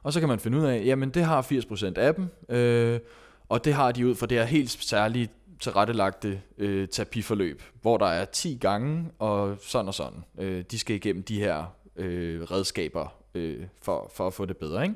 og 0.02 0.12
så 0.12 0.20
kan 0.20 0.28
man 0.28 0.38
finde 0.40 0.58
ud 0.58 0.64
af, 0.64 0.82
jamen 0.84 1.10
det 1.10 1.24
har 1.24 1.42
80% 1.42 1.92
af 1.98 2.14
dem, 2.14 2.28
øh, 2.48 3.00
og 3.48 3.64
det 3.64 3.74
har 3.74 3.92
de 3.92 4.06
ud 4.06 4.14
fra 4.14 4.26
det 4.26 4.38
her 4.38 4.44
helt 4.44 4.70
særlige 4.70 5.28
tilrettelagte 5.62 6.42
øh, 6.58 6.88
terapiforløb, 6.88 7.62
hvor 7.82 7.96
der 7.98 8.06
er 8.06 8.24
10 8.24 8.58
gange, 8.60 9.10
og 9.18 9.56
sådan 9.60 9.88
og 9.88 9.94
sådan. 9.94 10.24
Øh, 10.38 10.64
de 10.70 10.78
skal 10.78 10.96
igennem 10.96 11.22
de 11.22 11.40
her 11.40 11.64
øh, 11.96 12.42
redskaber 12.42 13.14
øh, 13.34 13.66
for, 13.82 14.10
for 14.14 14.26
at 14.26 14.34
få 14.34 14.46
det 14.46 14.56
bedre. 14.56 14.82
Ikke? 14.82 14.94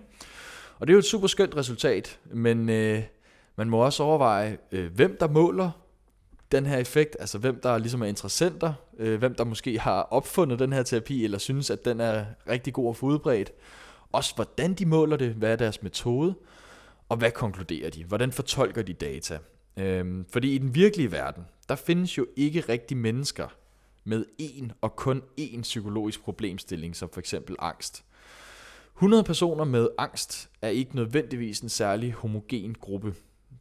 Og 0.79 0.87
det 0.87 0.93
er 0.93 0.95
jo 0.95 0.99
et 0.99 1.05
super 1.05 1.27
skønt 1.27 1.57
resultat, 1.57 2.19
men 2.25 2.69
øh, 2.69 3.03
man 3.57 3.71
må 3.71 3.85
også 3.85 4.03
overveje, 4.03 4.59
øh, 4.73 4.93
hvem 4.93 5.17
der 5.21 5.29
måler 5.29 5.71
den 6.53 6.67
her 6.67 6.79
effekt, 6.79 7.17
altså 7.21 7.39
hvem 7.39 7.61
der 7.63 7.79
ligesom 7.79 8.03
er 8.03 8.07
interessenter, 8.07 8.73
øh, 8.99 9.19
hvem 9.19 9.35
der 9.35 9.45
måske 9.45 9.79
har 9.79 10.03
opfundet 10.03 10.59
den 10.59 10.73
her 10.73 10.83
terapi, 10.83 11.25
eller 11.25 11.39
synes, 11.39 11.71
at 11.71 11.85
den 11.85 12.01
er 12.01 12.25
rigtig 12.49 12.73
god 12.73 12.89
og 12.89 12.97
få 12.97 13.07
udbredt. 13.07 13.53
Også 14.13 14.35
hvordan 14.35 14.75
de 14.75 14.87
måler 14.87 15.17
det, 15.17 15.29
hvad 15.35 15.53
er 15.53 15.57
deres 15.57 15.83
metode, 15.83 16.35
og 17.09 17.17
hvad 17.17 17.31
konkluderer 17.31 17.91
de, 17.91 18.05
hvordan 18.05 18.33
fortolker 18.33 18.83
de 18.83 18.93
data. 18.93 19.39
Øhm, 19.77 20.27
fordi 20.33 20.55
i 20.55 20.59
den 20.59 20.75
virkelige 20.75 21.13
verden, 21.13 21.45
der 21.69 21.75
findes 21.75 22.19
jo 22.19 22.27
ikke 22.37 22.61
rigtig 22.61 22.97
mennesker 22.97 23.49
med 24.05 24.25
én 24.41 24.69
og 24.81 24.97
kun 24.97 25.23
én 25.41 25.63
psykologisk 25.63 26.23
problemstilling, 26.23 26.97
som 26.97 27.09
for 27.13 27.21
eksempel 27.21 27.57
angst. 27.59 28.05
100 28.97 29.25
personer 29.25 29.65
med 29.65 29.89
angst 29.99 30.51
er 30.63 30.69
ikke 30.69 30.97
nødvendigvis 30.97 31.61
en 31.61 31.69
særlig 31.69 32.13
homogen 32.13 32.75
gruppe. 32.81 33.15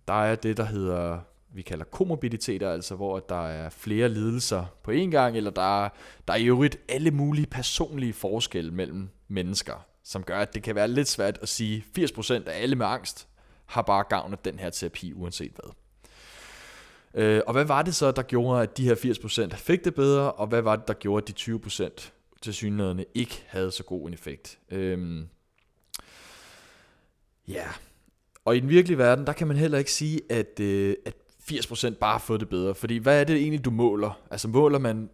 Der 0.08 0.24
er 0.24 0.36
det, 0.36 0.58
der 0.58 0.64
hedder, 0.64 1.20
vi 1.54 1.62
kalder 1.62 1.86
komorbiditeter, 1.86 2.72
altså 2.72 2.96
hvor 2.96 3.20
der 3.20 3.48
er 3.48 3.70
flere 3.70 4.10
lidelser 4.10 4.66
på 4.84 4.92
én 4.92 5.10
gang, 5.10 5.38
eller 5.38 5.52
der 5.52 5.86
er, 5.86 5.90
der 6.28 6.34
er 6.34 6.38
i 6.38 6.46
øvrigt 6.46 6.78
alle 6.90 7.12
mulige 7.12 7.48
personlige 7.48 8.14
forskelle 8.14 8.72
mellem 8.72 9.10
mennesker, 9.28 9.86
som 10.04 10.24
gør, 10.24 10.40
at 10.40 10.56
det 10.56 10.64
kan 10.64 10.76
være 10.76 10.88
lidt 10.88 11.08
svært 11.08 11.40
at 11.42 11.50
sige, 11.50 11.86
80% 12.00 12.34
af 12.34 12.62
alle 12.62 12.76
med 12.76 12.86
angst 12.86 13.28
har 13.66 13.82
bare 13.82 14.04
gavn 14.10 14.34
af 14.34 14.38
den 14.38 14.60
her 14.60 14.70
terapi, 14.70 15.14
uanset 15.14 15.52
hvad. 15.52 15.85
Øh, 17.16 17.42
og 17.48 17.54
hvad 17.54 17.66
var 17.66 17.82
det 17.82 17.96
så, 17.96 18.12
der 18.12 18.22
gjorde, 18.22 18.62
at 18.62 18.78
de 18.78 18.84
her 18.84 18.96
80% 19.52 19.56
fik 19.56 19.86
det 19.86 19.96
bedre, 19.96 20.32
og 20.32 20.48
hvad 20.48 20.62
var 20.62 20.76
det, 20.76 20.88
der 20.88 20.94
gjorde, 20.94 21.24
at 21.24 21.38
de 21.38 21.60
20% 21.66 22.12
til 22.42 22.54
synligheden 22.54 23.06
ikke 23.14 23.44
havde 23.48 23.72
så 23.72 23.84
god 23.84 24.08
en 24.08 24.14
effekt? 24.14 24.60
Øhm, 24.72 25.28
ja, 27.48 27.68
og 28.46 28.58
i 28.58 28.60
den 28.60 28.70
virkelige 28.70 28.98
verden, 28.98 29.28
der 29.28 29.34
kan 29.34 29.48
man 29.48 29.58
heller 29.58 29.78
ikke 29.78 29.92
sige, 29.92 30.22
at, 30.30 30.60
øh, 30.60 30.96
at 31.06 31.14
80% 31.52 31.94
bare 31.94 32.12
har 32.12 32.20
fået 32.20 32.40
det 32.40 32.50
bedre. 32.50 32.76
Fordi 32.76 32.98
hvad 32.98 33.20
er 33.20 33.24
det 33.24 33.36
egentlig, 33.36 33.66
du 33.66 33.72
måler? 33.72 34.20
Altså 34.32 34.48
måler 34.48 34.80
man 34.80 35.10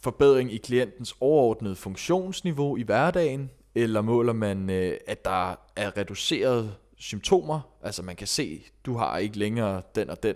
forbedring 0.00 0.52
i 0.52 0.56
klientens 0.56 1.14
overordnede 1.20 1.76
funktionsniveau 1.76 2.76
i 2.76 2.82
hverdagen, 2.82 3.50
eller 3.74 4.00
måler 4.00 4.32
man, 4.32 4.70
øh, 4.70 4.96
at 5.06 5.24
der 5.24 5.50
er 5.76 5.96
reduceret 5.96 6.74
symptomer? 6.98 7.60
Altså 7.82 8.02
man 8.02 8.16
kan 8.16 8.26
se, 8.26 8.62
du 8.86 8.96
har 8.96 9.18
ikke 9.18 9.38
længere 9.38 9.82
den 9.94 10.10
og 10.10 10.22
den 10.22 10.34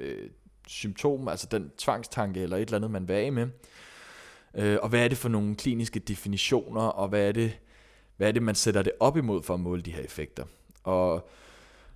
øh, 0.00 0.30
symptom, 0.68 1.28
altså 1.28 1.46
den 1.50 1.70
tvangstanke 1.78 2.40
eller 2.40 2.56
et 2.56 2.62
eller 2.62 2.76
andet, 2.76 2.90
man 2.90 3.08
vil 3.08 3.14
af 3.14 3.32
med. 3.32 3.48
Øh, 4.54 4.78
og 4.82 4.88
hvad 4.88 5.04
er 5.04 5.08
det 5.08 5.18
for 5.18 5.28
nogle 5.28 5.56
kliniske 5.56 6.00
definitioner, 6.00 6.80
og 6.80 7.08
hvad 7.08 7.28
er 7.28 7.32
det, 7.32 7.58
hvad 8.16 8.28
er 8.28 8.32
det, 8.32 8.42
man 8.42 8.54
sætter 8.54 8.82
det 8.82 8.92
op 9.00 9.16
imod 9.16 9.42
for 9.42 9.54
at 9.54 9.60
måle 9.60 9.82
de 9.82 9.92
her 9.92 10.02
effekter? 10.02 10.44
Og 10.84 11.28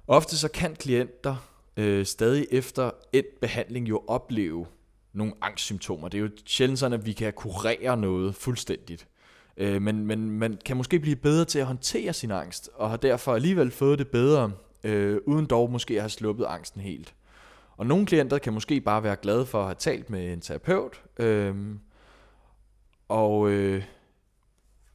ofte 0.06 0.38
så 0.38 0.48
kan 0.48 0.76
klienter 0.76 1.36
øh, 1.76 2.06
stadig 2.06 2.46
efter 2.50 2.90
et 3.12 3.26
behandling 3.40 3.88
jo 3.88 4.02
opleve 4.06 4.66
nogle 5.12 5.32
angstsymptomer. 5.40 6.08
Det 6.08 6.18
er 6.18 6.22
jo 6.22 6.30
sjældent 6.46 6.78
sådan, 6.78 7.00
at 7.00 7.06
vi 7.06 7.12
kan 7.12 7.32
kurere 7.32 7.96
noget 7.96 8.34
fuldstændigt. 8.34 9.08
Øh, 9.56 9.82
men, 9.82 10.06
men 10.06 10.30
man 10.30 10.58
kan 10.64 10.76
måske 10.76 10.98
blive 10.98 11.16
bedre 11.16 11.44
til 11.44 11.58
at 11.58 11.66
håndtere 11.66 12.12
sin 12.12 12.30
angst, 12.30 12.70
og 12.74 12.90
har 12.90 12.96
derfor 12.96 13.34
alligevel 13.34 13.70
fået 13.70 13.98
det 13.98 14.08
bedre, 14.08 14.52
øh, 14.84 15.18
uden 15.26 15.46
dog 15.46 15.70
måske 15.70 15.94
at 15.94 16.00
have 16.00 16.10
sluppet 16.10 16.44
angsten 16.44 16.80
helt. 16.80 17.14
Og 17.76 17.86
nogle 17.86 18.06
klienter 18.06 18.38
kan 18.38 18.52
måske 18.52 18.80
bare 18.80 19.02
være 19.02 19.16
glade 19.16 19.46
for 19.46 19.58
at 19.58 19.64
have 19.64 19.74
talt 19.74 20.10
med 20.10 20.32
en 20.32 20.40
terapeut, 20.40 21.02
øh, 21.18 21.54
og, 23.08 23.50
øh, 23.50 23.84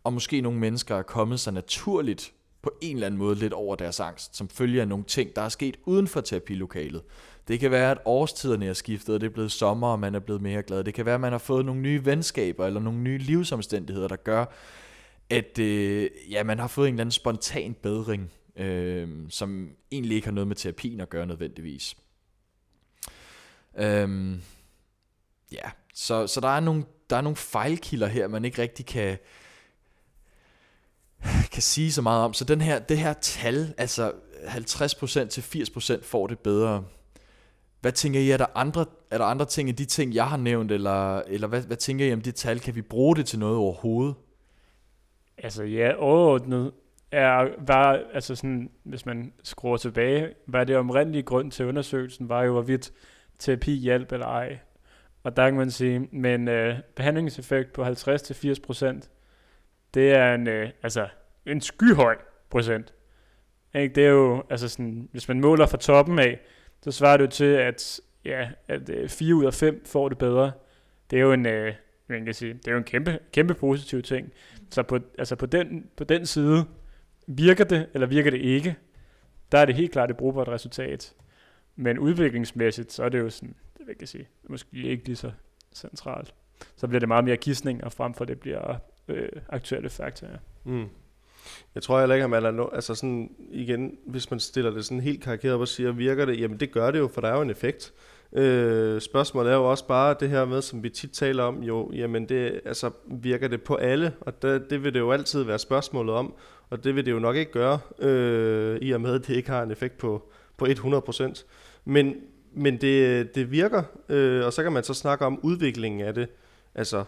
og 0.03 0.13
måske 0.13 0.41
nogle 0.41 0.59
mennesker 0.59 0.95
er 0.95 1.01
kommet 1.01 1.39
sig 1.39 1.53
naturligt 1.53 2.33
på 2.61 2.71
en 2.81 2.95
eller 2.95 3.07
anden 3.07 3.17
måde 3.17 3.35
lidt 3.35 3.53
over 3.53 3.75
deres 3.75 3.99
angst, 3.99 4.35
som 4.35 4.49
følger 4.49 4.81
af 4.81 4.87
nogle 4.87 5.03
ting, 5.05 5.35
der 5.35 5.41
er 5.41 5.49
sket 5.49 5.77
uden 5.85 6.07
for 6.07 6.21
terapilokalet. 6.21 7.01
Det 7.47 7.59
kan 7.59 7.71
være, 7.71 7.91
at 7.91 7.97
årstiderne 8.05 8.65
er 8.65 8.73
skiftet, 8.73 9.15
og 9.15 9.21
det 9.21 9.27
er 9.27 9.33
blevet 9.33 9.51
sommer, 9.51 9.87
og 9.87 9.99
man 9.99 10.15
er 10.15 10.19
blevet 10.19 10.41
mere 10.41 10.63
glad. 10.63 10.83
Det 10.83 10.93
kan 10.93 11.05
være, 11.05 11.15
at 11.15 11.21
man 11.21 11.31
har 11.31 11.39
fået 11.39 11.65
nogle 11.65 11.81
nye 11.81 12.05
venskaber, 12.05 12.65
eller 12.65 12.79
nogle 12.79 12.99
nye 12.99 13.17
livsomstændigheder, 13.17 14.07
der 14.07 14.15
gør, 14.15 14.45
at 15.29 15.59
øh, 15.59 16.09
ja, 16.31 16.43
man 16.43 16.59
har 16.59 16.67
fået 16.67 16.87
en 16.87 16.93
eller 16.93 17.01
anden 17.01 17.11
spontan 17.11 17.75
bedring, 17.81 18.31
øh, 18.55 19.09
som 19.29 19.69
egentlig 19.91 20.15
ikke 20.15 20.27
har 20.27 20.33
noget 20.33 20.47
med 20.47 20.55
terapien 20.55 20.99
at 20.99 21.09
gøre 21.09 21.25
nødvendigvis. 21.25 21.95
Øhm, 23.77 24.41
ja, 25.51 25.69
så, 25.93 26.27
så 26.27 26.41
der, 26.41 26.47
er 26.47 26.59
nogle, 26.59 26.85
der 27.09 27.15
er 27.15 27.21
nogle 27.21 27.35
fejlkilder 27.35 28.07
her, 28.07 28.27
man 28.27 28.45
ikke 28.45 28.61
rigtig 28.61 28.85
kan, 28.85 29.17
kan 31.51 31.61
sige 31.61 31.91
så 31.91 32.01
meget 32.01 32.23
om. 32.23 32.33
Så 32.33 32.45
den 32.45 32.61
her, 32.61 32.79
det 32.79 32.97
her 32.97 33.13
tal, 33.13 33.73
altså 33.77 34.11
50% 34.43 35.27
til 35.27 35.41
80% 35.41 36.03
får 36.03 36.27
det 36.27 36.39
bedre. 36.39 36.83
Hvad 37.81 37.91
tænker 37.91 38.19
I, 38.19 38.31
er 38.31 38.37
der 38.37 38.45
andre, 38.55 38.85
er 39.11 39.17
der 39.17 39.25
andre 39.25 39.45
ting 39.45 39.69
end 39.69 39.77
de 39.77 39.85
ting, 39.85 40.13
jeg 40.13 40.27
har 40.27 40.37
nævnt, 40.37 40.71
eller, 40.71 41.19
eller 41.19 41.47
hvad, 41.47 41.61
hvad 41.61 41.77
tænker 41.77 42.05
I 42.05 42.13
om 42.13 42.21
det 42.21 42.35
tal? 42.35 42.59
Kan 42.59 42.75
vi 42.75 42.81
bruge 42.81 43.15
det 43.15 43.25
til 43.25 43.39
noget 43.39 43.57
overhovedet? 43.57 44.15
Altså 45.37 45.63
ja, 45.63 45.93
overordnet 45.97 46.71
er, 47.11 47.47
var, 47.67 48.03
altså 48.13 48.35
sådan, 48.35 48.69
hvis 48.83 49.05
man 49.05 49.33
skruer 49.43 49.77
tilbage, 49.77 50.33
var 50.47 50.63
det 50.63 50.77
omrindelige 50.77 51.23
grund 51.23 51.51
til 51.51 51.65
undersøgelsen, 51.65 52.29
var 52.29 52.43
jo, 52.43 52.51
hvorvidt 52.51 52.91
terapi 53.39 53.71
hjælp 53.71 54.11
eller 54.11 54.25
ej. 54.25 54.59
Og 55.23 55.37
der 55.37 55.49
kan 55.49 55.57
man 55.57 55.71
sige, 55.71 55.99
men 56.11 56.41
en 56.41 56.47
øh, 56.47 56.75
behandlingseffekt 56.95 57.73
på 57.73 57.83
50-80%, 57.83 59.09
det 59.93 60.11
er 60.11 60.33
en, 60.33 60.47
øh, 60.47 60.69
altså, 60.83 61.07
en 61.45 61.61
skyhøj 61.61 62.15
procent. 62.49 62.93
Ikke? 63.75 63.95
Det 63.95 64.05
er 64.05 64.09
jo, 64.09 64.43
altså 64.49 64.69
sådan, 64.69 65.09
hvis 65.11 65.27
man 65.27 65.41
måler 65.41 65.65
fra 65.65 65.77
toppen 65.77 66.19
af, 66.19 66.39
så 66.81 66.91
svarer 66.91 67.17
det 67.17 67.25
jo 67.25 67.29
til, 67.29 67.45
at, 67.45 67.99
ja, 68.25 68.49
at 68.67 68.89
øh, 68.89 69.09
4 69.09 69.35
ud 69.35 69.45
af 69.45 69.53
5 69.53 69.85
får 69.85 70.09
det 70.09 70.17
bedre. 70.17 70.51
Det 71.11 71.17
er 71.17 71.21
jo 71.21 71.31
en, 71.31 71.45
øh, 71.45 71.73
man 72.07 72.25
kan 72.25 72.33
sige, 72.33 72.53
det 72.53 72.67
er 72.67 72.71
jo 72.71 72.77
en 72.77 72.83
kæmpe, 72.83 73.19
kæmpe 73.31 73.53
positiv 73.53 74.01
ting. 74.01 74.31
Så 74.69 74.83
på, 74.83 74.99
altså 75.17 75.35
på, 75.35 75.45
den, 75.45 75.89
på 75.97 76.03
den 76.03 76.25
side, 76.25 76.65
virker 77.27 77.63
det, 77.63 77.89
eller 77.93 78.07
virker 78.07 78.31
det 78.31 78.41
ikke, 78.41 78.75
der 79.51 79.57
er 79.57 79.65
det 79.65 79.75
helt 79.75 79.91
klart 79.91 80.11
et 80.11 80.17
brugbart 80.17 80.47
resultat. 80.47 81.13
Men 81.79 81.99
udviklingsmæssigt, 81.99 82.93
så 82.93 83.03
er 83.03 83.09
det 83.09 83.19
jo 83.19 83.29
sådan, 83.29 83.55
det 83.77 83.87
vil 83.87 83.95
jeg 83.99 84.07
sige, 84.07 84.27
måske 84.49 84.67
ikke 84.73 85.05
lige 85.05 85.15
så 85.15 85.31
centralt. 85.73 86.33
Så 86.75 86.87
bliver 86.87 86.99
det 86.99 87.07
meget 87.07 87.25
mere 87.25 87.37
kistning, 87.37 87.83
og 87.83 87.93
frem 87.93 88.13
for 88.13 88.25
det 88.25 88.39
bliver 88.39 88.75
øh, 89.07 89.29
aktuelle 89.49 89.89
faktorer. 89.89 90.37
Mm. 90.63 90.85
Jeg 91.75 91.83
tror 91.83 91.99
heller 91.99 92.15
ikke, 92.15 92.23
at 92.23 92.29
man 92.29 92.45
er 92.45 92.51
no, 92.51 92.67
altså 92.73 92.95
sådan, 92.95 93.31
igen, 93.51 93.97
hvis 94.05 94.31
man 94.31 94.39
stiller 94.39 94.71
det 94.71 94.85
sådan 94.85 95.01
helt 95.01 95.23
karikeret 95.23 95.55
op 95.55 95.61
og 95.61 95.67
siger, 95.67 95.91
virker 95.91 96.25
det? 96.25 96.39
Jamen 96.39 96.59
det 96.59 96.71
gør 96.71 96.91
det 96.91 96.99
jo, 96.99 97.07
for 97.07 97.21
der 97.21 97.27
er 97.27 97.35
jo 97.35 97.41
en 97.41 97.49
effekt. 97.49 97.93
Øh, 98.33 99.01
spørgsmålet 99.01 99.51
er 99.51 99.55
jo 99.55 99.69
også 99.69 99.87
bare 99.87 100.15
det 100.19 100.29
her 100.29 100.45
med, 100.45 100.61
som 100.61 100.83
vi 100.83 100.89
tit 100.89 101.11
taler 101.11 101.43
om, 101.43 101.63
jo, 101.63 101.91
jamen 101.93 102.29
det, 102.29 102.61
altså 102.65 102.91
virker 103.05 103.47
det 103.47 103.61
på 103.61 103.75
alle? 103.75 104.13
Og 104.21 104.41
det, 104.41 104.69
det 104.69 104.83
vil 104.83 104.93
det 104.93 104.99
jo 104.99 105.11
altid 105.11 105.43
være 105.43 105.59
spørgsmålet 105.59 106.15
om, 106.15 106.33
og 106.69 106.83
det 106.83 106.95
vil 106.95 107.05
det 107.05 107.11
jo 107.11 107.19
nok 107.19 107.35
ikke 107.35 107.51
gøre, 107.51 107.79
øh, 107.99 108.77
i 108.81 108.91
og 108.91 109.01
med, 109.01 109.15
at 109.15 109.27
det 109.27 109.35
ikke 109.35 109.49
har 109.49 109.63
en 109.63 109.71
effekt 109.71 109.97
på, 109.97 110.29
på 110.57 110.65
100%. 110.65 111.45
Men, 111.87 112.15
men 112.53 112.81
det, 112.81 113.35
det 113.35 113.51
virker, 113.51 113.83
øh, 114.09 114.45
og 114.45 114.53
så 114.53 114.63
kan 114.63 114.71
man 114.71 114.83
så 114.83 114.93
snakke 114.93 115.25
om 115.25 115.39
udviklingen 115.43 116.01
af 116.01 116.13
det, 116.13 116.29
altså 116.75 117.03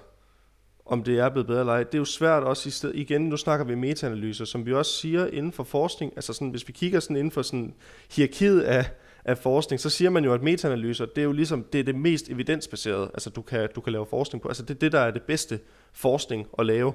om 0.85 1.03
det 1.03 1.19
er 1.19 1.29
blevet 1.29 1.47
bedre 1.47 1.59
eller 1.59 1.73
ej. 1.73 1.83
Det 1.83 1.93
er 1.93 1.97
jo 1.97 2.05
svært 2.05 2.43
også 2.43 2.69
i 2.69 2.71
sted, 2.71 2.93
igen, 2.93 3.21
nu 3.21 3.37
snakker 3.37 3.65
vi 3.65 3.75
metaanalyser, 3.75 4.45
som 4.45 4.65
vi 4.65 4.73
også 4.73 4.91
siger 4.91 5.27
inden 5.27 5.51
for 5.51 5.63
forskning, 5.63 6.13
altså 6.15 6.33
sådan, 6.33 6.49
hvis 6.49 6.67
vi 6.67 6.73
kigger 6.73 6.99
sådan 6.99 7.15
inden 7.15 7.31
for 7.31 7.41
sådan 7.41 7.73
hierarkiet 8.11 8.61
af, 8.61 8.85
af 9.25 9.37
forskning, 9.37 9.79
så 9.79 9.89
siger 9.89 10.09
man 10.09 10.23
jo, 10.23 10.33
at 10.33 10.41
metaanalyser, 10.41 11.05
det 11.05 11.17
er 11.17 11.25
jo 11.25 11.31
ligesom, 11.31 11.63
det 11.73 11.79
er 11.79 11.83
det 11.83 11.95
mest 11.95 12.29
evidensbaserede, 12.29 13.11
altså 13.13 13.29
du 13.29 13.41
kan, 13.41 13.69
du 13.75 13.81
kan 13.81 13.93
lave 13.93 14.05
forskning 14.05 14.41
på, 14.41 14.47
altså 14.47 14.63
det 14.63 14.75
er 14.75 14.79
det, 14.79 14.91
der 14.91 14.99
er 14.99 15.11
det 15.11 15.21
bedste 15.21 15.59
forskning 15.93 16.47
at 16.59 16.65
lave. 16.65 16.93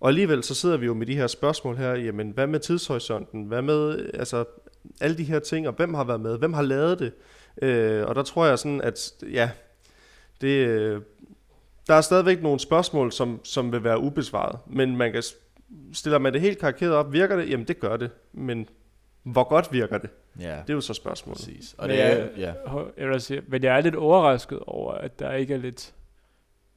Og 0.00 0.08
alligevel 0.08 0.42
så 0.42 0.54
sidder 0.54 0.76
vi 0.76 0.86
jo 0.86 0.94
med 0.94 1.06
de 1.06 1.16
her 1.16 1.26
spørgsmål 1.26 1.76
her, 1.76 1.94
jamen 1.94 2.30
hvad 2.30 2.46
med 2.46 2.60
tidshorisonten, 2.60 3.44
hvad 3.44 3.62
med, 3.62 4.10
altså 4.14 4.44
alle 5.00 5.16
de 5.18 5.24
her 5.24 5.38
ting, 5.38 5.68
og 5.68 5.74
hvem 5.74 5.94
har 5.94 6.04
været 6.04 6.20
med, 6.20 6.38
hvem 6.38 6.52
har 6.52 6.62
lavet 6.62 6.98
det, 6.98 7.12
øh, 7.62 8.06
og 8.06 8.14
der 8.14 8.22
tror 8.22 8.46
jeg 8.46 8.58
sådan, 8.58 8.80
at 8.80 9.12
ja, 9.32 9.50
det, 10.40 11.02
der 11.86 11.94
er 11.94 12.00
stadigvæk 12.00 12.42
nogle 12.42 12.60
spørgsmål, 12.60 13.12
som, 13.12 13.40
som 13.44 13.72
vil 13.72 13.84
være 13.84 13.98
ubesvaret, 14.00 14.58
men 14.66 14.96
man 14.96 15.12
kan 15.12 15.22
stiller 15.92 16.18
man 16.18 16.32
det 16.32 16.40
helt 16.40 16.58
karikeret 16.58 16.92
op, 16.94 17.12
virker 17.12 17.36
det? 17.36 17.50
Jamen 17.50 17.66
det 17.66 17.80
gør 17.80 17.96
det, 17.96 18.10
men 18.32 18.68
hvor 19.22 19.44
godt 19.48 19.72
virker 19.72 19.98
det? 19.98 20.10
Ja, 20.40 20.56
Det 20.62 20.70
er 20.70 20.74
jo 20.74 20.80
så 20.80 20.94
spørgsmålet. 20.94 21.38
præcis. 21.38 21.74
Og 21.78 21.86
Men 21.88 21.96
det 21.96 22.04
er, 22.04 22.08
jeg- 22.16 22.30
ja. 22.38 22.52
Jeg 22.98 23.08
vil 23.08 23.20
sige, 23.20 23.42
men 23.48 23.62
jeg 23.62 23.76
er 23.76 23.80
lidt 23.80 23.94
overrasket 23.94 24.58
over, 24.66 24.92
at 24.92 25.18
der 25.18 25.32
ikke 25.32 25.54
er 25.54 25.58
lidt 25.58 25.94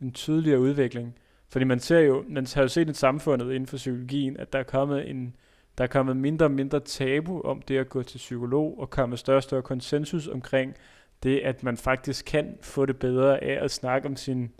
en 0.01 0.12
tydeligere 0.12 0.60
udvikling. 0.60 1.15
Fordi 1.50 1.66
man 1.66 1.80
ser 1.80 2.00
jo, 2.00 2.24
man 2.28 2.48
har 2.56 2.62
jo 2.62 2.68
set 2.68 2.90
i 2.90 2.94
samfundet 2.94 3.46
inden 3.46 3.68
for 3.68 3.78
psykologien, 3.78 4.38
at 4.38 4.54
der 4.54 4.60
er 4.60 4.64
kommet 4.64 5.10
en 5.10 5.36
der 5.80 5.84
er 5.84 5.88
kommet 5.88 6.18
mindre 6.18 6.46
og 6.46 6.52
mindre 6.52 6.80
tabu 6.80 7.42
om 7.42 7.62
det 7.62 7.78
at 7.78 7.90
gå 7.90 8.04
til 8.04 8.18
psykolog, 8.18 8.80
og 8.80 8.90
kommet 8.90 9.20
større 9.20 9.38
og 9.38 9.44
større 9.44 9.62
konsensus 9.62 10.28
omkring 10.28 10.76
det, 11.24 11.40
at 11.40 11.64
man 11.64 11.78
faktisk 11.78 12.26
kan 12.26 12.58
få 12.62 12.86
det 12.86 12.98
bedre 12.98 13.44
af 13.44 13.64
at 13.64 13.72
snakke 13.72 14.08
om 14.08 14.16
sin 14.16 14.52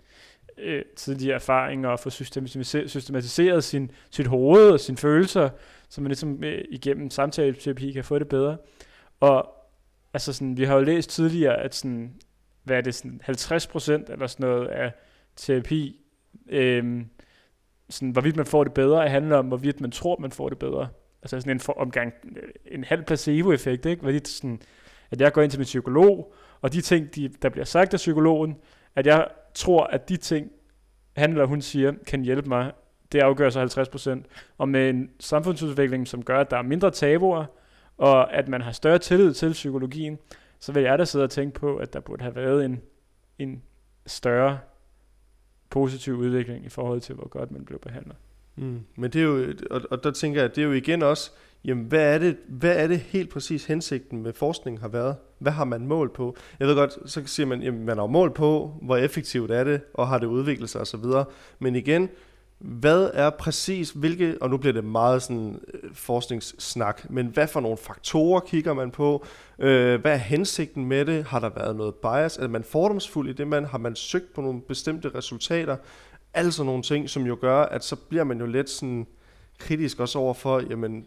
øh, 0.58 0.82
tidligere 0.96 1.34
erfaringer, 1.34 1.88
og 1.88 2.00
få 2.00 2.10
systematiseret, 2.10 2.90
systematiseret 2.90 3.64
sin, 3.64 3.90
sit 4.10 4.26
hoved 4.26 4.70
og 4.70 4.80
sine 4.80 4.96
følelser, 4.96 5.50
så 5.88 6.00
man 6.00 6.08
ligesom 6.08 6.44
øh, 6.44 6.64
igennem 6.70 7.10
samtaleterapi 7.10 7.92
kan 7.92 8.04
få 8.04 8.18
det 8.18 8.28
bedre. 8.28 8.56
Og 9.20 9.48
altså 10.14 10.32
sådan, 10.32 10.56
vi 10.56 10.64
har 10.64 10.74
jo 10.74 10.82
læst 10.82 11.10
tidligere, 11.10 11.56
at 11.56 11.74
sådan, 11.74 12.14
hvad 12.62 12.76
er 12.76 12.80
det, 12.80 12.94
sådan 12.94 13.20
50% 13.28 14.12
eller 14.12 14.26
sådan 14.26 14.46
noget 14.46 14.66
af 14.68 14.92
terapi, 15.36 16.00
øhm, 16.48 17.06
sådan, 17.88 18.10
hvorvidt 18.10 18.36
man 18.36 18.46
får 18.46 18.64
det 18.64 18.74
bedre, 18.74 19.08
handler 19.08 19.36
om, 19.36 19.46
hvorvidt 19.46 19.80
man 19.80 19.90
tror, 19.90 20.16
man 20.18 20.30
får 20.30 20.48
det 20.48 20.58
bedre. 20.58 20.88
Altså 21.22 21.40
sådan 21.40 21.56
en 21.56 21.60
for, 21.60 21.72
omgang, 21.72 22.12
øh, 22.36 22.48
en 22.66 22.84
halv 22.84 23.04
placebo-effekt, 23.04 23.86
ikke? 23.86 24.02
Hvorvidt 24.02 24.28
sådan, 24.28 24.60
at 25.10 25.20
jeg 25.20 25.32
går 25.32 25.42
ind 25.42 25.50
til 25.50 25.60
min 25.60 25.64
psykolog, 25.64 26.34
og 26.60 26.72
de 26.72 26.80
ting, 26.80 27.14
de, 27.14 27.28
der 27.42 27.48
bliver 27.48 27.64
sagt 27.64 27.94
af 27.94 27.96
psykologen, 27.96 28.56
at 28.96 29.06
jeg 29.06 29.28
tror, 29.54 29.84
at 29.84 30.08
de 30.08 30.16
ting, 30.16 30.50
han 31.16 31.30
eller 31.30 31.44
hun 31.44 31.60
siger, 31.60 31.92
kan 32.06 32.22
hjælpe 32.22 32.48
mig, 32.48 32.72
det 33.12 33.20
afgør 33.20 33.50
så 33.50 33.58
50 33.58 33.88
procent. 33.88 34.26
Og 34.58 34.68
med 34.68 34.90
en 34.90 35.10
samfundsudvikling, 35.20 36.08
som 36.08 36.22
gør, 36.22 36.40
at 36.40 36.50
der 36.50 36.56
er 36.56 36.62
mindre 36.62 36.90
tabuer, 36.90 37.44
og 37.98 38.34
at 38.34 38.48
man 38.48 38.60
har 38.60 38.72
større 38.72 38.98
tillid 38.98 39.34
til 39.34 39.52
psykologien, 39.52 40.18
så 40.60 40.72
vil 40.72 40.82
jeg 40.82 40.98
da 40.98 41.04
sidde 41.04 41.24
og 41.24 41.30
tænke 41.30 41.60
på, 41.60 41.76
at 41.76 41.92
der 41.92 42.00
burde 42.00 42.22
have 42.22 42.36
været 42.36 42.64
en, 42.64 42.80
en 43.38 43.62
større 44.06 44.58
positiv 45.70 46.14
udvikling 46.14 46.64
i 46.64 46.68
forhold 46.68 47.00
til, 47.00 47.14
hvor 47.14 47.28
godt 47.28 47.50
man 47.50 47.64
blev 47.64 47.78
behandlet. 47.78 48.16
Mm. 48.56 48.80
Men 48.96 49.10
det 49.10 49.20
er 49.20 49.24
jo, 49.24 49.54
og, 49.70 49.80
og 49.90 50.04
der 50.04 50.10
tænker 50.10 50.40
jeg, 50.40 50.56
det 50.56 50.62
er 50.62 50.66
jo 50.66 50.72
igen 50.72 51.02
også, 51.02 51.30
jamen 51.64 51.84
hvad 51.84 52.14
er, 52.14 52.18
det, 52.18 52.36
hvad 52.48 52.76
er 52.76 52.86
det 52.86 52.98
helt 52.98 53.30
præcis 53.30 53.64
hensigten 53.64 54.22
med 54.22 54.32
forskning 54.32 54.80
har 54.80 54.88
været? 54.88 55.16
Hvad 55.38 55.52
har 55.52 55.64
man 55.64 55.86
målt 55.86 56.12
på? 56.12 56.36
Jeg 56.60 56.68
ved 56.68 56.74
godt, 56.74 57.10
så 57.10 57.22
siger 57.26 57.46
man, 57.46 57.62
jamen 57.62 57.84
man 57.84 57.98
har 57.98 58.06
mål 58.06 58.12
målt 58.12 58.34
på, 58.34 58.74
hvor 58.82 58.96
effektivt 58.96 59.50
er 59.50 59.64
det, 59.64 59.80
og 59.94 60.08
har 60.08 60.18
det 60.18 60.26
udviklet 60.26 60.70
sig 60.70 60.80
osv. 60.80 61.04
Men 61.58 61.76
igen, 61.76 62.08
hvad 62.60 63.10
er 63.14 63.30
præcis, 63.30 63.90
hvilke, 63.90 64.36
og 64.40 64.50
nu 64.50 64.56
bliver 64.56 64.72
det 64.72 64.84
meget 64.84 65.22
sådan 65.22 65.60
øh, 65.74 65.94
forskningssnak, 65.94 67.10
men 67.10 67.26
hvad 67.26 67.46
for 67.46 67.60
nogle 67.60 67.76
faktorer 67.76 68.40
kigger 68.40 68.72
man 68.72 68.90
på? 68.90 69.24
Øh, 69.58 70.00
hvad 70.00 70.12
er 70.12 70.16
hensigten 70.16 70.84
med 70.84 71.04
det? 71.04 71.24
Har 71.24 71.40
der 71.40 71.48
været 71.48 71.76
noget 71.76 71.94
bias? 71.94 72.36
Er 72.36 72.48
man 72.48 72.64
fordomsfuld 72.64 73.28
i 73.28 73.32
det, 73.32 73.48
man 73.48 73.64
har 73.64 73.78
man 73.78 73.96
søgt 73.96 74.34
på 74.34 74.40
nogle 74.40 74.60
bestemte 74.60 75.10
resultater? 75.14 75.76
Alle 76.34 76.52
sådan 76.52 76.66
nogle 76.66 76.82
ting, 76.82 77.10
som 77.10 77.26
jo 77.26 77.38
gør, 77.40 77.62
at 77.62 77.84
så 77.84 77.96
bliver 77.96 78.24
man 78.24 78.40
jo 78.40 78.46
lidt 78.46 78.70
sådan 78.70 79.06
kritisk 79.58 80.00
også 80.00 80.18
over 80.18 80.34
for, 80.34 80.60
jamen, 80.70 81.06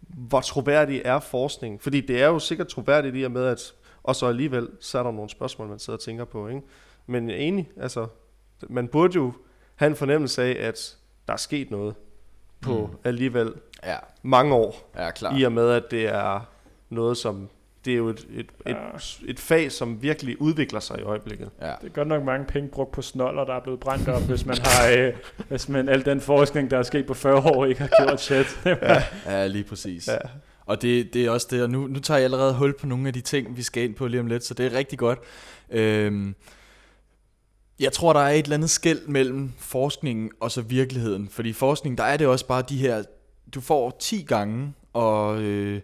hvor 0.00 0.40
troværdig 0.40 1.02
er 1.04 1.18
forskning? 1.18 1.82
Fordi 1.82 2.00
det 2.00 2.22
er 2.22 2.26
jo 2.26 2.38
sikkert 2.38 2.68
troværdigt 2.68 3.16
i 3.16 3.22
og 3.22 3.30
med, 3.30 3.44
at 3.44 3.74
og 4.02 4.16
så 4.16 4.26
alligevel, 4.26 4.68
så 4.80 4.98
er 4.98 5.02
der 5.02 5.10
nogle 5.10 5.30
spørgsmål, 5.30 5.68
man 5.68 5.78
sidder 5.78 5.96
og 5.96 6.02
tænker 6.02 6.24
på, 6.24 6.48
ikke? 6.48 6.62
Men 7.06 7.30
jeg 7.30 7.36
er 7.36 7.40
enig, 7.40 7.70
altså, 7.76 8.06
man 8.68 8.88
burde 8.88 9.14
jo 9.14 9.32
have 9.78 9.90
en 9.90 9.96
fornemmelse 9.96 10.42
af, 10.42 10.66
at 10.68 10.96
der 11.26 11.32
er 11.32 11.36
sket 11.36 11.70
noget 11.70 11.94
på 12.60 12.86
Mm. 12.92 12.98
alligevel 13.04 13.52
Ja, 13.84 13.96
mange 14.22 14.54
år, 14.54 14.90
ja, 14.96 15.10
klar. 15.10 15.36
i 15.38 15.42
og 15.42 15.52
med, 15.52 15.70
at 15.70 15.82
det 15.90 16.06
er 16.06 16.48
noget, 16.90 17.16
som, 17.16 17.48
det 17.84 17.92
er 17.92 17.96
jo 17.96 18.08
et, 18.08 18.26
et, 18.30 18.38
et, 18.40 18.46
Ja. 18.66 18.74
et 19.26 19.40
fag, 19.40 19.72
som 19.72 20.02
virkelig 20.02 20.40
udvikler 20.40 20.80
sig 20.80 20.98
i 20.98 21.02
øjeblikket. 21.02 21.50
Ja. 21.60 21.66
Det 21.80 21.86
er 21.86 21.92
godt 21.92 22.08
nok 22.08 22.24
mange 22.24 22.46
penge 22.46 22.68
brugt 22.68 22.92
på 22.92 23.02
snoller, 23.02 23.44
der 23.44 23.54
er 23.54 23.60
blevet 23.62 23.80
brændt 23.80 24.08
op, 24.08 24.22
hvis 24.22 24.46
man 24.46 24.56
har, 24.64 24.90
øh, 24.98 25.12
hvis 25.48 25.68
man 25.68 25.88
al 25.88 26.04
den 26.04 26.20
forskning, 26.20 26.70
der 26.70 26.78
er 26.78 26.82
sket 26.82 27.06
på 27.06 27.14
40 27.14 27.34
år, 27.36 27.64
ikke 27.64 27.80
har 27.80 28.06
gjort 28.06 28.20
shit. 28.20 28.60
ja. 28.66 29.02
ja, 29.26 29.46
lige 29.46 29.64
præcis. 29.64 30.08
Ja. 30.08 30.16
Og 30.66 30.82
det, 30.82 31.14
det 31.14 31.24
er 31.26 31.30
også 31.30 31.46
det, 31.50 31.62
og 31.62 31.70
nu, 31.70 31.86
nu 31.86 31.98
tager 32.00 32.18
jeg 32.18 32.24
allerede 32.24 32.54
hul 32.54 32.74
på 32.80 32.86
nogle 32.86 33.06
af 33.06 33.12
de 33.12 33.20
ting, 33.20 33.56
vi 33.56 33.62
skal 33.62 33.82
ind 33.82 33.94
på 33.94 34.06
lige 34.06 34.20
om 34.20 34.26
lidt, 34.26 34.44
så 34.44 34.54
det 34.54 34.66
er 34.66 34.72
rigtig 34.78 34.98
godt. 34.98 35.18
Øhm, 35.70 36.34
jeg 37.80 37.92
tror, 37.92 38.12
der 38.12 38.20
er 38.20 38.30
et 38.30 38.42
eller 38.42 38.56
andet 38.56 38.70
skæld 38.70 39.06
mellem 39.06 39.52
forskningen 39.58 40.30
og 40.40 40.50
så 40.50 40.62
virkeligheden. 40.62 41.28
Fordi 41.28 41.48
i 41.48 41.52
forskningen, 41.52 41.98
der 41.98 42.04
er 42.04 42.16
det 42.16 42.26
også 42.26 42.46
bare 42.46 42.62
de 42.62 42.76
her, 42.76 43.02
du 43.54 43.60
får 43.60 43.96
10 44.00 44.22
gange, 44.22 44.74
og, 44.92 45.42
øh, 45.42 45.80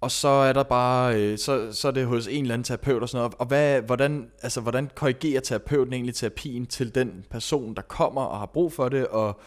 og 0.00 0.10
så 0.10 0.28
er 0.28 0.52
der 0.52 0.62
bare, 0.62 1.16
øh, 1.16 1.38
så, 1.38 1.72
så 1.72 1.88
er 1.88 1.92
det 1.92 2.06
hos 2.06 2.26
en 2.26 2.42
eller 2.42 2.54
anden 2.54 2.64
terapeut 2.64 3.02
og 3.02 3.08
sådan 3.08 3.18
noget. 3.22 3.34
Og 3.38 3.46
hvad, 3.46 3.82
hvordan, 3.82 4.30
altså, 4.42 4.60
hvordan 4.60 4.90
korrigerer 4.94 5.40
terapeuten 5.40 5.92
egentlig 5.92 6.14
terapien 6.14 6.66
til 6.66 6.94
den 6.94 7.24
person, 7.30 7.74
der 7.74 7.82
kommer 7.82 8.22
og 8.22 8.38
har 8.38 8.46
brug 8.46 8.72
for 8.72 8.88
det, 8.88 9.06
og, 9.06 9.40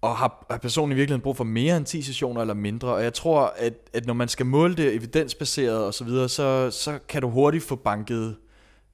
og 0.00 0.16
har, 0.16 0.46
har 0.50 0.58
personen 0.58 0.92
i 0.92 0.94
virkeligheden 0.94 1.22
brug 1.22 1.36
for 1.36 1.44
mere 1.44 1.76
end 1.76 1.86
10 1.86 2.02
sessioner 2.02 2.40
eller 2.40 2.54
mindre? 2.54 2.88
Og 2.94 3.02
jeg 3.02 3.14
tror, 3.14 3.54
at, 3.56 3.74
at 3.92 4.06
når 4.06 4.14
man 4.14 4.28
skal 4.28 4.46
måle 4.46 4.74
det 4.76 4.94
evidensbaseret 4.94 5.84
og 5.84 5.94
så 5.94 6.04
videre, 6.04 6.28
så, 6.28 6.70
så 6.70 6.98
kan 7.08 7.22
du 7.22 7.28
hurtigt 7.30 7.64
få 7.64 7.76
banket 7.76 8.36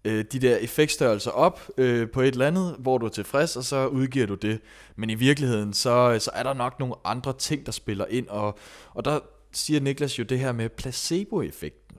øh, 0.08 0.24
de 0.32 0.38
der 0.38 0.56
effektstørrelser 0.56 1.30
op 1.30 1.68
øh, 1.78 2.10
på 2.10 2.20
et 2.20 2.28
eller 2.28 2.46
andet, 2.46 2.76
hvor 2.78 2.98
du 2.98 3.06
er 3.06 3.10
tilfreds, 3.10 3.56
og 3.56 3.64
så 3.64 3.86
udgiver 3.86 4.26
du 4.26 4.34
det. 4.34 4.60
Men 4.96 5.10
i 5.10 5.14
virkeligheden, 5.14 5.72
så, 5.72 6.16
så 6.18 6.30
er 6.34 6.42
der 6.42 6.54
nok 6.54 6.78
nogle 6.78 6.94
andre 7.04 7.32
ting, 7.38 7.66
der 7.66 7.72
spiller 7.72 8.04
ind, 8.10 8.28
og, 8.28 8.58
og 8.94 9.04
der 9.04 9.20
siger 9.52 9.80
Niklas 9.80 10.18
jo 10.18 10.24
det 10.24 10.38
her 10.38 10.52
med 10.52 10.68
placeboeffekten. 10.68 11.96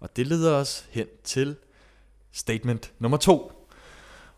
Og 0.00 0.16
det 0.16 0.26
leder 0.26 0.54
os 0.54 0.86
hen 0.90 1.06
til 1.24 1.56
statement 2.32 2.92
nummer 2.98 3.18
to. 3.18 3.52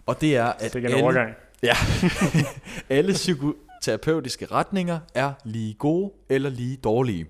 Og 0.06 0.20
det 0.20 0.36
er, 0.36 0.44
at 0.44 0.72
Det 0.72 0.84
er 0.84 0.88
en 0.88 1.04
overgang. 1.04 1.34
Ja. 1.62 1.74
Alle 2.96 3.12
psykoterapeutiske 3.12 4.46
retninger 4.46 4.98
er 5.14 5.32
lige 5.44 5.74
gode 5.74 6.12
eller 6.28 6.50
lige 6.50 6.76
dårlige. 6.76 7.26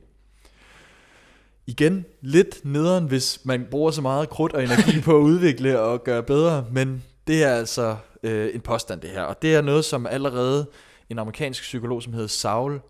Igen, 1.66 2.04
lidt 2.20 2.64
nederen, 2.64 3.04
hvis 3.04 3.40
man 3.44 3.66
bruger 3.70 3.90
så 3.90 4.02
meget 4.02 4.30
krudt 4.30 4.52
og 4.52 4.64
energi 4.64 5.00
på 5.00 5.16
at 5.16 5.22
udvikle 5.22 5.80
og 5.80 6.04
gøre 6.04 6.22
bedre, 6.22 6.66
men 6.72 7.04
det 7.26 7.44
er 7.44 7.54
altså 7.54 7.96
øh, 8.22 8.54
en 8.54 8.60
påstand 8.60 9.00
det 9.00 9.10
her. 9.10 9.22
Og 9.22 9.42
det 9.42 9.54
er 9.54 9.60
noget, 9.60 9.84
som 9.84 10.06
allerede 10.06 10.66
en 11.10 11.18
amerikansk 11.18 11.62
psykolog, 11.62 12.02
som 12.02 12.12
hedder 12.12 12.28
Saul 12.28 12.80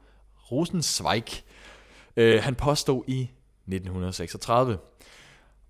Rosenzweig, 0.53 1.25
øh, 2.17 2.43
han 2.43 2.55
påstod 2.55 3.05
i 3.07 3.21
1936. 3.67 4.79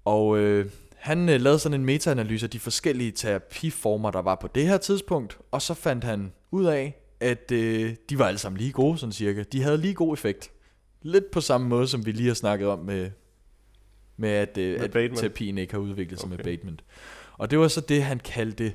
Og 0.05 0.39
øh, 0.39 0.71
han 0.97 1.29
øh, 1.29 1.41
lavede 1.41 1.59
sådan 1.59 1.81
en 1.81 1.87
metaanalyse 1.87 2.47
af 2.47 2.51
de 2.51 2.61
forskellige 2.61 3.13
terapiformer, 3.13 4.11
der 4.11 4.23
var 4.23 4.35
på 4.35 4.49
det 4.55 4.67
her 4.67 4.77
tidspunkt, 4.77 5.39
og 5.51 5.63
så 5.63 5.75
fandt 5.75 6.05
han 6.05 6.33
ud 6.51 6.65
af, 6.65 6.97
at 7.21 7.53
øh, 7.53 7.95
de 8.11 8.19
var 8.19 8.27
alle 8.27 8.39
sammen 8.39 8.59
lige 8.59 8.73
gode, 8.73 8.99
sådan 8.99 9.13
cirka. 9.13 9.43
De 9.43 9.63
havde 9.63 9.79
lige 9.79 9.95
god 9.95 10.15
effekt. 10.15 10.51
Lidt 11.03 11.31
på 11.31 11.41
samme 11.41 11.69
måde, 11.69 11.89
som 11.89 12.07
vi 12.07 12.13
lige 12.13 12.27
har 12.27 12.35
snakket 12.35 12.69
om 12.69 12.79
med, 12.79 13.11
med 14.17 14.31
at, 14.31 14.59
øh, 14.59 14.73
Med 14.73 14.81
at 14.85 14.91
Bateman. 14.91 15.19
terapien 15.19 15.59
ikke 15.59 15.73
har 15.73 15.81
udviklet 15.81 16.21
sig 16.21 16.27
okay. 16.27 16.37
med. 16.37 16.45
Bateman. 16.45 16.81
Og 17.33 17.51
det 17.51 17.59
var 17.59 17.69
så 17.69 17.81
det, 17.81 18.03
han 18.03 18.19
kaldte 18.19 18.73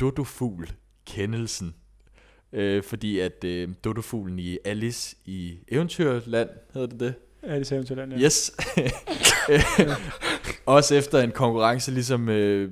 dodofugl 0.00 0.72
kendelsen. 1.06 1.74
øh, 2.52 2.82
fordi 2.82 3.18
at 3.18 3.44
øh, 3.44 3.68
dodofuglen 3.84 4.38
i 4.38 4.58
Alice 4.64 5.16
i 5.24 5.58
Eventyrland, 5.68 6.48
hedder 6.74 6.88
det 6.88 7.00
det? 7.00 7.66
Ser 7.66 7.82
til 7.82 7.96
den, 7.96 8.12
ja. 8.12 8.18
Yes. 8.18 8.56
Også 10.66 10.94
efter 10.94 11.20
en 11.20 11.30
konkurrence 11.30 11.90
ligesom 11.90 12.28
øh, 12.28 12.62
øh, 12.62 12.68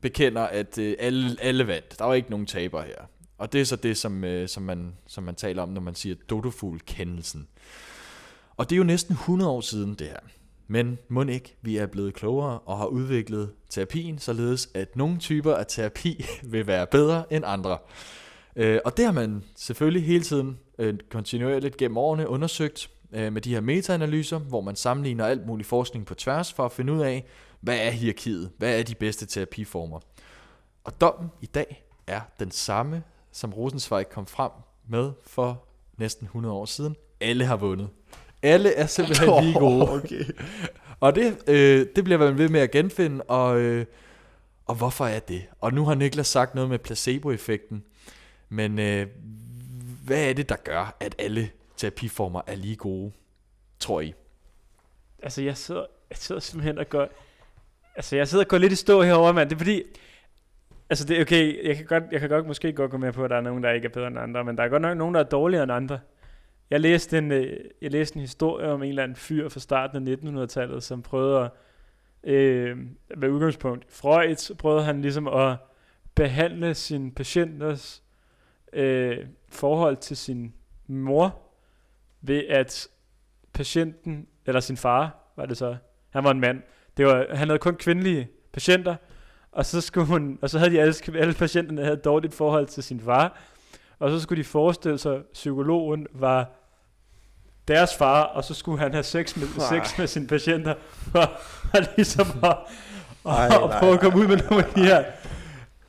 bekender, 0.00 0.42
at 0.42 0.78
øh, 0.78 0.96
alle, 0.98 1.36
alle 1.40 1.66
vandt. 1.66 1.98
Der 1.98 2.04
var 2.04 2.14
ikke 2.14 2.30
nogen 2.30 2.46
taber 2.46 2.82
her. 2.82 2.96
Og 3.38 3.52
det 3.52 3.60
er 3.60 3.64
så 3.64 3.76
det, 3.76 3.96
som, 3.96 4.24
øh, 4.24 4.48
som, 4.48 4.62
man, 4.62 4.94
som 5.06 5.24
man 5.24 5.34
taler 5.34 5.62
om, 5.62 5.68
når 5.68 5.80
man 5.80 5.94
siger 5.94 6.16
dodofugl-kendelsen. 6.28 7.48
Og 8.56 8.70
det 8.70 8.76
er 8.76 8.78
jo 8.78 8.84
næsten 8.84 9.12
100 9.12 9.50
år 9.50 9.60
siden 9.60 9.94
det 9.94 10.06
her. 10.06 10.16
Men 10.66 10.98
må 11.08 11.22
ikke, 11.22 11.56
vi 11.62 11.76
er 11.76 11.86
blevet 11.86 12.14
klogere 12.14 12.58
og 12.58 12.78
har 12.78 12.86
udviklet 12.86 13.52
terapien, 13.70 14.18
således 14.18 14.68
at 14.74 14.96
nogle 14.96 15.18
typer 15.18 15.54
af 15.54 15.66
terapi 15.66 16.24
vil 16.52 16.66
være 16.66 16.86
bedre 16.86 17.32
end 17.32 17.44
andre. 17.46 17.78
Øh, 18.56 18.78
og 18.84 18.96
det 18.96 19.04
har 19.04 19.12
man 19.12 19.44
selvfølgelig 19.56 20.04
hele 20.06 20.24
tiden 20.24 20.58
øh, 20.78 20.94
kontinuerligt 21.10 21.76
gennem 21.76 21.96
årene 21.96 22.28
undersøgt 22.28 22.90
øh, 23.12 23.32
med 23.32 23.42
de 23.42 23.54
her 23.54 23.60
metaanalyser, 23.60 24.38
hvor 24.38 24.60
man 24.60 24.76
sammenligner 24.76 25.26
alt 25.26 25.46
mulig 25.46 25.66
forskning 25.66 26.06
på 26.06 26.14
tværs 26.14 26.52
for 26.52 26.64
at 26.64 26.72
finde 26.72 26.92
ud 26.92 27.00
af, 27.00 27.26
hvad 27.60 27.78
er 27.78 27.90
hierarkiet, 27.90 28.50
hvad 28.58 28.78
er 28.78 28.82
de 28.82 28.94
bedste 28.94 29.26
terapiformer. 29.26 30.00
Og 30.84 31.00
dommen 31.00 31.30
i 31.40 31.46
dag 31.46 31.84
er 32.06 32.20
den 32.38 32.50
samme, 32.50 33.02
som 33.32 33.52
Rosenzweig 33.52 34.08
kom 34.08 34.26
frem 34.26 34.50
med 34.88 35.12
for 35.22 35.64
næsten 35.96 36.24
100 36.24 36.54
år 36.54 36.64
siden. 36.64 36.96
Alle 37.20 37.44
har 37.44 37.56
vundet. 37.56 37.88
Alle 38.44 38.74
er 38.74 38.86
simpelthen 38.86 39.28
lige 39.44 39.58
gode. 39.58 39.90
Okay. 39.90 40.24
Og 41.00 41.14
det, 41.14 41.38
øh, 41.48 41.86
det 41.96 42.04
bliver 42.04 42.18
man 42.18 42.38
ved 42.38 42.48
med 42.48 42.60
at 42.60 42.70
genfinde, 42.70 43.24
og, 43.24 43.60
øh, 43.60 43.86
og 44.66 44.74
hvorfor 44.74 45.06
er 45.06 45.18
det? 45.18 45.42
Og 45.60 45.72
nu 45.72 45.84
har 45.84 45.94
Niklas 45.94 46.26
sagt 46.26 46.54
noget 46.54 46.70
med 46.70 46.78
placeboeffekten, 46.78 47.84
men 48.48 48.78
øh, 48.78 49.06
hvad 50.04 50.28
er 50.28 50.32
det, 50.32 50.48
der 50.48 50.56
gør, 50.56 50.96
at 51.00 51.14
alle 51.18 51.50
terapiformer 51.76 52.40
er 52.46 52.54
lige 52.54 52.76
gode, 52.76 53.12
tror 53.78 54.00
I? 54.00 54.14
Altså, 55.22 55.42
jeg 55.42 55.56
sidder, 55.56 55.86
jeg 56.10 56.16
sidder 56.18 56.40
simpelthen 56.40 56.78
og 56.78 56.88
går... 56.88 57.08
Altså, 57.96 58.16
jeg 58.16 58.28
sidder 58.28 58.44
og 58.44 58.48
går 58.48 58.58
lidt 58.58 58.72
i 58.72 58.76
stå 58.76 59.02
herover, 59.02 59.32
mand. 59.32 59.48
Det 59.50 59.56
er 59.56 59.58
fordi... 59.58 59.82
Altså, 60.90 61.04
det 61.04 61.16
er 61.16 61.20
okay. 61.20 61.68
Jeg 61.68 61.76
kan, 61.76 61.86
godt, 61.86 62.04
jeg 62.12 62.20
kan 62.20 62.28
godt 62.28 62.46
måske 62.46 62.72
godt 62.72 62.90
gå 62.90 62.96
med 62.96 63.12
på, 63.12 63.24
at 63.24 63.30
der 63.30 63.36
er 63.36 63.40
nogen, 63.40 63.62
der 63.62 63.70
ikke 63.70 63.88
er 63.88 63.92
bedre 63.92 64.06
end 64.06 64.18
andre, 64.18 64.44
men 64.44 64.56
der 64.56 64.62
er 64.62 64.68
godt 64.68 64.82
nok 64.82 64.96
nogen, 64.96 65.14
der 65.14 65.20
er 65.20 65.24
dårligere 65.24 65.62
end 65.62 65.72
andre. 65.72 65.98
Jeg 66.70 66.80
læste 66.80 67.18
en, 67.18 67.32
øh, 67.32 67.56
jeg 67.82 67.90
læste 67.90 68.16
en 68.16 68.20
historie 68.20 68.68
om 68.68 68.82
en 68.82 68.88
eller 68.88 69.02
anden 69.02 69.16
fyr 69.16 69.48
fra 69.48 69.60
starten 69.60 70.08
af 70.08 70.16
1900-tallet, 70.16 70.82
som 70.82 71.02
prøvede 71.02 71.40
at, 71.40 71.50
øh, 72.32 72.78
med 73.16 73.28
udgangspunkt 73.28 73.84
i 73.84 73.88
Freud, 73.90 74.36
så 74.36 74.54
prøvede 74.54 74.84
han 74.84 75.02
ligesom 75.02 75.28
at 75.28 75.56
behandle 76.14 76.74
sine 76.74 77.10
patienters 77.10 78.02
øh, 78.72 79.18
forhold 79.48 79.96
til 79.96 80.16
sin 80.16 80.54
mor, 80.86 81.40
ved 82.20 82.44
at 82.48 82.88
patienten, 83.52 84.26
eller 84.46 84.60
sin 84.60 84.76
far, 84.76 85.32
var 85.36 85.46
det 85.46 85.56
så, 85.56 85.76
han 86.10 86.24
var 86.24 86.30
en 86.30 86.40
mand, 86.40 86.62
det 86.96 87.06
var, 87.06 87.26
han 87.34 87.48
havde 87.48 87.58
kun 87.58 87.76
kvindelige 87.76 88.28
patienter, 88.52 88.96
og 89.52 89.66
så, 89.66 89.80
skulle 89.80 90.06
hun, 90.06 90.38
og 90.42 90.50
så 90.50 90.58
havde 90.58 90.70
de 90.70 90.80
alle, 90.80 90.94
alle 91.14 91.34
patienterne 91.34 91.82
havde 91.82 91.96
et 91.96 92.04
dårligt 92.04 92.34
forhold 92.34 92.66
til 92.66 92.82
sin 92.82 93.00
far, 93.00 93.38
og 93.98 94.10
så 94.10 94.20
skulle 94.20 94.42
de 94.42 94.48
forestille 94.48 94.98
sig, 94.98 95.14
at 95.14 95.22
psykologen 95.32 96.06
var 96.14 96.50
deres 97.68 97.96
far, 97.96 98.22
og 98.22 98.44
så 98.44 98.54
skulle 98.54 98.78
han 98.78 98.92
have 98.92 99.02
sex 99.02 99.36
med, 99.36 99.46
sex 99.68 99.98
med 99.98 100.06
sine 100.06 100.26
patienter, 100.26 100.74
for, 101.12 101.32
for 101.40 101.96
ligesom 101.96 102.26
at, 102.42 102.56
Ej, 103.26 103.48
og, 103.56 103.62
og 103.62 103.70
prøve 103.80 103.94
at 103.94 104.00
komme 104.00 104.18
ud 104.18 104.26
med 104.26 104.36
nogle 104.36 104.64
af 104.64 104.72
de 104.74 104.84
her, 104.84 105.04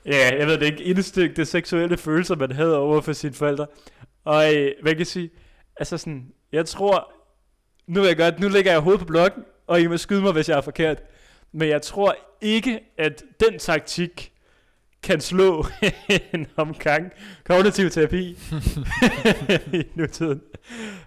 ja, 0.06 0.38
jeg 0.38 0.48
ved 0.48 0.58
det 0.58 0.65
ikke, 0.65 0.84
indstigte 0.84 1.46
seksuelle 1.46 1.98
følelser, 1.98 2.36
man 2.36 2.52
havde 2.52 2.78
over 2.78 3.02
for 3.02 3.13
sine 3.13 3.34
forældre. 3.34 3.68
Og 4.26 4.56
øh, 4.56 4.72
hvad 4.82 4.91
kan 4.91 5.00
jeg 5.00 5.08
sige, 5.08 5.30
altså 5.78 5.98
sådan, 5.98 6.28
jeg 6.52 6.65
tror, 6.65 7.12
nu 7.88 8.00
vil 8.00 8.08
jeg 8.08 8.18
godt, 8.18 8.39
nu 8.39 8.48
lægger 8.48 8.72
jeg 8.72 8.82
hovedet 8.82 9.00
på 9.00 9.06
blokken, 9.06 9.44
og 9.68 9.82
I 9.82 9.88
må 9.88 9.98
skyde 9.98 10.22
mig, 10.22 10.32
hvis 10.32 10.50
jeg 10.50 10.58
er 10.58 10.62
forkert. 10.62 11.02
Men 11.52 11.70
jeg 11.70 11.82
tror 11.82 12.15
ikke, 12.41 12.80
at 12.98 13.24
den 13.39 13.60
taktik 13.60 14.32
kan 15.06 15.22
slå 15.22 15.65
en 16.34 16.48
omgang 16.56 17.12
kognitiv 17.44 17.89
terapi 17.89 18.38
i 19.80 19.84
nutiden. 19.96 20.41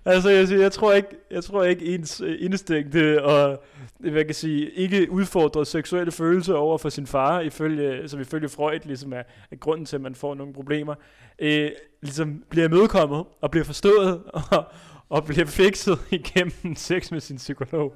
Altså, 0.05 0.29
jeg, 0.29 0.49
siger, 0.49 0.61
jeg 0.61 0.73
tror 0.73 0.93
ikke, 0.93 1.09
jeg 1.31 1.45
tror 1.45 1.65
ikke 1.65 1.87
ens 1.87 2.21
øh, 2.21 2.37
instinkte 2.41 3.25
og 3.25 3.63
hvad 3.99 4.25
kan 4.25 4.35
sige, 4.35 4.71
ikke 4.71 5.11
udfordret 5.11 5.67
seksuelle 5.67 6.13
følelser 6.13 6.55
over 6.55 6.79
for 6.79 6.89
sin 6.89 7.07
far, 7.07 7.41
ifølge, 7.41 8.09
som 8.09 8.21
ifølge 8.21 8.49
Freud 8.49 8.81
ligesom 8.85 9.13
er, 9.13 9.23
er 9.51 9.57
grunden 9.57 9.87
til, 9.87 9.97
at 9.97 10.03
man 10.03 10.15
får 10.15 10.35
nogle 10.35 10.53
problemer, 10.53 10.95
øh, 11.39 11.71
ligesom 12.03 12.45
bliver 12.51 12.69
imødekommet 12.69 13.25
og 13.41 13.51
bliver 13.51 13.65
forstået 13.65 14.23
og, 14.51 14.65
og 15.09 15.25
bliver 15.25 15.47
fikset 15.47 15.99
igennem 16.11 16.77
sex 16.77 17.11
med 17.11 17.21
sin 17.21 17.37
psykolog. 17.37 17.95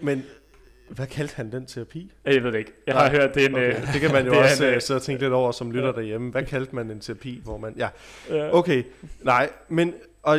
Men 0.00 0.24
hvad 0.88 1.06
kaldte 1.06 1.36
han 1.36 1.52
den 1.52 1.66
terapi? 1.66 2.12
Jeg 2.24 2.42
ved 2.42 2.52
det 2.52 2.58
ikke. 2.58 2.72
Jeg 2.86 2.94
har 2.94 3.02
Nej, 3.08 3.10
hørt, 3.16 3.34
det 3.34 3.44
en... 3.44 3.54
Okay. 3.54 3.76
øh, 3.76 3.86
Det 3.92 4.00
kan 4.00 4.12
man 4.12 4.26
jo 4.26 4.38
også 4.38 4.64
en, 4.64 4.70
øh, 4.70 4.76
øh, 4.76 4.82
sidde 4.82 4.98
og 4.98 5.02
tænke 5.02 5.22
lidt 5.22 5.32
over 5.32 5.52
som 5.52 5.70
lytter 5.70 5.92
derhjemme. 5.92 6.30
Hvad 6.30 6.42
kaldte 6.42 6.74
man 6.74 6.90
en 6.90 7.00
terapi, 7.00 7.40
hvor 7.44 7.58
man... 7.58 7.74
Ja, 7.76 7.88
Ja, 8.30 8.54
okay. 8.54 8.82
Nej, 9.22 9.50
men... 9.68 9.94
Og 10.22 10.38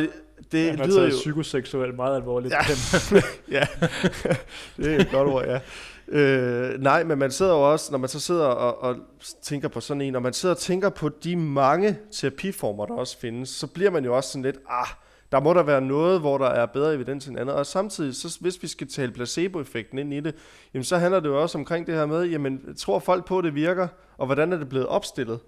det 0.52 0.70
han 0.70 0.78
har 0.78 0.86
lyder 0.86 1.02
jo... 1.02 1.10
psykoseksuelt 1.10 1.96
meget 1.96 2.16
alvorligt. 2.16 2.54
Ja. 2.54 3.20
ja, 3.58 3.66
det 4.76 4.94
er 4.94 4.98
et 4.98 5.08
godt 5.10 5.28
ord, 5.28 5.44
ja. 5.44 5.58
Øh, 6.08 6.82
nej, 6.82 7.04
men 7.04 7.18
man 7.18 7.30
sidder 7.30 7.52
jo 7.52 7.72
også, 7.72 7.92
når 7.92 7.98
man 7.98 8.08
så 8.08 8.20
sidder 8.20 8.44
og, 8.44 8.82
og 8.82 8.96
tænker 9.42 9.68
på 9.68 9.80
sådan 9.80 10.00
en, 10.00 10.12
når 10.12 10.20
man 10.20 10.32
sidder 10.32 10.54
og 10.54 10.60
tænker 10.60 10.88
på 10.88 11.08
de 11.08 11.36
mange 11.36 11.98
terapiformer, 12.12 12.86
der 12.86 12.94
også 12.94 13.18
findes, 13.18 13.48
så 13.48 13.66
bliver 13.66 13.90
man 13.90 14.04
jo 14.04 14.16
også 14.16 14.30
sådan 14.30 14.42
lidt, 14.42 14.56
ah, 14.68 14.86
der 15.32 15.40
må 15.40 15.54
der 15.54 15.62
være 15.62 15.80
noget, 15.80 16.20
hvor 16.20 16.38
der 16.38 16.46
er 16.46 16.66
bedre 16.66 16.94
evidens 16.94 17.26
end 17.26 17.38
andet. 17.38 17.54
Og 17.54 17.66
samtidig, 17.66 18.14
så 18.14 18.38
hvis 18.40 18.62
vi 18.62 18.66
skal 18.66 18.88
tale 18.88 19.12
placeboeffekten 19.12 19.98
ind 19.98 20.14
i 20.14 20.20
det, 20.20 20.34
jamen 20.74 20.84
så 20.84 20.96
handler 20.96 21.20
det 21.20 21.28
jo 21.28 21.42
også 21.42 21.58
omkring 21.58 21.86
det 21.86 21.94
her 21.94 22.06
med, 22.06 22.24
jamen 22.24 22.74
tror 22.76 22.98
folk 22.98 23.24
på, 23.24 23.38
at 23.38 23.44
det 23.44 23.54
virker, 23.54 23.88
og 24.18 24.26
hvordan 24.26 24.52
er 24.52 24.56
det 24.56 24.68
blevet 24.68 24.86
opstillet? 24.86 25.38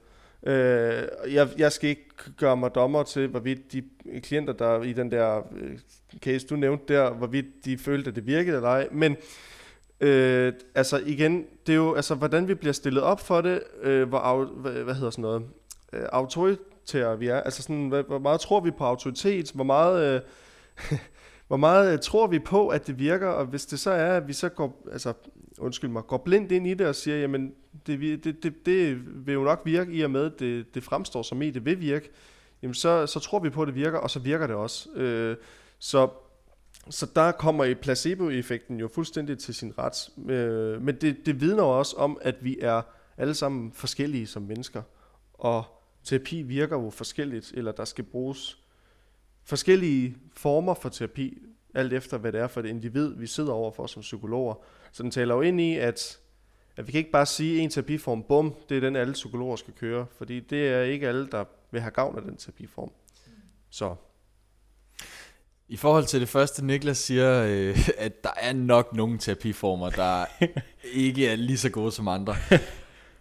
Øh, 0.47 1.03
jeg, 1.35 1.49
jeg 1.59 1.73
skal 1.73 1.91
ikke 1.91 2.07
gøre 2.37 2.57
mig 2.57 2.75
dommer 2.75 3.03
til, 3.03 3.29
hvorvidt 3.29 3.73
de 3.73 3.83
klienter, 4.23 4.53
der 4.53 4.83
i 4.83 4.93
den 4.93 5.11
der 5.11 5.43
øh, 5.57 5.79
case, 6.21 6.47
du 6.47 6.57
nævnte 6.57 6.95
der, 6.95 7.11
hvorvidt 7.11 7.47
de 7.65 7.79
følte, 7.79 8.09
at 8.11 8.17
det 8.17 8.27
virkede 8.27 8.57
eller 8.57 8.69
ej. 8.69 8.89
Men 8.93 9.17
øh, 10.01 10.53
altså 10.75 11.03
igen, 11.07 11.45
det 11.67 11.73
er 11.73 11.77
jo, 11.77 11.95
altså 11.95 12.15
hvordan 12.15 12.49
vi 12.49 12.55
bliver 12.55 12.73
stillet 12.73 13.03
op 13.03 13.21
for 13.21 13.41
det, 13.41 13.63
øh, 13.83 14.09
hvor, 14.09 14.45
hvad, 14.45 14.73
hvad 14.73 14.95
hedder 14.95 15.11
sådan 15.11 15.23
noget, 15.23 15.43
øh, 15.93 16.03
autoritære 16.89 17.19
vi 17.19 17.29
er. 17.29 17.41
Altså 17.41 17.63
sådan, 17.63 17.89
hvor, 17.89 18.03
hvor 18.03 18.19
meget 18.19 18.41
tror 18.41 18.61
vi 18.61 18.71
på 18.71 18.85
autoritet, 18.85 19.51
hvor 19.55 19.65
meget... 19.65 20.15
Øh, 20.15 20.21
hvor 21.49 21.57
meget 21.57 21.93
øh, 21.93 21.99
tror 21.99 22.27
vi 22.27 22.39
på, 22.39 22.69
at 22.69 22.87
det 22.87 22.99
virker, 22.99 23.27
og 23.27 23.45
hvis 23.47 23.67
det 23.67 23.81
så 23.81 23.91
er, 23.91 24.17
at 24.17 24.29
vi 24.29 24.33
så 24.33 24.49
går, 24.49 24.89
altså, 24.93 25.13
undskyld 25.59 25.91
mig, 25.91 26.03
går 26.07 26.17
blindt 26.17 26.53
ind 26.53 26.67
i 26.67 26.75
det 26.75 26.87
og 26.87 26.95
siger, 26.95 27.19
jamen, 27.19 27.53
det, 27.87 28.01
vi- 28.01 28.17
det, 28.17 28.43
det, 28.43 28.67
det 28.67 28.99
vil 29.27 29.33
jo 29.35 29.45
nok 29.45 29.63
virke 29.65 29.93
i 29.93 30.03
og 30.03 30.11
med, 30.11 30.25
at 30.25 30.41
det, 30.41 30.75
det 30.75 30.85
fremstår 30.85 31.23
som 31.23 31.43
i, 31.43 31.51
det 31.51 31.65
vil 31.65 31.81
virke, 31.81 32.11
jamen 32.63 32.75
så, 32.75 33.07
så 33.07 33.21
tror 33.21 33.39
vi 33.39 33.51
på, 33.51 33.63
at 33.63 33.67
det 33.69 33.75
virker, 33.75 33.99
og 33.99 34.11
så 34.11 34.19
virker 34.19 34.47
det 34.47 34.57
også. 34.57 34.89
Øh, 34.95 35.37
så, 35.79 36.09
så 36.91 37.07
der 37.17 37.33
kommer 37.33 37.65
i 37.65 37.75
placeboeffekten 37.75 38.81
jo 38.81 38.89
fuldstændig 38.89 39.39
til 39.39 39.55
sin 39.55 39.75
ret. 39.79 40.09
Øh, 40.31 40.83
men 40.83 40.95
det, 40.95 41.17
det 41.27 41.41
vidner 41.41 41.63
også 41.63 41.97
om, 41.97 42.19
at 42.21 42.35
vi 42.41 42.59
er 42.61 42.83
alle 43.17 43.35
sammen 43.35 43.73
forskellige 43.73 44.27
som 44.27 44.43
mennesker, 44.43 44.83
og 45.35 45.65
terapi 46.09 46.43
virker 46.43 46.77
jo 46.77 46.91
forskelligt, 46.91 47.53
eller 47.55 47.73
der 47.73 47.85
skal 47.85 48.05
bruges 48.05 48.59
forskellige 49.45 50.17
former 50.37 50.75
for 50.75 50.89
terapi, 50.89 51.39
alt 51.75 51.93
efter 51.93 52.19
hvad 52.19 52.33
det 52.33 52.41
er 52.41 52.47
for 52.47 52.61
et 52.61 52.67
individ, 52.67 53.15
vi 53.17 53.27
sidder 53.27 53.53
overfor 53.53 53.87
som 53.87 54.03
psykologer. 54.03 54.55
Så 54.93 55.03
den 55.03 55.11
taler 55.11 55.35
jo 55.35 55.41
ind 55.41 55.61
i, 55.61 55.77
at, 55.77 56.19
at 56.77 56.87
vi 56.87 56.93
kan 56.93 56.99
ikke 56.99 57.11
bare 57.11 57.27
sige 57.27 57.61
en 57.61 57.71
terapiform, 57.71 58.23
bum, 58.23 58.55
det 58.69 58.77
er 58.77 58.81
den 58.81 58.97
alle 58.97 59.13
psykologer 59.13 59.57
skal 59.57 59.75
køre, 59.75 60.07
fordi 60.19 60.41
det 60.41 60.69
er 60.69 60.83
ikke 60.83 61.09
alle, 61.09 61.29
der 61.33 61.45
vil 61.71 61.81
have 61.81 61.91
gavn 61.91 62.17
af 62.17 62.23
den 62.23 62.37
terapiform. 62.37 62.91
Så 63.71 63.95
I 65.69 65.77
forhold 65.77 66.05
til 66.05 66.21
det 66.21 66.29
første, 66.29 66.67
Niklas 66.67 66.99
siger, 66.99 67.45
øh, 67.49 67.89
at 67.99 68.25
der 68.25 68.31
er 68.37 68.53
nok 68.53 68.93
nogle 68.93 69.19
terapiformer, 69.19 69.91
der 69.91 70.25
ikke 71.07 71.29
er 71.29 71.37
lige 71.37 71.59
så 71.59 71.71
gode 71.71 71.93
som 71.93 72.09
andre. 72.09 72.37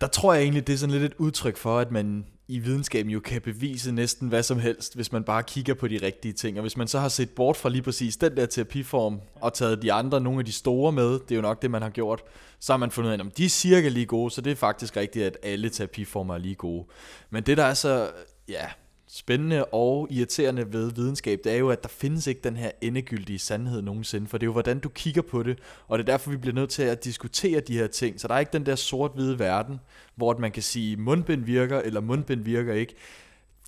Der 0.02 0.08
tror 0.08 0.34
jeg 0.34 0.44
egentlig, 0.44 0.68
det 0.68 0.74
er 0.74 0.78
sådan 0.78 0.94
lidt 0.94 1.04
et 1.04 1.18
udtryk 1.18 1.58
for, 1.58 1.80
at 1.80 1.92
man 1.92 2.26
i 2.50 2.60
videnskaben 2.60 3.12
jo 3.12 3.20
kan 3.20 3.42
bevise 3.42 3.92
næsten 3.92 4.28
hvad 4.28 4.44
som 4.44 4.60
helst, 4.60 4.96
hvis 4.96 5.12
man 5.12 5.24
bare 5.24 5.44
kigger 5.44 5.74
på 5.74 5.88
de 5.88 6.00
rigtige 6.02 6.34
ting. 6.34 6.58
Og 6.58 6.62
hvis 6.62 6.78
man 6.78 6.88
så 6.88 7.00
har 7.00 7.10
set 7.10 7.30
bort 7.30 7.58
fra 7.58 7.70
lige 7.70 7.82
præcis 7.82 8.18
den 8.18 8.38
der 8.38 8.46
terapiform, 8.46 9.22
og 9.36 9.54
taget 9.54 9.82
de 9.82 9.94
andre, 9.94 10.22
nogle 10.22 10.40
af 10.40 10.46
de 10.46 10.52
store 10.52 10.92
med, 10.92 11.14
det 11.14 11.32
er 11.32 11.36
jo 11.36 11.42
nok 11.42 11.62
det, 11.62 11.72
man 11.72 11.82
har 11.82 11.90
gjort, 11.90 12.24
så 12.60 12.74
har 12.74 12.78
man 12.78 12.92
fundet 12.92 13.10
ud 13.10 13.20
af, 13.20 13.26
at 13.26 13.38
de 13.38 13.46
er 13.46 13.50
cirka 13.50 13.90
lige 13.90 14.06
gode, 14.06 14.32
så 14.32 14.42
det 14.42 14.52
er 14.52 14.56
faktisk 14.56 14.98
rigtigt, 14.98 15.26
at 15.26 15.38
alle 15.44 15.70
terapiformer 15.70 16.34
er 16.34 16.38
lige 16.38 16.56
gode. 16.56 16.86
Men 17.30 17.44
det, 17.44 17.58
der 17.58 17.64
er 17.64 17.74
så, 17.74 18.12
ja, 18.50 18.66
spændende 19.08 19.66
og 19.66 20.08
irriterende 20.12 20.74
ved 20.74 20.92
videnskab, 20.92 21.40
det 21.44 21.52
er 21.52 21.58
jo, 21.58 21.70
at 21.70 21.84
der 21.84 21.90
findes 21.90 22.28
ikke 22.28 22.42
den 22.44 22.58
her 22.58 22.72
endegyldige 22.82 23.40
sandhed 23.40 23.82
nogensinde, 23.82 24.28
for 24.28 24.38
det 24.38 24.44
er 24.44 24.48
jo, 24.48 24.52
hvordan 24.52 24.80
du 24.80 24.90
kigger 24.90 25.22
på 25.22 25.44
det, 25.44 25.60
og 25.88 25.98
det 25.98 26.04
er 26.10 26.12
derfor, 26.12 26.32
vi 26.32 26.38
bliver 26.38 26.56
nødt 26.56 26.70
til 26.70 26.84
at 26.84 27.04
diskutere 27.04 27.60
de 27.60 27.78
her 27.78 27.88
ting. 27.88 28.20
Så 28.20 28.28
der 28.28 28.34
er 28.34 28.40
ikke 28.40 28.54
den 28.54 28.66
der 28.66 28.76
sort-hvide 28.76 29.40
verden, 29.40 29.80
hvor 30.16 30.38
man 30.38 30.52
kan 30.52 30.64
sige, 30.64 30.98
mundbind 30.98 31.44
virker, 31.44 31.80
eller 31.80 32.02
mundbind 32.02 32.44
virker 32.44 32.74
ikke. 32.74 32.96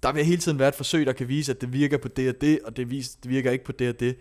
der 0.04 0.12
vil 0.12 0.26
hele 0.26 0.42
tiden 0.42 0.60
være 0.60 0.68
et 0.68 0.76
forsøg, 0.76 1.06
der 1.06 1.14
kan 1.14 1.28
vise, 1.28 1.52
at 1.52 1.62
det 1.62 1.74
virker 1.74 1.98
på 1.98 2.08
det 2.08 2.30
og 2.30 2.42
det, 2.42 2.60
og 2.66 2.78
det, 2.78 2.90
vis, 2.90 3.10
det 3.10 3.32
virker 3.32 3.52
ikke 3.52 3.66
på 3.66 3.72
det 3.72 3.90
og 3.90 4.00
det. 4.00 4.18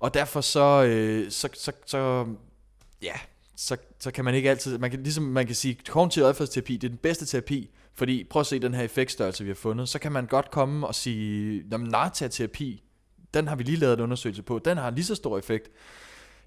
Og 0.00 0.14
derfor 0.14 0.40
så, 0.40 0.84
øh, 0.84 1.30
så, 1.30 1.48
så, 1.54 1.72
så, 1.86 2.26
ja, 3.02 3.14
så, 3.56 3.76
så 3.98 4.10
kan 4.10 4.24
man 4.24 4.34
ikke 4.34 4.50
altid, 4.50 4.78
man 4.78 4.90
kan, 4.90 5.02
ligesom 5.02 5.24
man 5.24 5.46
kan 5.46 5.54
sige, 5.54 5.78
kognitiv 5.88 6.22
adfærdsterapi, 6.22 6.76
det 6.76 6.84
er 6.84 6.88
den 6.88 6.98
bedste 6.98 7.26
terapi, 7.26 7.70
fordi 7.98 8.24
prøv 8.24 8.40
at 8.40 8.46
se 8.46 8.58
den 8.58 8.74
her 8.74 8.82
effektstørrelse, 8.82 9.44
vi 9.44 9.50
har 9.50 9.54
fundet, 9.54 9.88
så 9.88 9.98
kan 9.98 10.12
man 10.12 10.26
godt 10.26 10.50
komme 10.50 10.86
og 10.86 10.94
sige, 10.94 11.64
jamen 11.72 11.94
terapi, 12.12 12.82
den 13.34 13.48
har 13.48 13.56
vi 13.56 13.62
lige 13.62 13.76
lavet 13.76 13.94
en 13.96 14.00
undersøgelse 14.00 14.42
på, 14.42 14.58
den 14.58 14.76
har 14.76 14.90
lige 14.90 15.04
så 15.04 15.14
stor 15.14 15.38
effekt. 15.38 15.70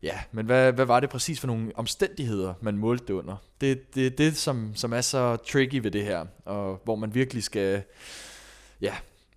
Ja, 0.03 0.19
men 0.31 0.45
hvad, 0.45 0.73
hvad 0.73 0.85
var 0.85 0.99
det 0.99 1.09
præcis 1.09 1.39
for 1.39 1.47
nogle 1.47 1.71
omstændigheder, 1.75 2.53
man 2.61 2.77
målte 2.77 3.05
det 3.07 3.13
under? 3.13 3.35
Det 3.61 3.71
er 3.71 3.75
det, 3.95 4.17
det, 4.17 4.37
som, 4.37 4.71
som 4.75 4.93
er 4.93 5.01
så 5.01 5.35
tricky 5.35 5.75
ved 5.75 5.91
det 5.91 6.03
her, 6.03 6.25
og 6.45 6.81
hvor 6.83 6.95
man 6.95 7.15
virkelig 7.15 7.43
skal 7.43 7.83
ja, 8.81 8.93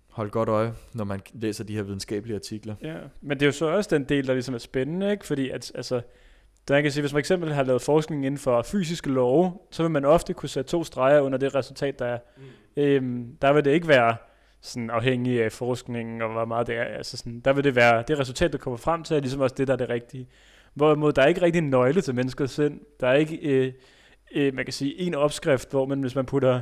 holde 0.09 0.31
godt 0.31 0.49
øje, 0.49 0.73
når 0.93 1.03
man 1.03 1.21
læser 1.33 1.63
de 1.63 1.75
her 1.75 1.83
videnskabelige 1.83 2.35
artikler. 2.35 2.75
Ja, 2.81 2.95
men 3.21 3.39
det 3.39 3.41
er 3.41 3.47
jo 3.47 3.51
så 3.51 3.65
også 3.65 3.89
den 3.95 4.03
del, 4.03 4.27
der 4.27 4.33
ligesom 4.33 4.55
er 4.55 4.59
spændende, 4.59 5.11
ikke? 5.11 5.25
fordi 5.25 5.49
at, 5.49 5.71
altså, 5.75 6.01
der 6.67 6.81
kan 6.81 6.91
sige, 6.91 7.01
hvis 7.01 7.13
man 7.13 7.19
eksempel 7.19 7.53
har 7.53 7.63
lavet 7.63 7.81
forskning 7.81 8.25
inden 8.25 8.37
for 8.37 8.61
fysiske 8.61 9.09
love, 9.09 9.53
så 9.71 9.83
vil 9.83 9.91
man 9.91 10.05
ofte 10.05 10.33
kunne 10.33 10.49
sætte 10.49 10.71
to 10.71 10.83
streger 10.83 11.21
under 11.21 11.37
det 11.37 11.55
resultat, 11.55 11.99
der 11.99 12.05
er. 12.05 12.17
Mm. 12.37 12.43
Øhm, 12.83 13.37
der 13.41 13.53
vil 13.53 13.65
det 13.65 13.71
ikke 13.71 13.87
være 13.87 14.15
sådan 14.61 14.89
afhængig 14.89 15.43
af 15.43 15.51
forskningen 15.51 16.21
og 16.21 16.31
hvor 16.31 16.45
meget 16.45 16.67
det 16.67 16.75
er. 16.75 16.83
Altså 16.83 17.17
sådan, 17.17 17.39
der 17.39 17.53
vil 17.53 17.63
det 17.63 17.75
være 17.75 18.03
det 18.07 18.19
resultat, 18.19 18.51
der 18.51 18.57
kommer 18.57 18.77
frem 18.77 19.03
til, 19.03 19.15
er 19.15 19.19
ligesom 19.19 19.41
også 19.41 19.55
det, 19.57 19.67
der 19.67 19.73
er 19.73 19.77
det 19.77 19.89
rigtige. 19.89 20.27
Hvorimod 20.73 21.13
der 21.13 21.21
er 21.21 21.27
ikke 21.27 21.41
rigtig 21.41 21.59
en 21.59 21.69
nøgle 21.69 22.01
til 22.01 22.15
menneskets 22.15 22.53
sind. 22.53 22.79
Der 22.99 23.07
er 23.07 23.13
ikke, 23.13 23.37
øh, 23.37 23.73
øh, 24.35 24.53
man 24.53 24.65
kan 24.65 24.73
sige, 24.73 24.99
en 24.99 25.15
opskrift, 25.15 25.71
hvor 25.71 25.85
man, 25.85 26.01
hvis 26.01 26.15
man 26.15 26.25
putter 26.25 26.61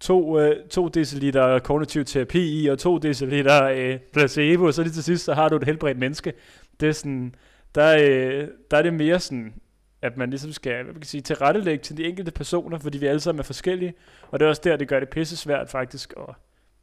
to, 0.00 0.40
øh, 0.40 0.68
to 0.70 0.88
deciliter 0.88 1.58
kognitiv 1.58 2.04
terapi 2.04 2.62
i, 2.62 2.66
og 2.66 2.78
to 2.78 2.98
deciliter 2.98 3.64
øh, 3.64 3.98
placebo, 4.12 4.72
så 4.72 4.82
lige 4.82 4.92
til 4.92 5.04
sidst, 5.04 5.24
så 5.24 5.34
har 5.34 5.48
du 5.48 5.56
et 5.56 5.64
helbredt 5.64 5.98
menneske. 5.98 6.32
Det 6.80 6.88
er 6.88 6.92
sådan, 6.92 7.34
der, 7.74 7.96
øh, 7.96 8.48
der 8.70 8.76
er 8.76 8.82
det 8.82 8.94
mere 8.94 9.20
sådan, 9.20 9.54
at 10.02 10.16
man 10.16 10.30
ligesom 10.30 10.52
skal 10.52 10.74
hvad 10.74 10.84
man 10.84 10.94
kan 10.94 11.04
sige, 11.04 11.20
tilrettelægge 11.20 11.82
til 11.82 11.96
de 11.96 12.04
enkelte 12.04 12.30
personer, 12.30 12.78
fordi 12.78 12.98
vi 12.98 13.06
alle 13.06 13.20
sammen 13.20 13.38
er 13.38 13.44
forskellige, 13.44 13.94
og 14.30 14.40
det 14.40 14.46
er 14.46 14.50
også 14.50 14.62
der, 14.64 14.76
det 14.76 14.88
gør 14.88 15.00
det 15.00 15.08
pisse 15.08 15.36
svært 15.36 15.70
faktisk 15.70 16.14
at 16.16 16.34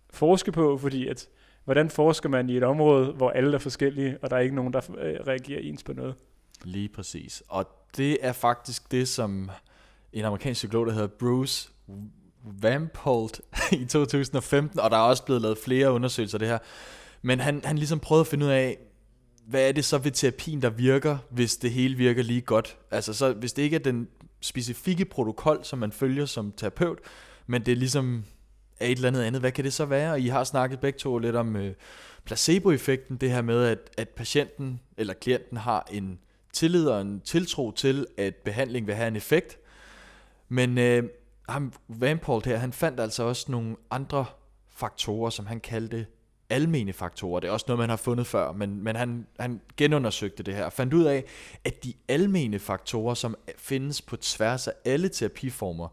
forske 0.10 0.52
på, 0.52 0.78
fordi 0.78 1.08
at, 1.08 1.28
hvordan 1.66 1.90
forsker 1.90 2.30
man 2.30 2.50
i 2.50 2.58
et 2.58 2.64
område, 2.64 3.12
hvor 3.12 3.30
alle 3.30 3.54
er 3.54 3.60
forskellige, 3.60 4.18
og 4.22 4.30
der 4.30 4.36
er 4.36 4.40
ikke 4.40 4.56
nogen, 4.56 4.74
der 4.74 4.82
øh, 4.98 5.16
reagerer 5.28 5.60
ens 5.60 5.84
på 5.84 5.94
noget? 5.94 6.16
Lige 6.64 6.90
præcis. 6.90 7.44
Og 7.48 7.68
det 7.98 8.18
er 8.22 8.32
faktisk 8.32 8.92
det, 8.92 9.08
som 9.08 9.52
en 10.14 10.26
amerikansk 10.26 10.60
psykolog, 10.60 10.86
der 10.86 10.94
hedder 10.94 11.08
Bruce 11.08 11.70
Vampolt 12.44 13.42
i 13.82 13.86
2015, 13.86 14.80
og 14.80 14.92
der 14.92 14.98
er 14.98 15.02
også 15.02 15.26
blevet 15.26 15.42
lavet 15.42 15.58
flere 15.58 15.92
undersøgelser 15.92 16.36
af 16.36 16.40
det 16.40 16.48
her. 16.48 16.58
Men 17.22 17.40
han, 17.40 17.62
han 17.66 17.78
ligesom 17.78 18.00
prøvede 18.00 18.22
at 18.22 18.28
finde 18.28 18.46
ud 18.46 18.52
af, 18.52 18.78
hvad 19.50 19.68
er 19.68 19.72
det 19.72 19.86
så 19.86 19.98
ved 19.98 20.12
terapien, 20.12 20.62
der 20.62 20.70
virker, 20.70 21.18
hvis 21.30 21.58
det 21.58 21.72
hele 21.72 21.96
virker 21.96 22.24
lige 22.24 22.42
godt? 22.42 22.78
Altså 22.92 23.14
så, 23.14 23.34
hvis 23.34 23.54
det 23.54 23.64
ikke 23.64 23.76
er 23.76 23.80
den 23.80 24.08
specifikke 24.42 25.06
protokol, 25.06 25.60
som 25.64 25.80
man 25.80 25.92
følger 25.92 26.26
som 26.26 26.52
terapeut, 26.52 27.00
men 27.48 27.66
det 27.66 27.72
er 27.72 27.76
ligesom 27.76 28.24
er 28.80 28.86
et 28.86 28.92
eller 28.92 29.08
andet 29.08 29.24
andet, 29.24 29.42
hvad 29.42 29.52
kan 29.52 29.64
det 29.64 29.74
så 29.74 29.86
være? 29.86 30.12
Og 30.12 30.20
I 30.20 30.28
har 30.28 30.44
snakket 30.44 30.80
begge 30.80 31.00
to 31.00 31.18
lidt 31.18 31.36
om 31.36 31.56
øh, 31.56 31.74
placeboeffekten, 32.26 33.18
det 33.18 33.32
her 33.32 33.42
med, 33.42 33.66
at, 33.66 33.80
at 33.98 34.10
patienten 34.10 34.80
eller 34.98 35.14
klienten 35.14 35.58
har 35.58 35.88
en 35.92 36.20
tillid 36.54 36.88
og 36.88 37.02
en 37.02 37.22
tiltro 37.22 37.72
til, 37.72 38.08
at 38.18 38.36
behandling 38.36 38.88
vil 38.88 38.96
have 38.96 39.08
en 39.08 39.16
effekt. 39.16 39.58
Men 40.50 40.78
øh, 40.78 41.04
ham, 41.50 41.74
Vampolt 41.88 42.46
her, 42.46 42.58
han 42.58 42.74
fandt 42.74 43.00
altså 43.00 43.24
også 43.24 43.52
nogle 43.52 43.76
andre 43.92 44.26
faktorer, 44.70 45.30
som 45.30 45.46
han 45.46 45.60
kaldte 45.60 46.06
almene 46.50 46.94
faktorer. 46.94 47.40
Det 47.40 47.48
er 47.48 47.52
også 47.52 47.66
noget, 47.68 47.80
man 47.80 47.90
har 47.90 47.98
fundet 47.98 48.28
før, 48.28 48.52
men, 48.52 48.84
men 48.84 48.96
han, 48.96 49.28
han 49.40 49.62
genundersøgte 49.78 50.44
det 50.44 50.56
her 50.56 50.66
og 50.66 50.74
fandt 50.74 50.94
ud 50.94 51.04
af, 51.04 51.24
at 51.64 51.84
de 51.84 51.94
almene 52.08 52.60
faktorer, 52.60 53.14
som 53.14 53.36
findes 53.58 54.02
på 54.02 54.18
tværs 54.18 54.68
af 54.68 54.74
alle 54.86 55.10
terapiformer, 55.10 55.88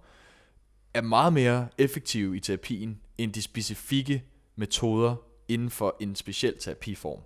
er 0.94 1.00
meget 1.00 1.32
mere 1.32 1.68
effektive 1.78 2.36
i 2.36 2.40
terapien 2.40 3.00
end 3.18 3.32
de 3.32 3.42
specifikke 3.42 4.24
metoder 4.56 5.16
inden 5.48 5.70
for 5.70 5.96
en 6.00 6.16
speciel 6.16 6.58
terapiform. 6.58 7.20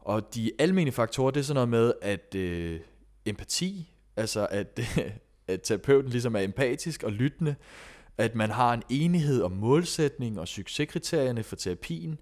Og 0.00 0.34
de 0.34 0.52
almene 0.58 0.92
faktorer, 0.92 1.30
det 1.30 1.40
er 1.40 1.44
sådan 1.44 1.54
noget 1.54 1.68
med, 1.68 1.92
at 2.02 2.34
øh, 2.34 2.80
empati, 3.26 3.90
altså 4.16 4.46
at, 4.50 4.80
at 5.48 5.62
terapeuten 5.62 6.10
ligesom 6.10 6.36
er 6.36 6.40
empatisk 6.40 7.02
og 7.02 7.12
lyttende, 7.12 7.54
at 8.18 8.34
man 8.34 8.50
har 8.50 8.72
en 8.74 8.82
enighed 8.88 9.42
om 9.42 9.52
målsætning 9.52 10.40
og 10.40 10.48
succeskriterierne 10.48 11.42
for 11.42 11.56
terapien, 11.56 12.18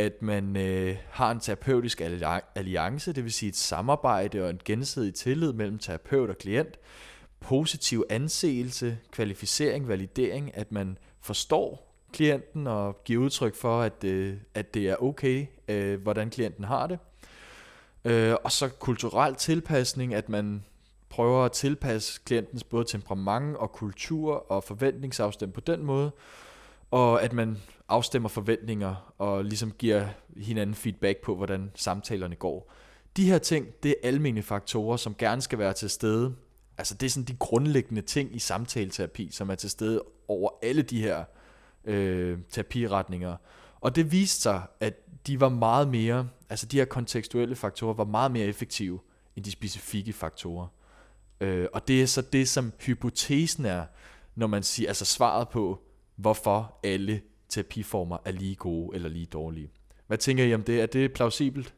at 0.00 0.22
man 0.22 0.56
øh, 0.56 0.96
har 1.10 1.30
en 1.30 1.40
terapeutisk 1.40 2.00
alliance, 2.54 3.12
det 3.12 3.24
vil 3.24 3.32
sige 3.32 3.48
et 3.48 3.56
samarbejde 3.56 4.44
og 4.44 4.50
en 4.50 4.60
gensidig 4.64 5.14
tillid 5.14 5.52
mellem 5.52 5.78
terapeut 5.78 6.30
og 6.30 6.38
klient, 6.38 6.78
positiv 7.40 8.04
anseelse, 8.10 8.98
kvalificering, 9.12 9.88
validering, 9.88 10.56
at 10.56 10.72
man 10.72 10.98
forstår 11.20 11.90
klienten 12.12 12.66
og 12.66 13.04
giver 13.04 13.24
udtryk 13.24 13.54
for, 13.54 13.82
at, 13.82 14.04
øh, 14.04 14.36
at 14.54 14.74
det 14.74 14.88
er 14.88 15.02
okay, 15.02 15.46
øh, 15.68 16.02
hvordan 16.02 16.30
klienten 16.30 16.64
har 16.64 16.86
det. 16.86 16.98
Øh, 18.04 18.34
og 18.44 18.52
så 18.52 18.68
kulturel 18.68 19.34
tilpasning, 19.34 20.14
at 20.14 20.28
man 20.28 20.64
prøver 21.08 21.44
at 21.44 21.52
tilpasse 21.52 22.20
klientens 22.24 22.64
både 22.64 22.84
temperament 22.84 23.56
og 23.56 23.72
kultur 23.72 24.52
og 24.52 24.64
forventningsafstem 24.64 25.52
på 25.52 25.60
den 25.60 25.84
måde, 25.84 26.10
og 26.90 27.22
at 27.22 27.32
man 27.32 27.56
afstemmer 27.88 28.28
forventninger 28.28 29.14
og 29.18 29.44
ligesom 29.44 29.72
giver 29.72 30.08
hinanden 30.36 30.74
feedback 30.74 31.18
på, 31.18 31.36
hvordan 31.36 31.70
samtalerne 31.74 32.36
går. 32.36 32.72
De 33.16 33.24
her 33.24 33.38
ting, 33.38 33.66
det 33.82 33.90
er 33.90 34.08
almindelige 34.08 34.44
faktorer, 34.44 34.96
som 34.96 35.14
gerne 35.14 35.42
skal 35.42 35.58
være 35.58 35.72
til 35.72 35.90
stede. 35.90 36.34
Altså 36.78 36.94
det 36.94 37.06
er 37.06 37.10
sådan 37.10 37.24
de 37.24 37.36
grundlæggende 37.36 38.02
ting 38.02 38.36
i 38.36 38.38
samtaleterapi, 38.38 39.28
som 39.30 39.50
er 39.50 39.54
til 39.54 39.70
stede 39.70 40.02
over 40.28 40.50
alle 40.62 40.82
de 40.82 41.00
her 41.00 41.24
øh, 41.84 42.38
terapiretninger. 42.50 43.36
Og 43.80 43.96
det 43.96 44.12
viste 44.12 44.42
sig, 44.42 44.62
at 44.80 44.94
de 45.26 45.40
var 45.40 45.48
meget 45.48 45.88
mere, 45.88 46.28
altså 46.50 46.66
de 46.66 46.76
her 46.76 46.84
kontekstuelle 46.84 47.56
faktorer 47.56 47.94
var 47.94 48.04
meget 48.04 48.30
mere 48.30 48.46
effektive 48.46 49.00
end 49.36 49.44
de 49.44 49.50
specifikke 49.50 50.12
faktorer. 50.12 50.66
Øh, 51.40 51.66
og 51.72 51.88
det 51.88 52.02
er 52.02 52.06
så 52.06 52.22
det, 52.22 52.48
som 52.48 52.72
hypotesen 52.80 53.64
er, 53.64 53.84
når 54.34 54.46
man 54.46 54.62
siger, 54.62 54.88
altså 54.88 55.04
svaret 55.04 55.48
på, 55.48 55.82
hvorfor 56.20 56.78
alle 56.84 57.20
terapiformer 57.48 58.18
er 58.24 58.32
lige 58.32 58.54
gode 58.54 58.96
eller 58.96 59.08
lige 59.08 59.26
dårlige. 59.26 59.70
Hvad 60.06 60.18
tænker 60.18 60.44
I 60.44 60.54
om 60.54 60.62
det? 60.62 60.80
Er 60.80 60.86
det 60.86 61.12
plausibelt? 61.12 61.74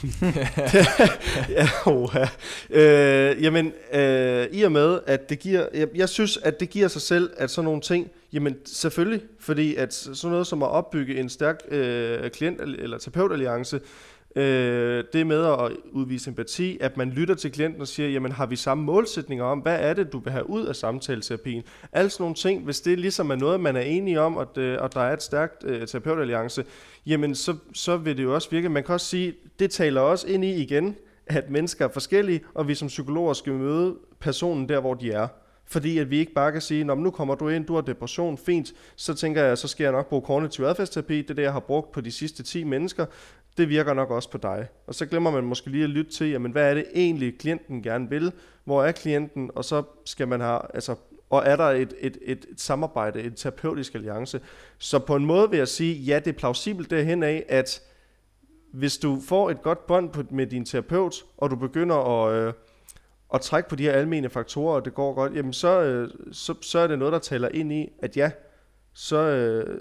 ja, 1.58 1.68
oha. 1.86 2.26
Øh, 2.70 3.42
jamen, 3.42 3.72
øh, 3.92 4.46
i 4.52 4.62
og 4.62 4.72
med, 4.72 5.00
at 5.06 5.30
det 5.30 5.38
giver, 5.38 5.68
jeg, 5.74 5.88
jeg 5.94 6.08
synes, 6.08 6.36
at 6.36 6.60
det 6.60 6.70
giver 6.70 6.88
sig 6.88 7.02
selv, 7.02 7.30
at 7.36 7.50
sådan 7.50 7.64
nogle 7.64 7.80
ting, 7.80 8.10
jamen 8.32 8.56
selvfølgelig, 8.66 9.22
fordi 9.38 9.74
at 9.74 9.94
sådan 9.94 10.30
noget 10.30 10.46
som 10.46 10.62
at 10.62 10.68
opbygge 10.68 11.20
en 11.20 11.28
stærk 11.28 11.60
øh, 11.68 12.30
klient- 12.30 12.60
eller 12.60 12.98
terapeutalliance, 12.98 13.80
Øh, 14.36 15.04
det 15.12 15.26
med 15.26 15.44
at 15.44 15.72
udvise 15.92 16.30
empati, 16.30 16.78
at 16.80 16.96
man 16.96 17.10
lytter 17.10 17.34
til 17.34 17.52
klienten 17.52 17.80
og 17.80 17.88
siger, 17.88 18.08
jamen 18.08 18.32
har 18.32 18.46
vi 18.46 18.56
samme 18.56 18.84
målsætninger 18.84 19.44
om, 19.44 19.58
hvad 19.58 19.78
er 19.80 19.94
det, 19.94 20.12
du 20.12 20.18
vil 20.18 20.32
have 20.32 20.50
ud 20.50 20.66
af 20.66 20.76
samtaleterapien? 20.76 21.62
Alle 21.92 22.10
sådan 22.10 22.22
nogle 22.22 22.34
ting, 22.34 22.64
hvis 22.64 22.80
det 22.80 22.98
ligesom 22.98 23.30
er 23.30 23.36
noget, 23.36 23.60
man 23.60 23.76
er 23.76 23.80
enige 23.80 24.20
om, 24.20 24.36
og, 24.36 24.56
det, 24.56 24.78
og 24.78 24.94
der 24.94 25.00
er 25.00 25.12
et 25.12 25.22
stærkt 25.22 25.64
øh, 25.64 25.86
terapeutalliance, 25.86 26.64
jamen 27.06 27.34
så, 27.34 27.56
så 27.74 27.96
vil 27.96 28.16
det 28.16 28.22
jo 28.22 28.34
også 28.34 28.50
virke. 28.50 28.68
Man 28.68 28.84
kan 28.84 28.92
også 28.92 29.06
sige, 29.06 29.34
det 29.58 29.70
taler 29.70 30.00
også 30.00 30.26
ind 30.26 30.44
i 30.44 30.54
igen, 30.54 30.96
at 31.26 31.50
mennesker 31.50 31.84
er 31.84 31.92
forskellige, 31.92 32.40
og 32.54 32.68
vi 32.68 32.74
som 32.74 32.88
psykologer 32.88 33.32
skal 33.32 33.52
møde 33.52 33.94
personen 34.20 34.68
der, 34.68 34.80
hvor 34.80 34.94
de 34.94 35.12
er. 35.12 35.28
Fordi 35.70 35.98
at 35.98 36.10
vi 36.10 36.18
ikke 36.18 36.32
bare 36.32 36.52
kan 36.52 36.60
sige, 36.60 36.84
nu 36.84 37.10
kommer 37.10 37.34
du 37.34 37.48
ind, 37.48 37.66
du 37.66 37.74
har 37.74 37.80
depression, 37.80 38.38
fint, 38.38 38.72
så 38.96 39.14
tænker 39.14 39.44
jeg, 39.44 39.58
så 39.58 39.68
skal 39.68 39.84
jeg 39.84 39.92
nok 39.92 40.08
bruge 40.08 40.22
kognitiv 40.22 40.64
adfærdsterapi, 40.64 41.22
det 41.22 41.30
er 41.30 41.34
det, 41.34 41.42
jeg 41.42 41.52
har 41.52 41.60
brugt 41.60 41.92
på 41.92 42.00
de 42.00 42.12
sidste 42.12 42.42
10 42.42 42.64
mennesker, 42.64 43.06
det 43.56 43.68
virker 43.68 43.94
nok 43.94 44.10
også 44.10 44.30
på 44.30 44.38
dig. 44.38 44.66
Og 44.86 44.94
så 44.94 45.06
glemmer 45.06 45.30
man 45.30 45.44
måske 45.44 45.70
lige 45.70 45.84
at 45.84 45.90
lytte 45.90 46.10
til, 46.12 46.30
jamen 46.30 46.52
hvad 46.52 46.70
er 46.70 46.74
det 46.74 46.84
egentlig, 46.94 47.38
klienten 47.38 47.82
gerne 47.82 48.08
vil? 48.08 48.32
Hvor 48.64 48.84
er 48.84 48.92
klienten? 48.92 49.50
Og 49.54 49.64
så 49.64 49.82
skal 50.04 50.28
man 50.28 50.40
have, 50.40 50.60
altså, 50.74 50.94
og 51.30 51.42
er 51.46 51.56
der 51.56 51.64
et, 51.64 51.94
et, 52.00 52.18
et, 52.22 52.46
et 52.48 52.60
samarbejde, 52.60 53.22
en 53.22 53.34
terapeutisk 53.34 53.94
alliance? 53.94 54.40
Så 54.78 54.98
på 54.98 55.16
en 55.16 55.26
måde 55.26 55.50
vil 55.50 55.56
jeg 55.56 55.68
sige, 55.68 55.94
ja, 55.94 56.18
det 56.18 56.26
er 56.26 56.38
plausibelt 56.38 56.90
derhen 56.90 57.22
af, 57.22 57.44
at 57.48 57.82
hvis 58.72 58.98
du 58.98 59.20
får 59.20 59.50
et 59.50 59.62
godt 59.62 59.86
bånd 59.86 60.30
med 60.30 60.46
din 60.46 60.64
terapeut, 60.64 61.14
og 61.36 61.50
du 61.50 61.56
begynder 61.56 61.96
at, 61.96 62.34
øh, 62.34 62.52
at 63.34 63.40
trække 63.40 63.68
på 63.68 63.76
de 63.76 63.82
her 63.82 63.92
almene 63.92 64.30
faktorer, 64.30 64.74
og 64.74 64.84
det 64.84 64.94
går 64.94 65.14
godt, 65.14 65.34
jamen 65.34 65.52
så, 65.52 65.80
øh, 65.82 66.10
så, 66.32 66.54
så 66.60 66.78
er 66.78 66.86
det 66.86 66.98
noget, 66.98 67.12
der 67.12 67.18
taler 67.18 67.48
ind 67.48 67.72
i, 67.72 67.88
at 68.02 68.16
ja, 68.16 68.30
så, 68.94 69.16
øh, 69.16 69.80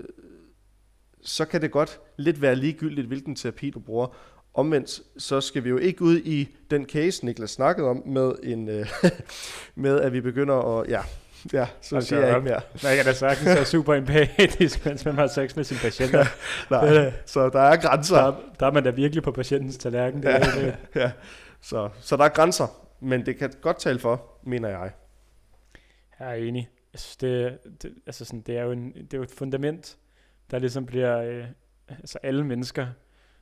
så 1.24 1.45
kan 1.45 1.62
det 1.62 1.72
godt 1.72 2.00
lidt 2.18 2.41
være 2.41 2.56
ligegyldigt, 2.56 3.08
hvilken 3.08 3.36
terapi 3.36 3.70
du 3.70 3.80
bruger. 3.80 4.08
Omvendt, 4.54 5.02
så 5.18 5.41
skal 5.41 5.64
vi 5.64 5.70
jo 5.70 5.78
ikke 5.78 6.02
ud 6.02 6.18
i 6.18 6.56
den 6.72 6.86
case, 6.86 7.26
Niklas 7.26 7.50
snakkede 7.52 7.88
om, 7.88 8.04
med, 8.06 8.32
en, 8.43 8.70
øh, 8.70 8.88
med 9.76 10.00
at 10.02 10.14
vi 10.14 10.22
begynder 10.22 10.80
at, 10.80 10.89
ja, 10.89 11.02
ja 11.54 11.68
så 11.82 11.95
Hold 11.95 12.04
siger 12.04 12.20
jeg 12.20 12.30
ikke 12.30 12.50
mere. 12.50 12.62
Man 12.84 12.95
kan 12.95 13.06
da 13.06 13.14
sagtens 13.14 13.45
være 13.45 13.66
super 13.66 13.93
empatisk, 13.95 14.86
mens 14.86 15.06
man 15.06 15.16
har 15.16 15.28
sex 15.28 15.56
med 15.56 15.64
sine 15.64 15.80
patienter. 15.80 16.26
Nej, 16.72 17.14
så 17.26 17.50
der 17.50 17.60
er 17.60 17.76
grænser. 17.78 18.16
Der, 18.18 18.34
der 18.60 18.68
er 18.68 18.72
man 18.72 18.84
da 18.84 18.89
virkelig 18.89 19.24
på 19.24 19.32
patientens 19.32 19.78
tallerken. 19.78 20.24
Det, 20.24 20.30
Ja. 20.30 20.36
er 20.36 20.56
det. 20.56 20.76
Ja, 20.95 21.12
så, 21.62 21.89
så 22.02 22.18
der 22.18 22.24
er 22.24 22.30
grænser, 22.30 22.68
men 23.00 23.26
det 23.26 23.38
kan 23.38 23.54
godt 23.62 23.80
tale 23.80 24.00
for, 24.00 24.38
mener 24.43 24.70
jeg. 24.70 24.91
Jeg 26.20 26.30
er 26.30 26.34
enig. 26.34 26.70
Jeg 26.93 27.00
synes, 27.00 27.18
det, 27.18 27.60
det, 27.84 27.93
altså 28.06 28.26
sådan, 28.26 28.41
det, 28.41 28.58
er 28.58 28.64
jo 28.64 28.72
en, 28.72 28.93
det 28.93 29.14
er 29.14 29.18
jo 29.18 29.24
et 29.24 29.32
fundament, 29.32 29.97
der 30.52 30.60
ligesom 30.60 30.86
bliver... 30.86 31.22
Øh, 31.22 31.45
altså 31.89 32.20
alle 32.24 32.43
mennesker 32.43 32.88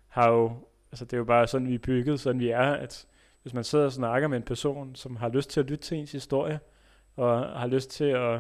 har 0.08 0.32
jo... 0.32 0.52
Altså 0.92 1.06
det 1.06 1.14
er 1.14 1.18
jo 1.18 1.24
bare 1.24 1.48
sådan, 1.48 1.68
vi 1.68 1.74
er 1.74 1.80
bygget, 1.80 2.20
sådan 2.20 2.40
vi 2.40 2.50
er, 2.50 2.72
at 2.72 3.08
hvis 3.42 3.54
man 3.54 3.64
sidder 3.64 3.86
og 3.86 3.92
snakker 3.92 4.28
med 4.28 4.38
en 4.38 4.44
person, 4.44 4.96
som 4.96 5.16
har 5.16 5.30
lyst 5.30 5.50
til 5.50 5.60
at 5.60 5.70
lytte 5.70 5.84
til 5.84 5.98
ens 5.98 6.12
historie, 6.12 6.60
og 7.16 7.60
har 7.60 7.68
lyst 7.68 7.90
til 7.92 8.04
at... 8.04 8.40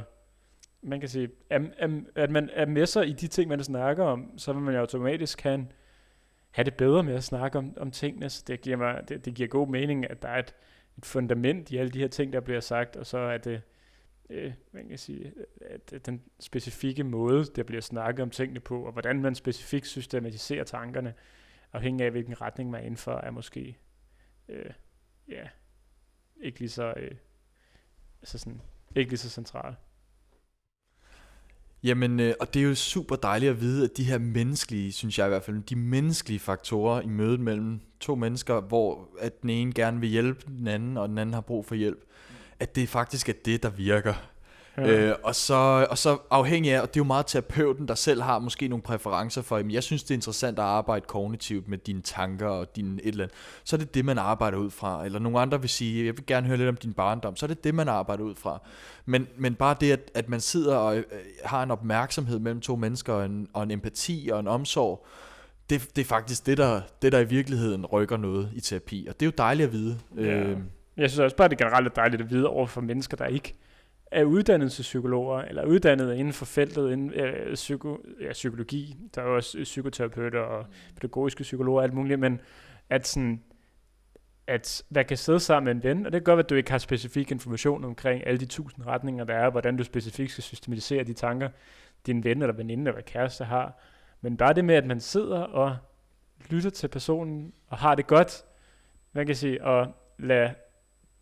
Man 0.81 0.99
kan 0.99 1.09
sige, 1.09 1.29
at, 1.49 1.61
at, 1.77 1.89
at 2.15 2.31
man 2.31 2.49
er 2.53 2.65
med 2.65 2.85
sig 2.85 3.07
i 3.07 3.13
de 3.13 3.27
ting, 3.27 3.49
man 3.49 3.63
snakker 3.63 4.03
om, 4.03 4.37
så 4.37 4.53
vil 4.53 4.61
man 4.61 4.73
jo 4.73 4.79
automatisk 4.79 5.37
kan 5.37 5.71
have 6.51 6.65
det 6.65 6.73
bedre 6.73 7.03
med 7.03 7.13
at 7.13 7.23
snakke 7.23 7.57
om, 7.57 7.73
om 7.77 7.91
tingene. 7.91 8.29
Så 8.29 8.43
det 8.47 8.61
giver, 8.61 8.77
mig, 8.77 9.01
det, 9.09 9.25
det 9.25 9.33
giver 9.33 9.49
god 9.49 9.67
mening, 9.67 10.09
at 10.09 10.21
der 10.21 10.27
er 10.27 10.39
et, 10.39 10.55
et 10.97 11.05
fundament 11.05 11.71
i 11.71 11.77
alle 11.77 11.91
de 11.91 11.99
her 11.99 12.07
ting, 12.07 12.33
der 12.33 12.39
bliver 12.39 12.59
sagt, 12.59 12.95
og 12.95 13.05
så 13.05 13.17
er 13.17 13.37
det 13.37 13.61
øh, 14.29 14.53
man 14.71 14.87
kan 14.89 14.97
sige, 14.97 15.33
at 15.61 16.05
den 16.05 16.23
specifikke 16.39 17.03
måde, 17.03 17.45
der 17.45 17.63
bliver 17.63 17.81
snakket 17.81 18.23
om 18.23 18.29
tingene 18.29 18.59
på, 18.59 18.85
og 18.85 18.91
hvordan 18.91 19.21
man 19.21 19.35
specifikt 19.35 19.87
systematiserer 19.87 20.63
tankerne, 20.63 21.13
afhængig 21.73 22.05
af 22.05 22.11
hvilken 22.11 22.41
retning 22.41 22.69
man 22.69 22.81
er 22.81 22.85
inden 22.85 22.97
for, 22.97 23.13
er 23.13 23.31
måske 23.31 23.77
øh, 24.49 24.71
ja, 25.27 25.47
ikke 26.41 26.59
lige 26.59 26.69
så, 26.69 26.93
øh, 26.97 27.15
altså 28.21 28.37
sådan, 28.37 28.61
ikke 28.95 29.11
lige 29.11 29.19
så 29.19 29.29
central. 29.29 29.75
Jamen, 31.87 32.19
øh, 32.19 32.33
og 32.39 32.53
det 32.53 32.59
er 32.59 32.63
jo 32.63 32.75
super 32.75 33.15
dejligt 33.15 33.49
at 33.49 33.61
vide, 33.61 33.83
at 33.83 33.97
de 33.97 34.03
her 34.03 34.17
menneskelige, 34.17 34.91
synes 34.91 35.19
jeg 35.19 35.27
i 35.27 35.29
hvert 35.29 35.43
fald, 35.43 35.63
de 35.63 35.75
menneskelige 35.75 36.39
faktorer 36.39 37.01
i 37.01 37.07
mødet 37.07 37.39
mellem 37.39 37.79
to 37.99 38.15
mennesker, 38.15 38.61
hvor 38.61 39.09
at 39.19 39.41
den 39.41 39.49
ene 39.49 39.73
gerne 39.73 39.99
vil 39.99 40.09
hjælpe 40.09 40.45
den 40.47 40.67
anden, 40.67 40.97
og 40.97 41.09
den 41.09 41.17
anden 41.17 41.33
har 41.33 41.41
brug 41.41 41.65
for 41.65 41.75
hjælp, 41.75 42.03
at 42.59 42.75
det 42.75 42.89
faktisk 42.89 43.29
er 43.29 43.33
det, 43.45 43.63
der 43.63 43.69
virker. 43.69 44.13
Ja. 44.77 45.09
Øh, 45.09 45.15
og, 45.23 45.35
så, 45.35 45.87
og 45.89 45.97
så 45.97 46.17
afhængig 46.31 46.73
af, 46.73 46.81
og 46.81 46.87
det 46.87 46.99
er 46.99 47.03
jo 47.03 47.07
meget 47.07 47.25
terapeuten, 47.25 47.87
der 47.87 47.95
selv 47.95 48.21
har 48.21 48.39
måske 48.39 48.67
nogle 48.67 48.81
præferencer 48.81 49.41
for, 49.41 49.57
jamen 49.57 49.71
jeg 49.71 49.83
synes 49.83 50.03
det 50.03 50.11
er 50.11 50.15
interessant 50.15 50.59
at 50.59 50.65
arbejde 50.65 51.05
kognitivt 51.07 51.67
med 51.67 51.77
dine 51.77 52.01
tanker 52.01 52.47
og 52.47 52.75
dine 52.75 53.01
et 53.03 53.07
eller 53.07 53.23
andet, 53.23 53.35
så 53.63 53.75
er 53.75 53.77
det 53.77 53.93
det, 53.93 54.05
man 54.05 54.17
arbejder 54.17 54.57
ud 54.57 54.71
fra. 54.71 55.05
Eller 55.05 55.19
nogle 55.19 55.39
andre 55.39 55.61
vil 55.61 55.69
sige, 55.69 56.05
jeg 56.05 56.17
vil 56.17 56.25
gerne 56.25 56.47
høre 56.47 56.57
lidt 56.57 56.69
om 56.69 56.75
din 56.75 56.93
barndom, 56.93 57.35
så 57.35 57.45
er 57.45 57.47
det 57.47 57.63
det, 57.63 57.75
man 57.75 57.87
arbejder 57.87 58.23
ud 58.23 58.35
fra. 58.35 58.61
Men, 59.05 59.27
men 59.37 59.55
bare 59.55 59.75
det, 59.81 59.91
at, 59.91 60.11
at 60.13 60.29
man 60.29 60.39
sidder 60.39 60.75
og 60.75 60.97
øh, 60.97 61.03
har 61.45 61.63
en 61.63 61.71
opmærksomhed 61.71 62.39
mellem 62.39 62.61
to 62.61 62.75
mennesker, 62.75 63.13
og 63.13 63.25
en, 63.25 63.47
og 63.53 63.63
en 63.63 63.71
empati 63.71 64.29
og 64.33 64.39
en 64.39 64.47
omsorg, 64.47 65.05
det, 65.69 65.89
det 65.95 66.01
er 66.01 66.05
faktisk 66.05 66.45
det 66.45 66.57
der, 66.57 66.81
det, 67.01 67.11
der 67.11 67.19
i 67.19 67.27
virkeligheden 67.27 67.85
rykker 67.85 68.17
noget 68.17 68.49
i 68.53 68.59
terapi. 68.59 69.05
Og 69.09 69.19
det 69.19 69.25
er 69.25 69.27
jo 69.27 69.33
dejligt 69.37 69.67
at 69.67 69.73
vide. 69.73 69.99
Ja. 70.17 70.21
Øh, 70.21 70.57
Jeg 70.97 71.09
synes 71.09 71.19
også 71.19 71.35
bare, 71.35 71.49
det 71.49 71.57
generelt 71.57 71.87
er 71.87 71.91
dejligt 71.91 72.21
at 72.21 72.29
vide 72.29 72.47
over 72.47 72.67
for 72.67 72.81
mennesker, 72.81 73.17
der 73.17 73.25
ikke 73.25 73.53
er 74.11 74.23
uddannet 74.23 74.95
eller 75.49 75.65
uddannet 75.65 76.15
inden 76.15 76.33
for 76.33 76.45
feltet 76.45 76.91
inden, 76.91 77.13
øh, 77.13 77.53
psyko, 77.53 78.05
ja, 78.21 78.31
psykologi. 78.31 78.97
Der 79.15 79.21
er 79.21 79.25
jo 79.25 79.35
også 79.35 79.57
psykoterapeuter 79.63 80.39
og 80.39 80.65
pædagogiske 80.95 81.43
psykologer 81.43 81.79
og 81.79 81.83
alt 81.83 81.93
muligt, 81.93 82.19
men 82.19 82.41
at 82.89 83.07
sådan, 83.07 83.43
at 84.47 84.83
man 84.89 85.05
kan 85.05 85.17
sidde 85.17 85.39
sammen 85.39 85.65
med 85.65 85.75
en 85.75 85.83
ven, 85.83 86.05
og 86.05 86.11
det 86.11 86.21
kan 86.21 86.23
godt 86.23 86.37
være, 86.37 86.43
at 86.43 86.49
du 86.49 86.55
ikke 86.55 86.71
har 86.71 86.77
specifik 86.77 87.31
information 87.31 87.85
omkring 87.85 88.27
alle 88.27 88.39
de 88.39 88.45
tusind 88.45 88.85
retninger, 88.85 89.23
der 89.23 89.33
er, 89.33 89.45
og 89.45 89.51
hvordan 89.51 89.77
du 89.77 89.83
specifikt 89.83 90.31
skal 90.31 90.43
systematisere 90.43 91.03
de 91.03 91.13
tanker, 91.13 91.49
din 92.05 92.23
ven 92.23 92.41
eller 92.41 92.55
veninde 92.55 92.89
eller 92.89 93.01
kæreste 93.01 93.43
har. 93.43 93.79
Men 94.21 94.37
bare 94.37 94.53
det 94.53 94.65
med, 94.65 94.75
at 94.75 94.85
man 94.85 94.99
sidder 94.99 95.39
og 95.39 95.77
lytter 96.49 96.69
til 96.69 96.87
personen, 96.87 97.53
og 97.67 97.77
har 97.77 97.95
det 97.95 98.07
godt, 98.07 98.43
man 99.13 99.25
kan 99.25 99.35
sige, 99.35 99.63
og 99.63 99.95
lade 100.19 100.53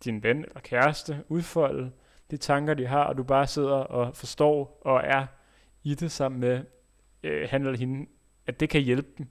din 0.04 0.22
ven 0.22 0.36
eller 0.36 0.60
kæreste 0.60 1.24
udfolde 1.28 1.90
de 2.30 2.36
tanker, 2.36 2.74
de 2.74 2.86
har, 2.86 3.04
og 3.04 3.16
du 3.16 3.22
bare 3.22 3.46
sidder 3.46 3.74
og 3.74 4.16
forstår 4.16 4.80
og 4.80 5.00
er 5.04 5.26
i 5.84 5.94
det 5.94 6.12
sammen 6.12 6.40
med 6.40 6.64
øh, 7.22 7.48
han 7.50 7.62
eller 7.62 7.78
hende, 7.78 8.06
at 8.46 8.60
det 8.60 8.68
kan 8.68 8.80
hjælpe 8.80 9.08
dem. 9.18 9.26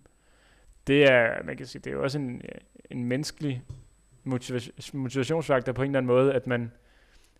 Det 0.87 1.11
er, 1.11 1.43
man 1.43 1.57
kan 1.57 1.65
sige, 1.65 1.81
det 1.81 1.89
er 1.89 1.93
jo 1.93 2.03
også 2.03 2.19
en, 2.19 2.35
øh, 2.35 2.61
en 2.91 3.05
menneskelig 3.05 3.63
motivation, 4.23 4.99
motivationsfaktor 4.99 5.71
på 5.71 5.81
en 5.81 5.89
eller 5.89 5.97
anden 5.97 6.07
måde, 6.07 6.33
at 6.33 6.47
man, 6.47 6.71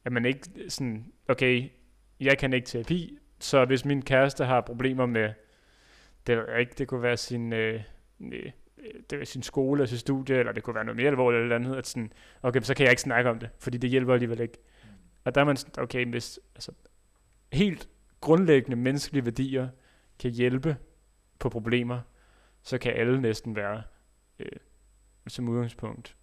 at 0.06 0.12
man 0.12 0.26
ikke 0.26 0.42
sådan, 0.70 1.06
okay, 1.28 1.70
jeg 2.20 2.38
kan 2.38 2.54
ikke 2.54 2.68
terapi, 2.68 3.18
så 3.40 3.66
hvis 3.66 3.86
min 3.86 4.02
kæreste 4.02 4.46
har 4.46 4.62
problemer 4.62 5.06
med, 5.06 5.34
det 6.28 6.38
ved 6.38 6.46
jeg 6.50 6.60
ikke, 6.60 6.74
det 6.78 6.88
kunne 6.88 7.02
være 7.02 7.18
sin, 7.18 7.54
øh, 7.54 7.82
øh, 8.22 8.52
det 9.10 9.22
er 9.22 9.26
sin 9.26 9.44
skole 9.44 9.84
og 9.84 9.90
sin 9.90 9.98
studie, 9.98 10.36
eller 10.36 10.52
det 10.52 10.64
kunne 10.64 10.76
være 10.76 10.86
noget 10.86 10.98
mere 10.98 11.08
alvorligt 11.08 11.42
eller 11.42 11.56
andet, 11.56 11.76
at 11.76 11.88
sådan, 11.88 12.14
okay, 12.44 12.62
så 12.62 12.74
kan 12.74 12.84
jeg 12.84 12.92
ikke 12.92 13.02
snakke 13.02 13.30
om 13.30 13.40
det, 13.40 13.50
fordi 13.60 13.78
det 13.78 13.90
hjælper 13.90 14.14
alligevel 14.14 14.40
ikke. 14.40 14.58
Og 15.26 15.36
der 15.36 15.42
er 15.42 15.46
man 15.46 15.58
sådan, 15.58 15.84
okay, 15.84 16.06
hvis 16.10 16.40
altså, 16.56 16.72
helt 17.54 17.90
grundlæggende 18.22 18.78
menneskelige 18.78 19.26
værdier 19.26 19.68
kan 20.20 20.32
hjælpe 20.32 20.78
på 21.40 21.50
problemer, 21.50 22.00
så 22.64 22.78
kan 22.78 22.94
alle 22.96 23.22
næsten 23.22 23.56
være 23.56 23.82
øh, 24.40 24.46
som 25.28 25.50
udgangspunkt 25.50 26.16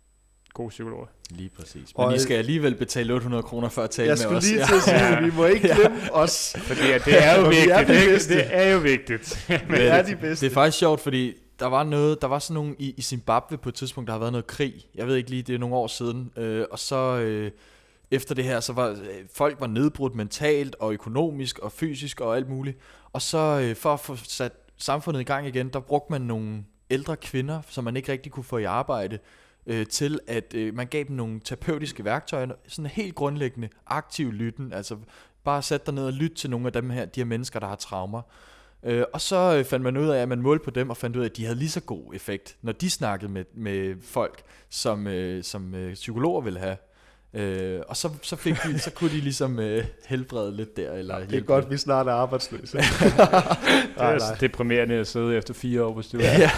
gode 0.54 0.68
psykologer. 0.68 1.06
lige 1.30 1.50
præcis. 1.50 1.92
Og- 1.94 2.06
Men 2.08 2.16
I 2.16 2.18
skal 2.18 2.34
alligevel 2.36 2.74
betale 2.74 3.14
800 3.14 3.42
kroner 3.42 3.68
for 3.68 3.82
at 3.82 3.90
tale 3.90 4.06
Jeg 4.08 4.12
med 4.12 4.16
skulle 4.16 4.36
os. 4.36 4.44
lige 4.50 4.58
Ja. 4.58 4.66
til 4.66 4.74
at 4.74 4.82
sige, 4.82 4.96
Ja. 4.96 5.20
vi 5.20 5.30
må 5.36 5.46
ikke 5.46 5.68
Ja. 5.68 5.74
glemme 5.76 6.12
os. 6.12 6.56
Fordi 6.68 6.80
ja, 6.80 6.98
det 6.98 7.24
er 7.24 7.38
jo 7.40 7.44
Og 7.44 7.50
vi 7.52 7.56
er 7.70 7.78
vigtigt, 7.78 8.28
de 8.28 8.34
ikke? 8.34 8.44
Det 8.50 8.56
er 8.56 8.72
jo 8.72 8.78
vigtigt. 8.78 9.48
Vi 9.48 9.74
er 9.78 10.02
de 10.02 10.16
bedste. 10.16 10.46
Det 10.46 10.50
er 10.50 10.54
faktisk 10.54 10.78
sjovt, 10.78 11.00
fordi 11.00 11.34
der 11.58 11.66
var 11.66 11.82
noget, 11.84 12.22
der 12.22 12.26
var 12.28 12.38
sådan 12.38 12.54
nogle 12.54 12.74
i, 12.78 12.94
i 12.96 13.02
Zimbabwe 13.02 13.58
på 13.58 13.68
et 13.68 13.74
tidspunkt, 13.74 14.08
der 14.08 14.12
har 14.14 14.18
været 14.20 14.32
noget 14.32 14.46
krig. 14.46 14.74
Jeg 14.94 15.06
ved 15.06 15.16
ikke 15.16 15.30
lige, 15.30 15.42
det 15.42 15.54
er 15.54 15.58
nogle 15.58 15.74
år 15.76 15.86
siden. 15.86 16.32
Øh, 16.36 16.66
og 16.70 16.78
så 16.78 16.96
øh, 17.18 17.50
efter 18.12 18.34
det 18.34 18.44
her, 18.44 18.60
så 18.60 18.72
var 18.72 18.88
øh, 18.88 18.96
folk 19.34 19.60
var 19.60 19.66
nedbrudt 19.66 20.14
mentalt 20.14 20.76
og 20.80 20.92
økonomisk 20.92 21.58
og 21.58 21.72
fysisk 21.72 22.20
og 22.20 22.36
alt 22.36 22.48
muligt. 22.48 22.78
Og 23.12 23.22
så 23.22 23.60
øh, 23.62 23.76
for 23.76 23.92
at 23.92 24.00
få 24.00 24.16
sat 24.16 24.52
samfundet 24.76 25.20
i 25.20 25.24
gang 25.24 25.46
igen, 25.46 25.68
der 25.68 25.80
brugte 25.80 26.12
man 26.12 26.20
nogle 26.20 26.64
ældre 26.90 27.16
kvinder, 27.16 27.62
som 27.68 27.84
man 27.84 27.96
ikke 27.96 28.12
rigtig 28.12 28.32
kunne 28.32 28.44
få 28.44 28.58
i 28.58 28.64
arbejde, 28.64 29.18
øh, 29.66 29.86
til 29.86 30.20
at 30.26 30.54
øh, 30.54 30.74
man 30.74 30.86
gav 30.86 31.04
dem 31.04 31.16
nogle 31.16 31.40
terapeutiske 31.44 32.04
værktøjer, 32.04 32.48
sådan 32.68 32.90
helt 32.90 33.14
grundlæggende 33.14 33.68
aktiv 33.86 34.32
lytten, 34.32 34.72
altså 34.72 34.96
bare 35.44 35.62
sæt 35.62 35.86
dig 35.86 35.94
ned 35.94 36.06
og 36.06 36.12
lyt 36.12 36.32
til 36.32 36.50
nogle 36.50 36.66
af 36.66 36.72
dem 36.72 36.90
her, 36.90 37.04
de 37.04 37.20
her 37.20 37.24
mennesker, 37.24 37.60
der 37.60 37.66
har 37.66 37.76
traumer. 37.76 38.22
Øh, 38.82 39.04
og 39.12 39.20
så 39.20 39.56
øh, 39.56 39.64
fandt 39.64 39.82
man 39.82 39.96
ud 39.96 40.08
af, 40.08 40.22
at 40.22 40.28
man 40.28 40.42
målte 40.42 40.64
på 40.64 40.70
dem, 40.70 40.90
og 40.90 40.96
fandt 40.96 41.16
ud 41.16 41.22
af, 41.22 41.28
at 41.28 41.36
de 41.36 41.44
havde 41.44 41.58
lige 41.58 41.70
så 41.70 41.80
god 41.80 42.14
effekt, 42.14 42.56
når 42.62 42.72
de 42.72 42.90
snakkede 42.90 43.32
med, 43.32 43.44
med 43.54 43.94
folk, 44.02 44.42
som, 44.70 45.06
øh, 45.06 45.44
som 45.44 45.74
øh, 45.74 45.94
psykologer 45.94 46.40
ville 46.40 46.58
have. 46.58 46.76
Øh, 47.34 47.80
og 47.88 47.96
så, 47.96 48.10
så, 48.22 48.36
fik 48.36 48.56
de, 48.64 48.78
så 48.78 48.90
kunne 48.90 49.10
de 49.10 49.20
ligesom 49.20 49.58
øh, 49.58 49.84
helbrede 50.06 50.56
lidt 50.56 50.76
der. 50.76 50.92
Eller 50.92 51.14
Det 51.14 51.24
er 51.24 51.30
hjælpe 51.30 51.46
godt, 51.46 51.70
vi 51.70 51.76
snart 51.76 52.06
er 52.06 52.12
arbejdsløse. 52.12 52.78
Det 52.78 52.84
nej, 53.96 54.14
er 54.14 54.18
nej. 54.18 54.36
deprimerende 54.40 54.94
at 54.94 55.06
sidde 55.06 55.36
efter 55.36 55.54
fire 55.54 55.84
år 55.84 55.94
på 55.94 56.02
studiet. 56.02 56.28
Ja. 56.28 56.50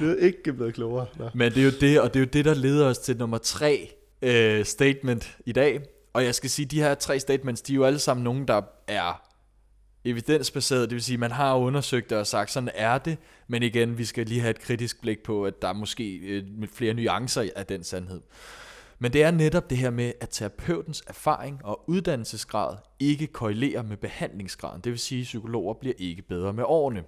Vi 0.00 0.06
er 0.06 0.14
ikke 0.14 0.52
blevet 0.52 0.74
klogere. 0.74 1.06
Nå. 1.16 1.28
Men 1.34 1.52
det 1.52 1.60
er 1.60 1.64
jo 1.64 1.72
det, 1.80 2.00
og 2.00 2.14
det 2.14 2.20
er 2.20 2.24
jo 2.24 2.30
det, 2.32 2.44
der 2.44 2.54
leder 2.54 2.86
os 2.86 2.98
til 2.98 3.16
nummer 3.16 3.38
tre 3.38 3.90
øh, 4.22 4.64
statement 4.64 5.36
i 5.46 5.52
dag. 5.52 5.80
Og 6.12 6.24
jeg 6.24 6.34
skal 6.34 6.50
sige, 6.50 6.66
de 6.66 6.80
her 6.80 6.94
tre 6.94 7.20
statements, 7.20 7.62
de 7.62 7.72
er 7.72 7.74
jo 7.74 7.84
alle 7.84 7.98
sammen 7.98 8.24
nogen, 8.24 8.48
der 8.48 8.62
er 8.88 9.22
evidensbaseret. 10.04 10.90
Det 10.90 10.94
vil 10.94 11.02
sige, 11.02 11.18
man 11.18 11.30
har 11.30 11.54
undersøgt 11.54 12.10
det 12.10 12.18
og 12.18 12.26
sagt, 12.26 12.50
sådan 12.50 12.70
er 12.74 12.98
det. 12.98 13.18
Men 13.48 13.62
igen, 13.62 13.98
vi 13.98 14.04
skal 14.04 14.26
lige 14.26 14.40
have 14.40 14.50
et 14.50 14.60
kritisk 14.60 15.00
blik 15.00 15.22
på, 15.22 15.44
at 15.44 15.62
der 15.62 15.68
er 15.68 15.72
måske 15.72 16.16
øh, 16.16 16.44
flere 16.74 16.94
nuancer 16.94 17.48
af 17.56 17.66
den 17.66 17.84
sandhed. 17.84 18.20
Men 18.98 19.12
det 19.12 19.22
er 19.22 19.30
netop 19.30 19.70
det 19.70 19.78
her 19.78 19.90
med, 19.90 20.12
at 20.20 20.28
terapeutens 20.30 21.02
erfaring 21.06 21.64
og 21.64 21.90
uddannelsesgrad 21.90 22.76
ikke 22.98 23.26
korrelerer 23.26 23.82
med 23.82 23.96
behandlingsgraden. 23.96 24.80
Det 24.80 24.92
vil 24.92 24.98
sige, 24.98 25.20
at 25.20 25.24
psykologer 25.24 25.74
bliver 25.74 25.94
ikke 25.98 26.22
bedre 26.22 26.52
med 26.52 26.64
årene. 26.66 27.04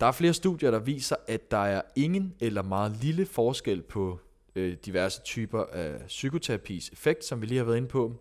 Der 0.00 0.06
er 0.06 0.12
flere 0.12 0.34
studier, 0.34 0.70
der 0.70 0.78
viser, 0.78 1.16
at 1.28 1.50
der 1.50 1.58
er 1.58 1.82
ingen 1.96 2.34
eller 2.40 2.62
meget 2.62 2.96
lille 3.02 3.26
forskel 3.26 3.82
på 3.82 4.20
øh, 4.54 4.76
diverse 4.86 5.22
typer 5.22 5.64
af 5.72 6.06
psykoterapis 6.06 6.88
effekt, 6.88 7.24
som 7.24 7.40
vi 7.40 7.46
lige 7.46 7.58
har 7.58 7.64
været 7.64 7.76
inde 7.76 7.88
på, 7.88 8.14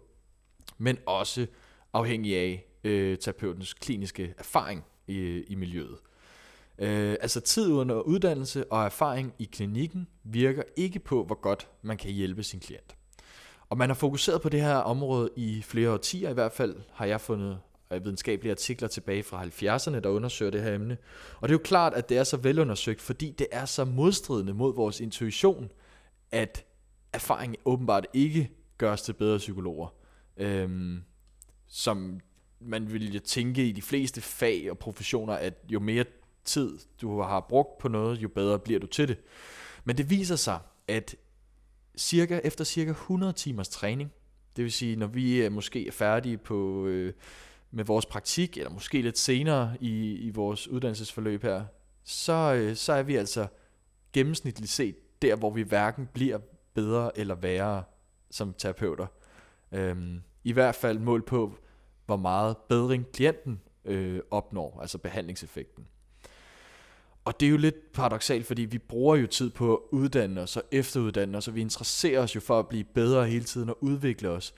men 0.77 0.97
også 1.05 1.47
afhængig 1.93 2.37
af 2.37 2.65
øh, 2.83 3.17
terapeutens 3.17 3.73
kliniske 3.73 4.33
erfaring 4.37 4.83
i, 5.07 5.43
i 5.47 5.55
miljøet. 5.55 5.97
Øh, 6.79 7.15
altså 7.21 7.39
tid 7.39 7.71
under 7.71 7.99
uddannelse 7.99 8.71
og 8.71 8.85
erfaring 8.85 9.33
i 9.39 9.49
klinikken 9.51 10.07
virker 10.23 10.63
ikke 10.75 10.99
på, 10.99 11.23
hvor 11.23 11.41
godt 11.41 11.67
man 11.81 11.97
kan 11.97 12.11
hjælpe 12.11 12.43
sin 12.43 12.59
klient. 12.59 12.95
Og 13.69 13.77
man 13.77 13.89
har 13.89 13.95
fokuseret 13.95 14.41
på 14.41 14.49
det 14.49 14.61
her 14.61 14.75
område 14.75 15.29
i 15.35 15.61
flere 15.61 15.91
årtier, 15.91 16.29
i 16.29 16.33
hvert 16.33 16.51
fald 16.51 16.75
har 16.93 17.05
jeg 17.05 17.21
fundet 17.21 17.59
øh, 17.91 18.03
videnskabelige 18.03 18.51
artikler 18.51 18.87
tilbage 18.87 19.23
fra 19.23 19.43
70'erne, 19.43 19.99
der 19.99 20.09
undersøger 20.09 20.51
det 20.51 20.61
her 20.61 20.75
emne. 20.75 20.97
Og 21.41 21.49
det 21.49 21.55
er 21.55 21.59
jo 21.59 21.63
klart, 21.63 21.93
at 21.93 22.09
det 22.09 22.17
er 22.17 22.23
så 22.23 22.37
velundersøgt, 22.37 23.01
fordi 23.01 23.31
det 23.31 23.47
er 23.51 23.65
så 23.65 23.85
modstridende 23.85 24.53
mod 24.53 24.75
vores 24.75 24.99
intuition, 24.99 25.71
at 26.31 26.65
erfaring 27.13 27.55
åbenbart 27.65 28.07
ikke 28.13 28.51
gør 28.77 28.91
os 28.91 29.01
til 29.01 29.13
bedre 29.13 29.37
psykologer. 29.37 29.87
Øhm, 30.37 31.03
som 31.67 32.19
man 32.59 32.91
ville 32.93 33.11
jo 33.11 33.19
tænke 33.19 33.67
i 33.67 33.71
de 33.71 33.81
fleste 33.81 34.21
fag 34.21 34.71
og 34.71 34.77
professioner, 34.77 35.33
at 35.33 35.53
jo 35.69 35.79
mere 35.79 36.05
tid 36.47 36.79
du 37.01 37.21
har 37.21 37.39
brugt 37.39 37.77
på 37.77 37.87
noget, 37.87 38.17
jo 38.17 38.27
bedre 38.27 38.59
bliver 38.59 38.79
du 38.79 38.87
til 38.87 39.07
det. 39.07 39.17
Men 39.83 39.97
det 39.97 40.09
viser 40.09 40.35
sig, 40.35 40.59
at 40.87 41.15
cirka, 41.97 42.39
efter 42.43 42.63
cirka 42.63 42.89
100 42.89 43.33
timers 43.33 43.69
træning, 43.69 44.11
det 44.55 44.63
vil 44.63 44.71
sige, 44.71 44.95
når 44.95 45.07
vi 45.07 45.41
er 45.41 45.49
måske 45.49 45.87
er 45.87 45.91
færdige 45.91 46.37
på, 46.37 46.85
øh, 46.85 47.13
med 47.71 47.83
vores 47.83 48.05
praktik, 48.05 48.57
eller 48.57 48.69
måske 48.69 49.01
lidt 49.01 49.17
senere 49.17 49.77
i, 49.79 50.15
i 50.15 50.29
vores 50.29 50.67
uddannelsesforløb 50.67 51.43
her, 51.43 51.65
så, 52.03 52.53
øh, 52.53 52.75
så 52.75 52.93
er 52.93 53.03
vi 53.03 53.15
altså 53.15 53.47
gennemsnitligt 54.13 54.71
set 54.71 55.21
der, 55.21 55.35
hvor 55.35 55.49
vi 55.49 55.61
hverken 55.61 56.09
bliver 56.13 56.39
bedre 56.73 57.17
eller 57.17 57.35
værre 57.35 57.83
som 58.31 58.53
terapeuter. 58.53 59.07
Øhm, 59.71 60.21
I 60.43 60.51
hvert 60.51 60.75
fald 60.75 60.99
mål 60.99 61.25
på, 61.25 61.55
hvor 62.05 62.15
meget 62.15 62.57
bedring 62.69 63.11
klienten 63.11 63.61
øh, 63.85 64.19
opnår, 64.31 64.81
altså 64.81 64.97
behandlingseffekten. 64.97 65.87
Og 67.27 67.39
det 67.39 67.45
er 67.45 67.49
jo 67.49 67.57
lidt 67.57 67.91
paradoxalt, 67.91 68.45
fordi 68.45 68.61
vi 68.61 68.77
bruger 68.77 69.15
jo 69.15 69.27
tid 69.27 69.49
på 69.49 69.73
at 69.73 69.79
uddanne 69.91 70.41
os 70.41 70.57
og 70.57 70.63
efteruddanne 70.71 71.37
os, 71.37 71.47
og 71.47 71.55
vi 71.55 71.61
interesserer 71.61 72.21
os 72.21 72.35
jo 72.35 72.39
for 72.39 72.59
at 72.59 72.67
blive 72.67 72.83
bedre 72.83 73.25
hele 73.25 73.43
tiden 73.43 73.69
og 73.69 73.83
udvikle 73.83 74.29
os. 74.29 74.53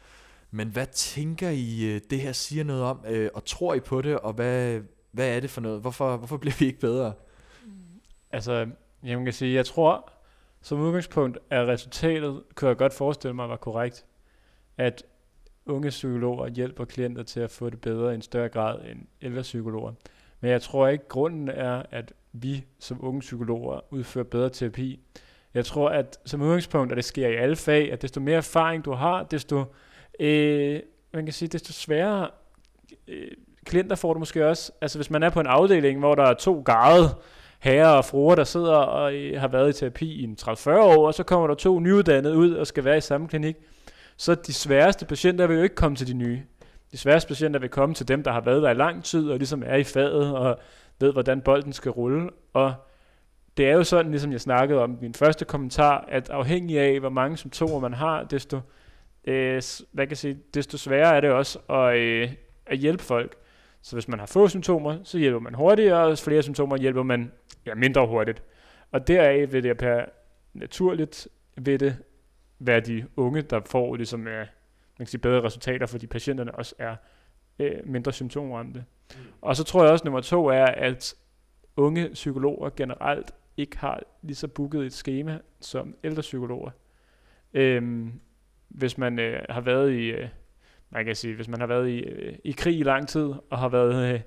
Men 0.52 0.68
hvad 0.68 0.86
tænker 0.86 1.50
I, 1.50 1.86
øh, 1.86 2.02
det 2.10 2.22
her 2.22 2.32
siger 2.32 2.64
noget 2.64 2.84
om, 2.84 3.06
øh, 3.08 3.30
og 3.34 3.46
tror 3.46 3.74
I 3.74 3.80
på 3.80 4.02
det, 4.02 4.20
og 4.20 4.34
hvad, 4.34 4.82
hvad 5.12 5.36
er 5.36 5.40
det 5.40 5.50
for 5.50 5.62
noget? 5.62 5.82
Hvorfor, 5.82 6.18
hvorfor 6.18 6.38
bliver 6.38 6.56
vi 6.60 6.66
ikke 6.66 6.80
bedre? 6.80 7.14
Mm. 7.66 7.72
Altså, 8.32 8.68
jeg 9.04 9.24
kan 9.24 9.34
sige, 9.34 9.56
jeg 9.56 9.66
tror, 9.66 10.12
som 10.62 10.80
udgangspunkt 10.80 11.38
er 11.50 11.68
resultatet, 11.68 12.44
kunne 12.56 12.70
jeg 12.70 12.78
godt 12.78 12.94
forestille 12.94 13.34
mig, 13.34 13.50
var 13.50 13.58
korrekt, 13.58 14.06
at 14.78 15.04
unge 15.66 15.90
psykologer 15.90 16.48
hjælper 16.48 16.86
klienter 16.86 17.24
til 17.24 17.40
at 17.40 17.52
få 17.52 17.70
det 17.70 17.82
bedre 17.82 18.12
i 18.12 18.16
en 18.16 18.22
større 18.22 18.50
grad 18.50 18.82
end 18.92 19.00
ældre 19.22 19.42
psykologer. 19.42 19.94
Men 20.42 20.52
jeg 20.52 20.62
tror 20.62 20.88
ikke, 20.88 21.08
grunden 21.08 21.50
er, 21.50 21.84
at 21.92 22.14
vi 22.34 22.66
som 22.80 23.06
unge 23.06 23.20
psykologer 23.20 23.80
udfører 23.94 24.26
bedre 24.26 24.50
terapi. 24.50 25.00
Jeg 25.54 25.66
tror, 25.66 25.90
at 25.90 26.20
som 26.26 26.42
udgangspunkt, 26.42 26.92
at 26.92 26.96
det 26.96 27.06
sker 27.06 27.28
i 27.28 27.36
alle 27.36 27.56
fag, 27.56 27.92
at 27.92 28.02
desto 28.02 28.20
mere 28.20 28.38
erfaring 28.38 28.86
du 28.86 28.92
har, 28.92 29.24
desto, 29.24 29.66
øh, 30.20 30.80
man 31.14 31.26
kan 31.26 31.34
sige, 31.34 31.50
desto 31.50 31.74
sværere 31.74 32.30
øh, 33.08 33.32
klienter 33.66 33.96
får 33.96 34.14
du 34.14 34.20
måske 34.20 34.48
også. 34.48 34.72
Altså 34.82 34.98
hvis 34.98 35.10
man 35.10 35.24
er 35.24 35.30
på 35.30 35.40
en 35.40 35.48
afdeling, 35.48 36.00
hvor 36.00 36.16
der 36.16 36.24
er 36.24 36.34
to 36.34 36.62
garde 36.66 37.16
herrer 37.60 37.90
og 37.90 38.06
fruer, 38.06 38.36
der 38.36 38.44
sidder 38.44 38.74
og 38.74 39.14
øh, 39.14 39.40
har 39.40 39.48
været 39.48 39.70
i 39.70 39.80
terapi 39.80 40.06
i 40.06 40.36
30-40 40.42 40.70
år, 40.70 41.08
og 41.08 41.14
så 41.14 41.24
kommer 41.24 41.48
der 41.48 41.56
to 41.56 41.80
nyuddannede 41.80 42.38
ud 42.38 42.54
og 42.54 42.68
skal 42.68 42.86
være 42.86 42.98
i 42.98 43.02
samme 43.02 43.28
klinik, 43.28 43.56
så 44.18 44.36
de 44.36 44.54
sværeste 44.54 45.06
patienter 45.06 45.48
vil 45.48 45.58
jo 45.58 45.64
ikke 45.64 45.76
komme 45.76 45.98
til 45.98 46.08
de 46.08 46.14
nye. 46.14 46.42
De 46.92 46.98
sværeste 46.98 47.28
patienter 47.28 47.60
vil 47.60 47.70
komme 47.70 47.96
til 47.96 48.08
dem, 48.08 48.24
der 48.24 48.32
har 48.32 48.42
været 48.42 48.64
der 48.64 48.70
i 48.70 48.74
lang 48.74 49.04
tid, 49.04 49.30
og 49.30 49.38
ligesom 49.38 49.64
er 49.66 49.76
i 49.76 49.84
faget, 49.84 50.36
og 50.36 50.60
ved, 51.00 51.12
hvordan 51.14 51.41
bolden 51.41 51.74
skal 51.74 51.91
rulle. 51.91 52.30
Og 52.54 52.74
det 53.58 53.68
er 53.68 53.74
jo 53.74 53.84
sådan, 53.84 54.12
ligesom 54.12 54.32
jeg 54.32 54.41
snakkede 54.41 54.84
om 54.84 54.91
i 54.93 54.97
min 55.02 55.14
første 55.14 55.45
kommentar, 55.45 56.06
at 56.08 56.30
afhængig 56.30 56.80
af, 56.80 57.00
hvor 57.00 57.10
mange 57.10 57.38
symptomer 57.38 57.80
man 57.80 57.93
har, 57.93 58.24
desto, 58.24 58.60
øh, 59.24 59.62
hvad 59.91 60.06
kan 60.06 60.10
jeg 60.10 60.18
sige, 60.18 60.39
desto 60.54 60.78
sværere 60.78 61.16
er 61.16 61.22
det 61.22 61.32
også 61.32 61.60
at, 61.70 61.97
øh, 61.97 62.32
at 62.66 62.78
hjælpe 62.78 63.04
folk. 63.04 63.36
Så 63.82 63.95
hvis 63.95 64.08
man 64.08 64.20
har 64.20 64.26
få 64.26 64.47
symptomer, 64.47 64.97
så 65.04 65.18
hjælper 65.18 65.39
man 65.39 65.54
hurtigere, 65.54 66.02
og 66.02 66.08
hvis 66.08 66.24
flere 66.24 66.43
symptomer 66.43 66.78
hjælper 66.78 67.04
man 67.04 67.32
ja, 67.66 67.76
mindre 67.76 68.08
hurtigt. 68.08 68.43
Og 68.91 69.08
deraf 69.08 69.54
vil 69.54 69.64
det 69.64 69.78
per 69.78 70.06
naturligt 70.54 71.28
vil 71.58 71.80
det 71.80 71.97
være 72.60 72.80
de 72.80 73.06
unge, 73.16 73.41
der 73.41 73.62
får 73.66 73.95
ligesom, 73.95 74.28
øh, 74.28 74.38
man 74.38 74.47
kan 74.97 75.08
sige, 75.08 75.22
bedre 75.22 75.43
resultater, 75.43 75.86
fordi 75.86 76.08
patienterne 76.08 76.56
også 76.56 76.76
er 76.80 76.95
øh, 77.60 77.80
mindre 77.84 78.14
symptomramte. 78.14 78.86
Mm. 79.16 79.22
Og 79.41 79.55
så 79.55 79.64
tror 79.64 79.84
jeg 79.84 79.91
også, 79.91 80.01
at 80.01 80.05
nummer 80.05 80.22
to 80.22 80.47
er, 80.47 80.66
at 80.66 81.16
unge 81.76 82.10
psykologer 82.10 82.70
generelt 82.70 83.32
ikke 83.57 83.78
har 83.78 84.03
lige 84.22 84.36
så 84.36 84.47
booket 84.47 84.86
et 84.86 84.93
schema 84.93 85.39
som 85.60 85.95
ældre 86.03 86.22
psykologer. 86.22 86.72
Øhm, 87.53 88.20
hvis 88.68 88.97
man 88.97 89.20
øh, 89.20 89.41
har 89.49 89.62
været 89.62 89.91
i, 89.91 90.05
øh, 90.05 90.30
man 90.89 91.05
kan 91.05 91.16
sige, 91.16 91.36
hvis 91.36 91.47
man 91.47 91.60
har 91.60 91.68
været 91.68 91.89
i, 91.89 91.99
øh, 91.99 92.38
i 92.43 92.51
krig 92.51 92.80
i 92.80 92.84
lang 92.84 93.07
tid, 93.07 93.34
og 93.49 93.57
har 93.57 93.70
været 93.70 94.14
øh, 94.14 94.22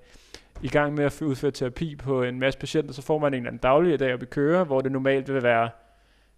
i 0.63 0.69
gang 0.69 0.95
med 0.95 1.05
at 1.05 1.23
udføre 1.23 1.51
terapi 1.51 1.97
på 1.97 2.23
en 2.23 2.39
masse 2.39 2.59
patienter, 2.59 2.93
så 2.93 3.03
får 3.03 3.19
man 3.19 3.35
en 3.35 3.39
eller 3.39 3.49
anden 3.49 3.61
daglig 3.61 4.01
dag 4.01 4.23
i 4.23 4.25
køre, 4.25 4.65
hvor 4.65 4.81
det 4.81 4.93
normalt 4.93 5.33
vil 5.33 5.43
være, 5.43 5.71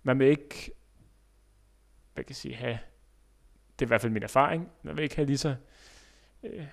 man 0.02 0.18
vil 0.18 0.26
ikke, 0.26 0.70
hvad 2.14 2.24
kan 2.24 2.30
jeg 2.30 2.36
sige, 2.36 2.54
have, 2.54 2.78
det 3.78 3.84
er 3.84 3.86
i 3.86 3.88
hvert 3.88 4.00
fald 4.00 4.12
min 4.12 4.22
erfaring, 4.22 4.68
man 4.82 4.96
vil 4.96 5.02
ikke 5.02 5.16
have 5.16 5.26
lige 5.26 5.38
så, 5.38 5.54
øh, 6.42 6.64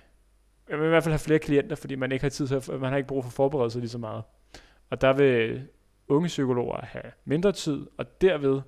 jeg 0.68 0.78
vil 0.78 0.86
i 0.86 0.88
hvert 0.88 1.04
fald 1.04 1.12
have 1.12 1.18
flere 1.18 1.38
klienter, 1.38 1.76
fordi 1.76 1.94
man 1.94 2.12
ikke 2.12 2.22
har 2.22 2.30
tid 2.30 2.48
til 2.48 2.54
at, 2.54 2.68
man 2.68 2.90
har 2.90 2.96
ikke 2.96 3.08
brug 3.08 3.24
for 3.24 3.30
forberedelse 3.30 3.80
lige 3.80 3.90
så 3.90 3.98
meget. 3.98 4.22
Og 4.90 5.00
der 5.00 5.12
vil 5.12 5.68
unge 6.08 6.26
psykologer 6.26 6.80
have 6.84 7.12
mindre 7.24 7.52
tid, 7.52 7.86
og 7.98 8.20
derved 8.20 8.60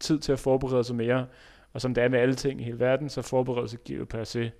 tid 0.00 0.18
til 0.18 0.32
at 0.32 0.38
forberede 0.38 0.84
sig 0.84 0.96
mere. 0.96 1.26
Og 1.72 1.80
som 1.80 1.94
det 1.94 2.04
er 2.04 2.08
med 2.08 2.18
alle 2.18 2.34
ting 2.34 2.60
i 2.60 2.64
hele 2.64 2.78
verden, 2.78 3.08
så 3.08 3.22
forberedelse 3.22 3.76
giver 3.76 3.98
jo 3.98 4.04
per 4.04 4.24
se 4.24 4.50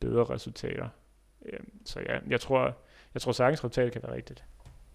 bedre 0.00 0.24
resultater. 0.24 0.88
Øhm, 1.46 1.72
så 1.84 2.00
ja, 2.00 2.18
jeg 2.28 2.40
tror, 2.40 2.76
jeg 3.14 3.22
tror 3.22 3.32
sagtens 3.32 3.64
resultatet 3.64 3.92
kan 3.92 4.02
være 4.02 4.14
rigtigt. 4.14 4.44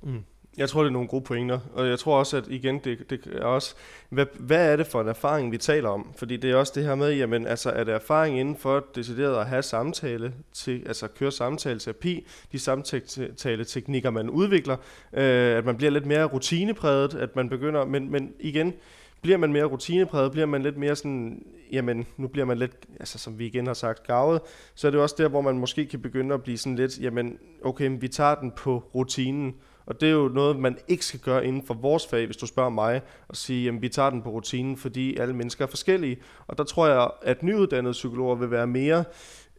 Mm. 0.03 0.24
Jeg 0.58 0.70
tror, 0.70 0.82
det 0.82 0.89
er 0.89 0.93
nogle 0.93 1.08
gode 1.08 1.24
pointer, 1.24 1.60
og 1.74 1.88
jeg 1.88 1.99
tror 1.99 2.20
også, 2.20 2.38
at 2.38 2.43
igen, 2.47 2.80
det, 2.80 3.10
det 3.10 3.20
er 3.34 3.45
også, 3.45 3.76
hvad, 4.10 4.26
hvad 4.39 4.72
er 4.72 4.76
det 4.76 4.88
for 4.88 5.01
en 5.01 5.08
erfaring, 5.08 5.51
vi 5.51 5.58
taler 5.58 5.89
om? 5.89 6.14
Fordi 6.18 6.38
det 6.38 6.51
er 6.51 6.56
også 6.56 6.74
det 6.76 6.84
her 6.84 6.95
med, 6.95 7.14
jamen, 7.14 7.47
altså, 7.47 7.70
er 7.70 7.84
det 7.84 7.93
erfaring 7.93 8.39
inden 8.39 8.56
for 8.56 8.86
decideret 8.95 9.39
at 9.39 9.45
have 9.45 9.62
samtale, 9.62 10.34
til, 10.53 10.84
altså 10.86 11.08
køre 11.08 11.32
samtale-terapi, 11.32 12.28
de 12.51 12.60
samtale-teknikker, 12.60 14.10
man 14.10 14.30
udvikler, 14.30 14.78
øh, 15.14 15.58
at 15.58 15.66
man 15.66 15.78
bliver 15.78 15.91
lidt 15.91 16.06
mere 16.06 16.24
rutinepræget, 16.24 17.14
at 17.14 17.36
man 17.36 17.49
begynder, 17.49 17.86
men, 17.86 18.12
men 18.12 18.34
igen, 18.39 18.74
bliver 19.22 19.38
man 19.38 19.53
mere 19.53 19.66
rutinepræget, 19.66 20.32
bliver 20.32 20.45
man 20.45 20.62
lidt 20.62 20.78
mere 20.78 20.95
sådan, 20.95 21.45
jamen 21.72 22.06
nu 22.18 22.28
bliver 22.28 22.45
man 22.45 22.58
lidt, 22.58 22.72
altså 22.99 23.18
som 23.18 23.39
vi 23.39 23.45
igen 23.45 23.68
har 23.68 23.74
sagt, 23.74 24.08
gavet, 24.08 24.41
så 24.76 24.88
er 24.88 24.91
det 24.91 24.99
også 24.99 25.16
der, 25.18 25.28
hvor 25.28 25.41
man 25.41 25.58
måske 25.58 25.86
kan 25.86 26.01
begynde 26.01 26.34
at 26.34 26.43
blive 26.43 26.58
sådan 26.58 26.76
lidt, 26.76 26.99
jamen 26.99 27.38
okay, 27.64 27.91
vi 27.99 28.08
tager 28.08 28.36
den 28.36 28.51
på 28.51 28.84
rutinen, 28.95 29.56
og 29.88 30.02
det 30.02 30.10
er 30.10 30.14
jo 30.14 30.28
noget, 30.28 30.60
man 30.60 30.78
ikke 30.88 31.06
skal 31.06 31.20
gøre 31.20 31.46
inden 31.46 31.64
for 31.64 31.74
vores 31.74 32.08
fag, 32.08 32.26
hvis 32.26 32.38
du 32.38 32.46
spørger 32.46 32.70
mig, 32.70 33.02
og 33.28 33.36
sige, 33.36 33.70
at 33.70 33.82
vi 33.82 33.90
tager 33.90 34.10
den 34.10 34.22
på 34.22 34.30
rutinen, 34.30 34.78
fordi 34.78 35.18
alle 35.18 35.36
mennesker 35.36 35.66
er 35.66 35.70
forskellige. 35.70 36.18
Og 36.48 36.58
der 36.58 36.64
tror 36.64 36.88
jeg, 36.88 37.10
at 37.22 37.44
nyuddannede 37.44 37.92
psykologer 37.92 38.36
vil 38.36 38.52
være 38.52 38.68
mere, 38.68 39.04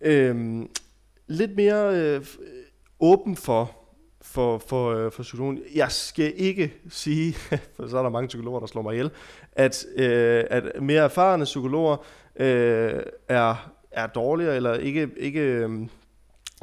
øh, 0.01 0.63
lidt 1.27 1.57
mere 1.57 1.97
øh, 1.97 2.27
åben 3.01 3.37
for, 3.37 3.77
for, 4.23 4.59
for, 4.59 4.91
øh, 4.91 5.13
for 5.13 5.23
psykologen. 5.23 5.61
Jeg 5.75 5.93
skal 5.93 6.33
ikke 6.37 6.75
sige, 6.89 7.33
for 7.77 7.89
så 7.89 7.99
er 7.99 8.03
der 8.03 8.11
mange 8.11 8.29
psykologer, 8.29 8.61
der 8.61 8.67
slår 8.67 8.83
mig 8.83 8.93
ihjel, 8.93 9.11
at, 9.53 9.87
øh, 9.97 10.45
at 10.51 10.83
mere 10.83 11.05
erfarne 11.05 11.45
psykologer 11.45 11.97
øh, 12.37 13.03
er, 13.29 13.73
er 13.91 14.07
dårligere, 14.07 14.57
eller 14.57 14.75
ikke, 14.75 15.09
ikke 15.17 15.41
øh, 15.41 15.71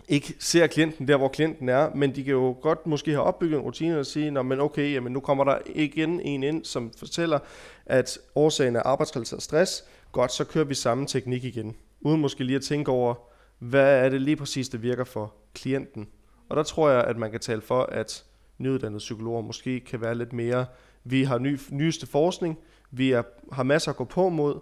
ikke 0.07 0.33
ser 0.39 0.67
klienten 0.67 1.07
der, 1.07 1.17
hvor 1.17 1.27
klienten 1.27 1.69
er, 1.69 1.89
men 1.95 2.15
de 2.15 2.23
kan 2.23 2.33
jo 2.33 2.57
godt 2.61 2.87
måske 2.87 3.11
have 3.11 3.23
opbygget 3.23 3.57
en 3.57 3.63
rutine 3.63 3.99
og 3.99 4.05
sige, 4.05 4.43
men 4.43 4.59
okay, 4.59 4.93
jamen 4.93 5.13
nu 5.13 5.19
kommer 5.19 5.43
der 5.43 5.57
igen 5.75 6.19
en 6.19 6.43
ind, 6.43 6.65
som 6.65 6.91
fortæller, 6.97 7.39
at 7.85 8.17
årsagen 8.35 8.75
er 8.75 8.83
arbejdsrelateret 8.83 9.43
stress. 9.43 9.83
Godt, 10.11 10.31
så 10.31 10.43
kører 10.43 10.65
vi 10.65 10.73
samme 10.73 11.05
teknik 11.07 11.43
igen, 11.43 11.75
uden 12.01 12.21
måske 12.21 12.43
lige 12.43 12.55
at 12.55 12.61
tænke 12.61 12.91
over, 12.91 13.15
hvad 13.59 14.05
er 14.05 14.09
det 14.09 14.21
lige 14.21 14.35
præcis, 14.35 14.69
der 14.69 14.77
virker 14.77 15.03
for 15.03 15.33
klienten. 15.53 16.07
Og 16.49 16.57
der 16.57 16.63
tror 16.63 16.89
jeg, 16.89 17.03
at 17.03 17.17
man 17.17 17.31
kan 17.31 17.39
tale 17.39 17.61
for, 17.61 17.83
at 17.83 18.25
nyuddannede 18.57 18.99
psykologer 18.99 19.41
måske 19.41 19.79
kan 19.79 20.01
være 20.01 20.15
lidt 20.15 20.33
mere, 20.33 20.65
vi 21.03 21.23
har 21.23 21.37
ny, 21.37 21.59
nyeste 21.71 22.07
forskning, 22.07 22.57
vi 22.91 23.11
er, 23.11 23.23
har 23.51 23.63
masser 23.63 23.91
at 23.91 23.97
gå 23.97 24.03
på 24.03 24.29
mod, 24.29 24.59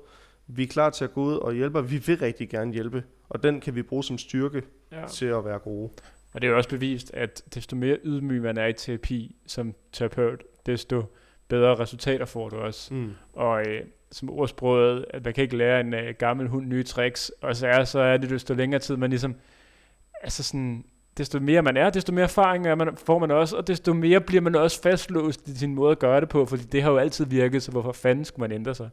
vi 0.47 0.63
er 0.63 0.67
klar 0.67 0.89
til 0.89 1.03
at 1.03 1.13
gå 1.13 1.23
ud 1.23 1.35
og 1.35 1.53
hjælpe, 1.53 1.89
vi 1.89 1.97
vil 1.97 2.17
rigtig 2.17 2.49
gerne 2.49 2.73
hjælpe, 2.73 3.03
og 3.29 3.43
den 3.43 3.59
kan 3.59 3.75
vi 3.75 3.81
bruge 3.81 4.03
som 4.03 4.17
styrke 4.17 4.63
ja. 4.91 5.07
til 5.07 5.25
at 5.25 5.45
være 5.45 5.59
gode. 5.59 5.89
Og 6.33 6.41
det 6.41 6.47
er 6.47 6.51
jo 6.51 6.57
også 6.57 6.69
bevist, 6.69 7.13
at 7.13 7.43
desto 7.53 7.75
mere 7.75 7.97
ydmyg 8.03 8.41
man 8.41 8.57
er 8.57 8.65
i 8.65 8.73
terapi 8.73 9.35
som 9.47 9.75
terapeut, 9.91 10.43
desto 10.65 11.03
bedre 11.47 11.75
resultater 11.75 12.25
får 12.25 12.49
du 12.49 12.55
også. 12.55 12.93
Mm. 12.93 13.11
Og 13.33 13.67
øh, 13.67 13.81
som 14.11 14.29
ordsproget, 14.29 15.05
at 15.09 15.25
man 15.25 15.33
kan 15.33 15.41
ikke 15.43 15.57
lære 15.57 15.79
en 15.79 15.93
øh, 15.93 16.13
gammel 16.19 16.47
hund 16.47 16.65
nye 16.65 16.83
tricks, 16.83 17.31
og 17.41 17.55
så 17.55 17.67
er, 17.67 17.83
så 17.83 17.99
er 17.99 18.17
det 18.17 18.29
desto 18.29 18.53
længere 18.53 18.79
tid, 18.79 18.97
man 18.97 19.09
ligesom, 19.09 19.35
altså 20.21 20.43
sådan, 20.43 20.85
desto 21.17 21.39
mere 21.39 21.61
man 21.61 21.77
er, 21.77 21.89
desto 21.89 22.13
mere 22.13 22.23
erfaring 22.23 22.67
er 22.67 22.75
man, 22.75 22.97
får 22.97 23.19
man 23.19 23.31
også, 23.31 23.57
og 23.57 23.67
desto 23.67 23.93
mere 23.93 24.21
bliver 24.21 24.41
man 24.41 24.55
også 24.55 24.81
fastlåst 24.81 25.47
i 25.47 25.57
sin 25.57 25.75
måde 25.75 25.91
at 25.91 25.99
gøre 25.99 26.21
det 26.21 26.29
på, 26.29 26.45
fordi 26.45 26.63
det 26.63 26.83
har 26.83 26.91
jo 26.91 26.97
altid 26.97 27.25
virket, 27.25 27.63
så 27.63 27.71
hvorfor 27.71 27.91
fanden 27.91 28.25
skulle 28.25 28.47
man 28.47 28.51
ændre 28.51 28.75
sig? 28.75 28.89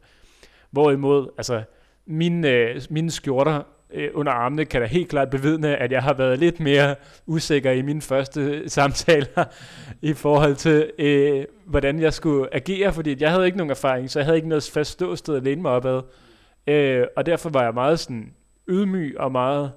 Hvorimod, 0.71 1.27
altså, 1.37 1.63
mine, 2.05 2.49
øh, 2.49 2.81
mine 2.89 3.11
skjorter 3.11 3.63
øh, 3.93 4.09
under 4.13 4.31
armene, 4.31 4.65
kan 4.65 4.81
da 4.81 4.87
helt 4.87 5.09
klart 5.09 5.29
bevidne, 5.29 5.77
at 5.77 5.91
jeg 5.91 6.03
har 6.03 6.13
været 6.13 6.39
lidt 6.39 6.59
mere 6.59 6.95
usikker 7.25 7.71
i 7.71 7.81
mine 7.81 8.01
første 8.01 8.69
samtaler 8.69 9.45
i 10.01 10.13
forhold 10.13 10.55
til, 10.55 10.91
øh, 10.99 11.45
hvordan 11.65 11.99
jeg 11.99 12.13
skulle 12.13 12.55
agere, 12.55 12.93
fordi 12.93 13.15
jeg 13.19 13.31
havde 13.31 13.45
ikke 13.45 13.57
nogen 13.57 13.71
erfaring, 13.71 14.09
så 14.09 14.19
jeg 14.19 14.25
havde 14.25 14.37
ikke 14.37 14.49
noget 14.49 14.69
fast 14.73 14.91
ståsted 14.91 15.35
at 15.35 15.43
læne 15.43 15.61
mig 15.61 15.71
opad. 15.71 16.01
Øh, 16.67 17.05
og 17.15 17.25
derfor 17.25 17.49
var 17.49 17.63
jeg 17.63 17.73
meget 17.73 17.99
sådan 17.99 18.33
ydmyg 18.69 19.15
og 19.19 19.31
meget 19.31 19.71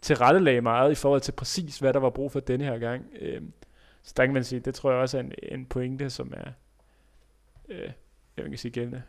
tilrettelag 0.00 0.62
meget 0.62 0.92
i 0.92 0.94
forhold 0.94 1.20
til 1.20 1.32
præcis, 1.32 1.78
hvad 1.78 1.92
der 1.92 2.00
var 2.00 2.10
brug 2.10 2.32
for 2.32 2.40
denne 2.40 2.64
her 2.64 2.78
gang. 2.78 3.06
Øh, 3.20 3.40
så 4.02 4.14
der 4.16 4.24
kan 4.24 4.34
man 4.34 4.44
sige, 4.44 4.60
det 4.60 4.74
tror 4.74 4.90
jeg 4.90 5.00
også 5.00 5.18
er 5.18 5.22
en, 5.22 5.32
en 5.42 5.66
pointe, 5.66 6.10
som 6.10 6.32
er, 6.36 6.50
øh, 7.68 7.90
jeg 8.36 8.44
kan 8.44 8.56
sige 8.56 8.72
gældende. 8.72 9.02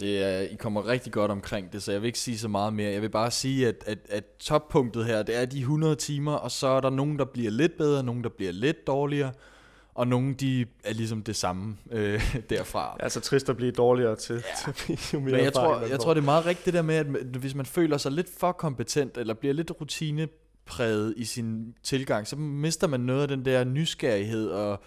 Det 0.00 0.22
er, 0.22 0.40
I 0.40 0.54
kommer 0.54 0.86
rigtig 0.86 1.12
godt 1.12 1.30
omkring 1.30 1.72
det, 1.72 1.82
så 1.82 1.92
jeg 1.92 2.02
vil 2.02 2.06
ikke 2.06 2.18
sige 2.18 2.38
så 2.38 2.48
meget 2.48 2.72
mere. 2.72 2.92
Jeg 2.92 3.02
vil 3.02 3.08
bare 3.08 3.30
sige, 3.30 3.68
at, 3.68 3.84
at, 3.86 3.98
at 4.08 4.24
toppunktet 4.38 5.06
her, 5.06 5.22
det 5.22 5.36
er 5.36 5.44
de 5.44 5.58
100 5.58 5.94
timer, 5.94 6.32
og 6.32 6.50
så 6.50 6.66
er 6.66 6.80
der 6.80 6.90
nogen, 6.90 7.18
der 7.18 7.24
bliver 7.24 7.50
lidt 7.50 7.76
bedre, 7.76 8.02
nogen, 8.02 8.24
der 8.24 8.30
bliver 8.30 8.52
lidt 8.52 8.86
dårligere, 8.86 9.32
og 9.94 10.08
nogen, 10.08 10.34
de 10.34 10.66
er 10.84 10.92
ligesom 10.92 11.22
det 11.22 11.36
samme 11.36 11.76
øh, 11.90 12.34
derfra. 12.50 12.94
Det 12.96 13.04
er 13.04 13.08
så 13.08 13.20
trist 13.20 13.48
at 13.48 13.56
blive 13.56 13.72
dårligere 13.72 14.16
til, 14.16 14.42
ja. 14.66 14.72
til 14.72 14.98
jo 15.12 15.20
mere 15.20 15.32
Men 15.32 15.44
jeg 15.44 15.52
tror, 15.52 15.80
jeg 15.80 16.00
tror, 16.00 16.14
det 16.14 16.20
er 16.20 16.24
meget 16.24 16.46
rigtigt 16.46 16.66
det 16.66 16.74
der 16.74 16.82
med, 16.82 16.94
at 16.94 17.06
hvis 17.06 17.54
man 17.54 17.66
føler 17.66 17.98
sig 17.98 18.12
lidt 18.12 18.28
for 18.38 18.52
kompetent, 18.52 19.18
eller 19.18 19.34
bliver 19.34 19.54
lidt 19.54 19.72
rutinepræget 19.80 21.14
i 21.16 21.24
sin 21.24 21.74
tilgang, 21.82 22.26
så 22.26 22.36
mister 22.36 22.86
man 22.86 23.00
noget 23.00 23.22
af 23.22 23.28
den 23.28 23.44
der 23.44 23.64
nysgerrighed, 23.64 24.48
og 24.48 24.80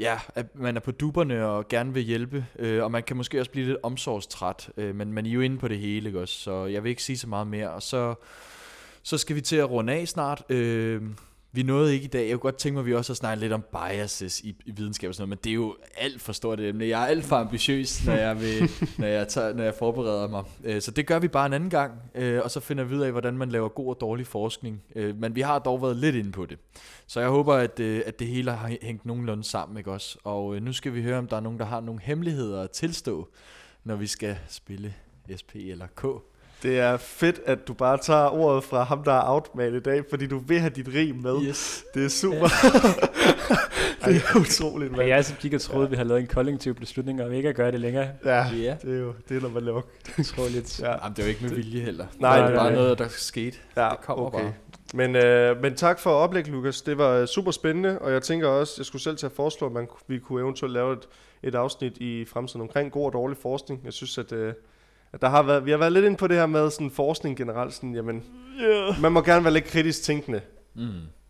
ja, 0.00 0.18
at 0.34 0.46
man 0.54 0.76
er 0.76 0.80
på 0.80 0.90
duberne 0.90 1.46
og 1.46 1.68
gerne 1.68 1.94
vil 1.94 2.02
hjælpe, 2.02 2.46
øh, 2.58 2.84
og 2.84 2.90
man 2.90 3.02
kan 3.02 3.16
måske 3.16 3.40
også 3.40 3.50
blive 3.50 3.66
lidt 3.66 3.78
omsorgstræt, 3.82 4.70
øh, 4.76 4.94
men 4.94 5.12
man 5.12 5.26
er 5.26 5.30
jo 5.30 5.40
inde 5.40 5.58
på 5.58 5.68
det 5.68 5.78
hele, 5.78 6.08
ikke 6.08 6.20
også? 6.20 6.34
Så 6.34 6.64
jeg 6.66 6.84
vil 6.84 6.90
ikke 6.90 7.02
sige 7.02 7.18
så 7.18 7.28
meget 7.28 7.46
mere, 7.46 7.70
og 7.70 7.82
så, 7.82 8.14
så 9.02 9.18
skal 9.18 9.36
vi 9.36 9.40
til 9.40 9.56
at 9.56 9.70
runde 9.70 9.92
af 9.92 10.08
snart. 10.08 10.42
Øh, 10.48 11.02
vi 11.52 11.62
nåede 11.62 11.94
ikke 11.94 12.04
i 12.04 12.08
dag. 12.08 12.22
Jeg 12.28 12.30
kunne 12.30 12.38
godt 12.50 12.56
tænke 12.56 12.74
mig, 12.74 12.80
at 12.80 12.86
vi 12.86 12.94
også 12.94 13.12
har 13.12 13.14
snakket 13.16 13.38
lidt 13.38 13.52
om 13.52 13.64
biases 13.72 14.40
i, 14.40 14.56
i 14.66 14.70
videnskab 14.70 15.08
og 15.08 15.14
sådan 15.14 15.22
noget, 15.22 15.28
men 15.28 15.38
det 15.44 15.50
er 15.50 15.54
jo 15.54 15.76
alt 15.96 16.20
for 16.22 16.32
stort 16.32 16.60
et 16.60 16.68
emne. 16.68 16.86
Jeg 16.86 17.02
er 17.02 17.06
alt 17.06 17.24
for 17.24 17.36
ambitiøs, 17.36 18.06
når 18.06 18.12
jeg, 18.12 18.40
vil, 18.40 18.70
når 18.98 19.06
jeg, 19.06 19.28
tager, 19.28 19.52
når 19.54 19.64
jeg 19.64 19.74
forbereder 19.78 20.28
mig. 20.28 20.44
Øh, 20.64 20.82
Så 20.82 20.90
det 20.90 21.06
gør 21.06 21.18
vi 21.18 21.28
bare 21.28 21.46
en 21.46 21.52
anden 21.52 21.70
gang, 21.70 21.92
øh, 22.14 22.40
og 22.44 22.50
så 22.50 22.60
finder 22.60 22.84
vi 22.84 22.94
ud 22.94 23.00
af, 23.00 23.12
hvordan 23.12 23.38
man 23.38 23.48
laver 23.48 23.68
god 23.68 23.88
og 23.88 23.96
dårlig 24.00 24.26
forskning. 24.26 24.82
Øh, 24.96 25.16
Men 25.16 25.34
vi 25.34 25.40
har 25.40 25.58
dog 25.58 25.82
været 25.82 25.96
lidt 25.96 26.16
inde 26.16 26.32
på 26.32 26.46
det. 26.46 26.58
Så 27.06 27.20
jeg 27.20 27.28
håber, 27.28 27.54
at, 27.54 27.80
øh, 27.80 28.02
at 28.06 28.18
det 28.18 28.26
hele 28.26 28.50
har 28.50 28.70
hængt 28.82 29.06
nogenlunde 29.06 29.44
sammen, 29.44 29.78
ikke 29.78 29.92
også? 29.92 30.18
Og 30.24 30.56
øh, 30.56 30.62
nu 30.62 30.72
skal 30.72 30.94
vi 30.94 31.02
høre, 31.02 31.18
om 31.18 31.26
der 31.26 31.36
er 31.36 31.40
nogen, 31.40 31.58
der 31.58 31.64
har 31.64 31.80
nogle 31.80 32.00
hemmeligheder 32.04 32.62
at 32.62 32.70
tilstå, 32.70 33.28
når 33.84 33.96
vi 33.96 34.06
skal 34.06 34.36
spille 34.48 34.94
SP 35.40 35.52
eller 35.54 35.86
K. 35.96 36.04
Det 36.62 36.78
er 36.78 36.96
fedt, 36.96 37.40
at 37.46 37.68
du 37.68 37.72
bare 37.74 37.98
tager 37.98 38.28
ordet 38.28 38.64
fra 38.64 38.82
ham, 38.82 39.02
der 39.04 39.12
er 39.12 39.22
outman 39.34 39.74
i 39.74 39.80
dag, 39.80 40.04
fordi 40.10 40.26
du 40.26 40.38
vil 40.38 40.60
have 40.60 40.70
dit 40.70 40.88
rim 40.94 41.14
med. 41.14 41.42
Yes. 41.42 41.84
Det 41.94 42.04
er 42.04 42.08
super. 42.08 42.48
det 44.04 44.16
er 44.16 44.40
utroligt, 44.40 44.90
Men 44.90 44.98
mand. 44.98 45.08
jeg 45.08 45.24
som 45.24 45.36
gik 45.40 45.54
og 45.54 45.60
troede, 45.60 45.84
ja. 45.84 45.90
vi 45.90 45.96
havde 45.96 46.08
lavet 46.08 46.20
en 46.20 46.26
kollektiv 46.26 46.74
beslutning, 46.74 47.22
og 47.22 47.34
ikke 47.36 47.48
at 47.48 47.54
gøre 47.54 47.72
det 47.72 47.80
længere. 47.80 48.08
Ja, 48.24 48.46
Ja. 48.48 48.76
det 48.82 48.94
er 48.94 48.98
jo 49.00 49.12
det 49.28 49.36
er, 49.36 49.40
når 49.40 49.48
man 49.48 49.62
laver. 49.62 49.82
Utroligt. 50.18 50.80
Ja, 50.80 50.90
Jamen, 50.90 51.16
det 51.16 51.24
var 51.24 51.28
ikke 51.28 51.42
med 51.44 51.50
vilje 51.50 51.80
heller. 51.80 52.06
Nej, 52.18 52.36
det 52.36 52.44
nej, 52.46 52.54
bare 52.54 52.72
nej. 52.72 52.74
noget, 52.82 52.98
der 52.98 53.08
skete. 53.08 53.58
ja 53.76 53.88
Det 53.88 54.00
kommer 54.00 54.26
okay. 54.26 54.38
bare. 54.40 54.52
Men, 54.94 55.16
øh, 55.16 55.62
men 55.62 55.74
tak 55.74 55.98
for 55.98 56.10
oplæg, 56.10 56.48
Lukas. 56.48 56.82
Det 56.82 56.98
var 56.98 57.10
øh, 57.16 57.26
super 57.26 57.50
spændende, 57.50 57.98
og 57.98 58.12
jeg 58.12 58.22
tænker 58.22 58.48
også, 58.48 58.74
jeg 58.78 58.86
skulle 58.86 59.02
selv 59.02 59.16
til 59.16 59.26
at 59.26 59.32
foreslå, 59.32 59.66
at 59.66 59.72
man, 59.72 59.88
vi 60.08 60.18
kunne 60.18 60.40
eventuelt 60.42 60.72
lave 60.74 60.92
et, 60.92 61.08
et 61.42 61.54
afsnit 61.54 61.96
i 61.98 62.24
fremtiden 62.24 62.60
omkring 62.60 62.92
god 62.92 63.06
og 63.06 63.12
dårlig 63.12 63.36
forskning. 63.42 63.80
Jeg 63.84 63.92
synes, 63.92 64.18
at, 64.18 64.32
øh, 64.32 64.48
at 64.48 64.54
der 65.20 65.28
har 65.28 65.42
været, 65.42 65.66
vi 65.66 65.70
har 65.70 65.78
været 65.78 65.92
lidt 65.92 66.04
inde 66.04 66.16
på 66.16 66.26
det 66.26 66.36
her 66.36 66.46
med 66.46 66.70
sådan 66.70 66.90
forskning 66.90 67.36
generelt. 67.36 67.74
Sådan, 67.74 67.94
jamen, 67.94 68.22
Yeah. 68.62 69.02
man 69.02 69.12
må 69.12 69.20
gerne 69.22 69.44
være 69.44 69.52
lidt 69.54 69.64
kritisk 69.64 70.02
tænkende, 70.02 70.40
Mm. 70.74 70.82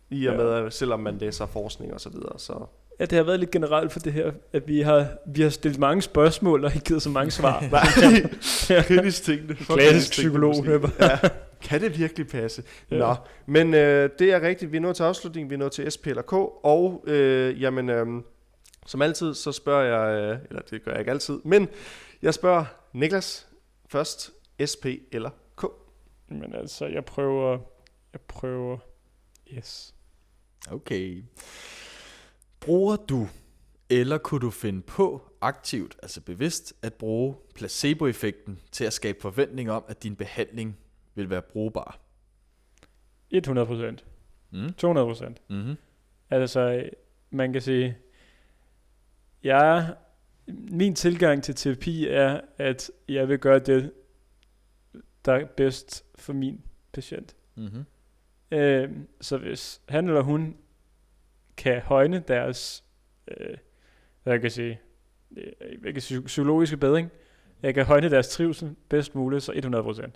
i 0.09 0.25
og 0.25 0.33
Ja. 0.33 0.37
med, 0.43 0.49
at 0.53 0.73
selvom 0.73 0.99
man 0.99 1.17
læser 1.17 1.45
forskning 1.45 1.93
og 1.93 2.01
så 2.01 2.09
videre. 2.09 2.33
Så 2.39 2.53
Ja, 2.99 3.05
det 3.05 3.17
har 3.17 3.23
været 3.23 3.39
lidt 3.39 3.51
generelt 3.51 3.91
for 3.91 3.99
det 3.99 4.13
her, 4.13 4.31
at 4.53 4.67
vi 4.67 4.81
har, 4.81 5.07
vi 5.27 5.41
har 5.41 5.49
stillet 5.49 5.79
mange 5.79 6.01
spørgsmål 6.01 6.65
og 6.65 6.75
ikke 6.75 6.85
givet 6.85 7.01
så 7.01 7.09
mange 7.09 7.31
svar. 7.31 7.63
Nej, 7.71 8.81
kritisk 8.87 9.23
tænkende. 9.23 9.55
Klassisk 9.55 10.11
psykolog. 10.11 10.55
Ja. 10.99 11.17
Kan 11.67 11.81
det 11.81 11.99
virkelig 11.99 12.27
passe? 12.27 12.63
Ja. 12.91 12.95
Ja. 12.95 13.01
Nå, 13.01 13.15
men 13.45 13.73
øh, 13.73 14.09
det 14.19 14.33
er 14.33 14.41
rigtigt. 14.41 14.71
Vi 14.71 14.77
er 14.77 14.81
nået 14.81 14.95
til 14.95 15.03
afslutningen. 15.03 15.49
Vi 15.49 15.55
er 15.55 15.59
nået 15.59 15.71
til 15.71 15.91
SP 15.95 16.07
eller 16.07 16.21
K. 16.21 16.33
Og 16.65 17.03
øh, 17.07 17.61
jamen, 17.61 17.89
øh, 17.89 18.05
som 18.85 19.01
altid, 19.01 19.33
så 19.33 19.51
spørger 19.51 19.83
jeg, 19.83 20.21
øh, 20.31 20.37
eller 20.49 20.61
det 20.71 20.85
gør 20.85 20.91
jeg 20.91 20.99
ikke 20.99 21.11
altid, 21.11 21.39
men 21.43 21.67
jeg 22.21 22.33
spørger 22.33 22.65
Niklas 22.93 23.47
først, 23.91 24.31
SP 24.71 24.85
eller 25.11 25.29
K? 25.57 25.63
Men 26.27 26.55
altså, 26.55 26.85
jeg 26.85 27.05
prøver, 27.05 27.59
jeg 28.13 28.21
prøver, 28.21 28.77
yes. 29.53 29.95
Okay. 30.71 31.23
Bruger 32.59 32.95
du, 32.95 33.27
eller 33.89 34.17
kunne 34.17 34.41
du 34.41 34.49
finde 34.49 34.81
på 34.81 35.21
aktivt, 35.41 35.95
altså 36.03 36.21
bevidst, 36.21 36.73
at 36.81 36.93
bruge 36.93 37.35
placeboeffekten 37.55 38.59
til 38.71 38.85
at 38.85 38.93
skabe 38.93 39.21
forventning 39.21 39.71
om, 39.71 39.83
at 39.87 40.03
din 40.03 40.15
behandling 40.15 40.77
vil 41.15 41.29
være 41.29 41.41
brugbar? 41.41 41.99
100 43.29 43.67
procent. 43.67 44.05
Mm. 44.51 44.73
200 44.73 45.07
procent. 45.07 45.41
Mm-hmm. 45.49 45.75
Altså, 46.29 46.89
man 47.29 47.53
kan 47.53 47.61
sige, 47.61 47.97
jeg, 49.43 49.95
min 50.71 50.95
tilgang 50.95 51.43
til 51.43 51.55
terapi 51.55 52.07
er, 52.07 52.41
at 52.57 52.91
jeg 53.07 53.29
vil 53.29 53.39
gøre 53.39 53.59
det, 53.59 53.91
der 55.25 55.33
er 55.33 55.45
bedst 55.45 56.05
for 56.15 56.33
min 56.33 56.61
patient. 56.93 57.35
Mm-hmm. 57.55 57.85
Øh, 58.51 58.89
så 59.21 59.37
hvis 59.37 59.81
han 59.89 60.07
eller 60.07 60.21
hun 60.21 60.57
kan 61.57 61.81
højne 61.81 62.23
deres, 62.27 62.83
øh, 63.27 63.57
hvad 64.23 64.33
jeg 64.33 64.41
kan 64.41 64.51
sige, 64.51 64.81
øh, 65.37 65.81
hvad 65.81 65.93
kan 65.93 66.01
sige, 66.01 66.21
psykologiske 66.21 66.77
bedring, 66.77 67.09
jeg 67.63 67.73
kan 67.73 67.85
højne 67.85 68.09
deres 68.09 68.29
trivsel 68.29 68.75
bedst 68.89 69.15
muligt, 69.15 69.43
så 69.43 69.51
100%. 69.51 70.11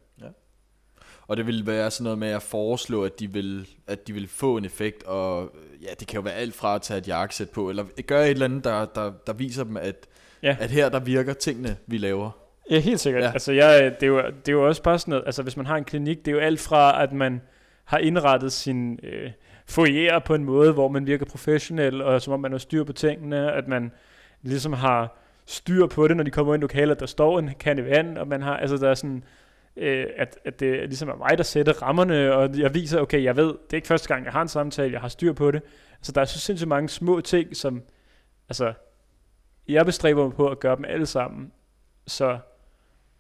Og 1.27 1.37
det 1.37 1.47
vil 1.47 1.65
være 1.65 1.91
sådan 1.91 2.03
noget 2.03 2.19
med 2.19 2.27
at 2.27 2.41
foreslå, 2.41 3.03
at 3.03 3.19
de 3.19 3.31
vil, 3.31 3.67
at 3.87 4.07
de 4.07 4.13
vil 4.13 4.27
få 4.27 4.57
en 4.57 4.65
effekt, 4.65 5.03
og 5.03 5.55
ja, 5.81 5.93
det 5.99 6.07
kan 6.07 6.15
jo 6.17 6.21
være 6.21 6.33
alt 6.33 6.53
fra 6.53 6.75
at 6.75 6.81
tage 6.81 6.97
et 6.97 7.07
jakkesæt 7.07 7.49
på, 7.49 7.69
eller 7.69 7.85
gøre 8.07 8.25
et 8.25 8.31
eller 8.31 8.45
andet, 8.45 8.63
der, 8.63 8.85
der, 8.85 9.11
der 9.27 9.33
viser 9.33 9.63
dem, 9.63 9.77
at, 9.77 10.07
Ja. 10.43 10.57
at 10.59 10.71
her 10.71 10.89
der 10.89 10.99
virker 10.99 11.33
tingene, 11.33 11.75
vi 11.87 11.97
laver. 11.97 12.31
Ja, 12.71 12.79
helt 12.79 12.99
sikkert. 12.99 13.23
Ja. 13.23 13.31
Altså, 13.31 13.51
jeg, 13.51 13.95
det, 13.99 14.03
er 14.03 14.07
jo, 14.07 14.17
det 14.17 14.47
er 14.47 14.51
jo 14.51 14.67
også 14.67 14.83
bare 14.83 14.99
sådan 14.99 15.11
noget, 15.11 15.23
altså 15.25 15.43
hvis 15.43 15.57
man 15.57 15.65
har 15.65 15.75
en 15.77 15.83
klinik, 15.83 16.17
det 16.17 16.27
er 16.27 16.35
jo 16.35 16.39
alt 16.41 16.59
fra, 16.59 17.03
at 17.03 17.13
man 17.13 17.41
har 17.85 17.97
indrettet 17.97 18.51
sin 18.51 18.99
øh, 19.03 19.31
foyer 19.65 20.19
på 20.19 20.35
en 20.35 20.43
måde, 20.43 20.73
hvor 20.73 20.87
man 20.87 21.07
virker 21.07 21.25
professionel, 21.25 22.01
og 22.01 22.21
som 22.21 22.33
om 22.33 22.39
man 22.39 22.51
har 22.51 22.59
styr 22.59 22.83
på 22.83 22.93
tingene, 22.93 23.51
at 23.51 23.67
man 23.67 23.91
ligesom 24.41 24.73
har 24.73 25.17
styr 25.45 25.87
på 25.87 26.07
det, 26.07 26.17
når 26.17 26.23
de 26.23 26.31
kommer 26.31 26.53
ind 26.53 26.61
i 26.61 26.63
lokalet, 26.63 26.99
der 26.99 27.05
står 27.05 27.39
en 27.39 27.49
kande 27.59 27.85
vand, 27.85 28.17
og 28.17 28.27
man 28.27 28.41
har, 28.41 28.57
altså 28.57 28.77
der 28.77 28.89
er 28.89 28.93
sådan, 28.93 29.23
øh, 29.77 30.05
at, 30.17 30.37
at 30.45 30.59
det 30.59 30.79
ligesom 30.79 31.09
er 31.09 31.15
mig, 31.15 31.37
der 31.37 31.43
sætter 31.43 31.73
rammerne, 31.81 32.33
og 32.33 32.59
jeg 32.59 32.73
viser, 32.73 32.99
okay, 32.99 33.23
jeg 33.23 33.35
ved, 33.35 33.47
det 33.47 33.73
er 33.73 33.75
ikke 33.75 33.87
første 33.87 34.07
gang, 34.07 34.25
jeg 34.25 34.33
har 34.33 34.41
en 34.41 34.47
samtale, 34.47 34.93
jeg 34.93 35.01
har 35.01 35.07
styr 35.07 35.33
på 35.33 35.51
det. 35.51 35.61
Altså 35.97 36.11
der 36.11 36.21
er 36.21 36.25
så 36.25 36.39
sindssygt 36.39 36.67
mange 36.67 36.89
små 36.89 37.21
ting, 37.21 37.55
som, 37.55 37.81
altså, 38.49 38.73
jeg 39.67 39.85
bestræber 39.85 40.23
mig 40.23 40.33
på 40.35 40.47
at 40.47 40.59
gøre 40.59 40.75
dem 40.75 40.85
alle 40.85 41.05
sammen, 41.05 41.51
så 42.07 42.39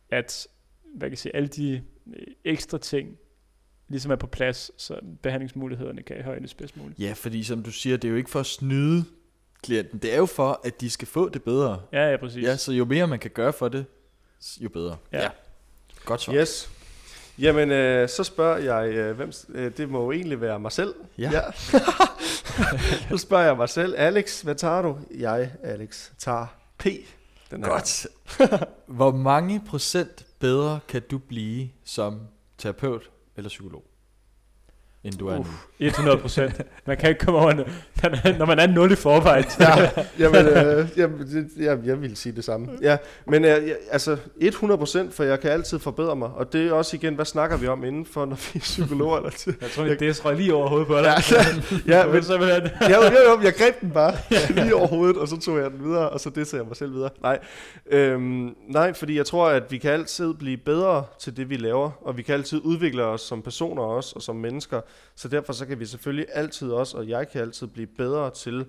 at, 0.09 0.47
hvad 0.95 1.09
kan 1.09 1.11
jeg 1.11 1.17
sige, 1.17 1.35
alle 1.35 1.47
de 1.47 1.83
øh, 2.07 2.27
ekstra 2.43 2.77
ting, 2.77 3.17
ligesom 3.87 4.11
er 4.11 4.15
på 4.15 4.27
plads, 4.27 4.71
så 4.81 4.99
behandlingsmulighederne 5.21 6.01
kan 6.01 6.23
højnes 6.23 6.53
bedst 6.53 6.77
muligt. 6.77 6.99
Ja, 6.99 7.13
fordi 7.15 7.43
som 7.43 7.63
du 7.63 7.71
siger, 7.71 7.97
det 7.97 8.07
er 8.07 8.11
jo 8.11 8.17
ikke 8.17 8.29
for 8.29 8.39
at 8.39 8.45
snyde 8.45 9.05
klienten, 9.63 9.99
det 9.99 10.13
er 10.13 10.17
jo 10.17 10.25
for, 10.25 10.61
at 10.63 10.81
de 10.81 10.89
skal 10.89 11.07
få 11.07 11.29
det 11.29 11.43
bedre. 11.43 11.81
Ja, 11.93 12.11
ja, 12.11 12.17
præcis. 12.17 12.43
Ja, 12.43 12.57
så 12.57 12.71
jo 12.71 12.85
mere 12.85 13.07
man 13.07 13.19
kan 13.19 13.31
gøre 13.31 13.53
for 13.53 13.67
det, 13.67 13.85
jo 14.59 14.69
bedre. 14.69 14.97
Ja. 15.11 15.29
Godt 16.05 16.21
svar. 16.21 16.33
Yes. 16.33 16.69
Jamen, 17.39 17.71
øh, 17.71 18.09
så 18.09 18.23
spørger 18.23 18.57
jeg, 18.57 18.93
øh, 18.93 19.15
hvem, 19.15 19.31
øh, 19.49 19.71
det 19.77 19.89
må 19.89 20.03
jo 20.03 20.11
egentlig 20.11 20.41
være 20.41 20.59
mig 20.59 20.71
selv. 20.71 20.93
Ja. 21.17 21.31
ja. 21.31 21.41
så 23.09 23.17
spørger 23.17 23.45
jeg 23.45 23.57
mig 23.57 23.69
selv, 23.69 23.95
Alex, 23.97 24.41
hvad 24.41 24.55
tager 24.55 24.81
du? 24.81 24.97
Jeg, 25.17 25.51
Alex, 25.63 26.09
tager 26.17 26.45
P. 26.77 26.85
Den 27.51 27.63
her 27.63 27.69
Godt. 27.69 28.07
Hvor 28.97 29.11
mange 29.11 29.61
procent 29.67 30.25
bedre 30.39 30.79
kan 30.87 31.01
du 31.11 31.17
blive 31.17 31.69
som 31.83 32.21
terapeut 32.57 33.09
eller 33.35 33.49
psykolog? 33.49 33.83
End 35.05 35.13
du 35.13 35.27
er 35.27 35.37
nu. 35.37 35.45
100 35.79 36.17
procent. 36.17 36.61
Man 36.85 36.97
kan 36.97 37.09
ikke 37.09 37.25
komme 37.25 37.39
over, 37.39 37.53
når- 37.53 38.37
når 38.37 38.45
man 38.45 38.59
er 38.59 38.67
0 38.67 38.91
i 38.91 38.95
forvejen. 38.95 39.45
ja, 39.59 39.89
jamen, 40.19 40.45
øh, 40.45 40.87
jamen, 40.97 41.19
det, 41.19 41.47
jeg, 41.59 41.79
jeg 41.85 42.01
vil 42.01 42.17
sige 42.17 42.35
det 42.35 42.43
samme. 42.43 42.67
Ja, 42.81 42.97
men 43.27 43.45
øh, 43.45 43.49
jeg, 43.49 43.75
altså 43.91 44.17
100%, 44.41 45.11
for 45.11 45.23
jeg 45.23 45.39
kan 45.39 45.51
altid 45.51 45.79
forbedre 45.79 46.15
mig. 46.15 46.29
Og 46.35 46.53
det 46.53 46.67
er 46.67 46.71
også 46.73 46.95
igen, 46.97 47.15
hvad 47.15 47.25
snakker 47.25 47.57
vi 47.57 47.67
om 47.67 47.83
indenfor, 47.83 48.25
når 48.25 48.35
vi 48.35 48.51
er 48.55 48.59
psykologer? 48.59 49.17
Eller 49.19 49.29
til? 49.29 49.55
Jeg 49.61 49.69
tror, 49.69 49.83
det 49.83 50.25
røg 50.25 50.35
lige 50.35 50.53
over 50.53 50.67
hovedet 50.69 50.87
på 50.87 50.97
dig. 50.97 51.03
Ja, 51.87 51.97
Ja, 51.97 52.03
men, 52.05 52.13
men 52.13 52.23
simpelthen. 52.23 52.61
jeg, 52.63 52.71
jeg, 52.89 52.99
jeg, 53.13 53.43
jeg 53.43 53.53
greb 53.53 53.81
den 53.81 53.91
bare 53.91 54.13
lige 54.49 54.75
over 54.75 54.87
hovedet, 54.87 55.17
og 55.17 55.27
så 55.27 55.37
tog 55.39 55.57
jeg 55.59 55.71
den 55.71 55.83
videre, 55.83 56.09
og 56.09 56.19
så 56.19 56.29
disser 56.29 56.57
jeg 56.57 56.65
mig 56.67 56.75
selv 56.75 56.93
videre. 56.93 57.09
Nej, 57.21 57.39
øhm, 57.91 58.55
nej, 58.67 58.93
fordi 58.93 59.17
jeg 59.17 59.25
tror, 59.25 59.47
at 59.49 59.63
vi 59.69 59.77
kan 59.77 59.91
altid 59.91 60.33
blive 60.33 60.57
bedre 60.57 61.03
til 61.19 61.37
det, 61.37 61.49
vi 61.49 61.55
laver, 61.57 61.91
og 62.01 62.17
vi 62.17 62.21
kan 62.21 62.33
altid 62.35 62.61
udvikle 62.63 63.03
os 63.03 63.21
som 63.21 63.41
personer 63.41 63.81
også, 63.83 64.13
og 64.15 64.21
som 64.21 64.35
mennesker. 64.35 64.81
Så 65.15 65.27
derfor 65.27 65.53
så 65.53 65.65
kan 65.65 65.79
vi 65.79 65.85
selvfølgelig 65.85 66.25
altid 66.33 66.71
også, 66.71 66.97
og 66.97 67.09
jeg 67.09 67.29
kan 67.29 67.41
altid 67.41 67.67
blive 67.67 67.87
bedre 67.97 68.31
til 68.31 68.65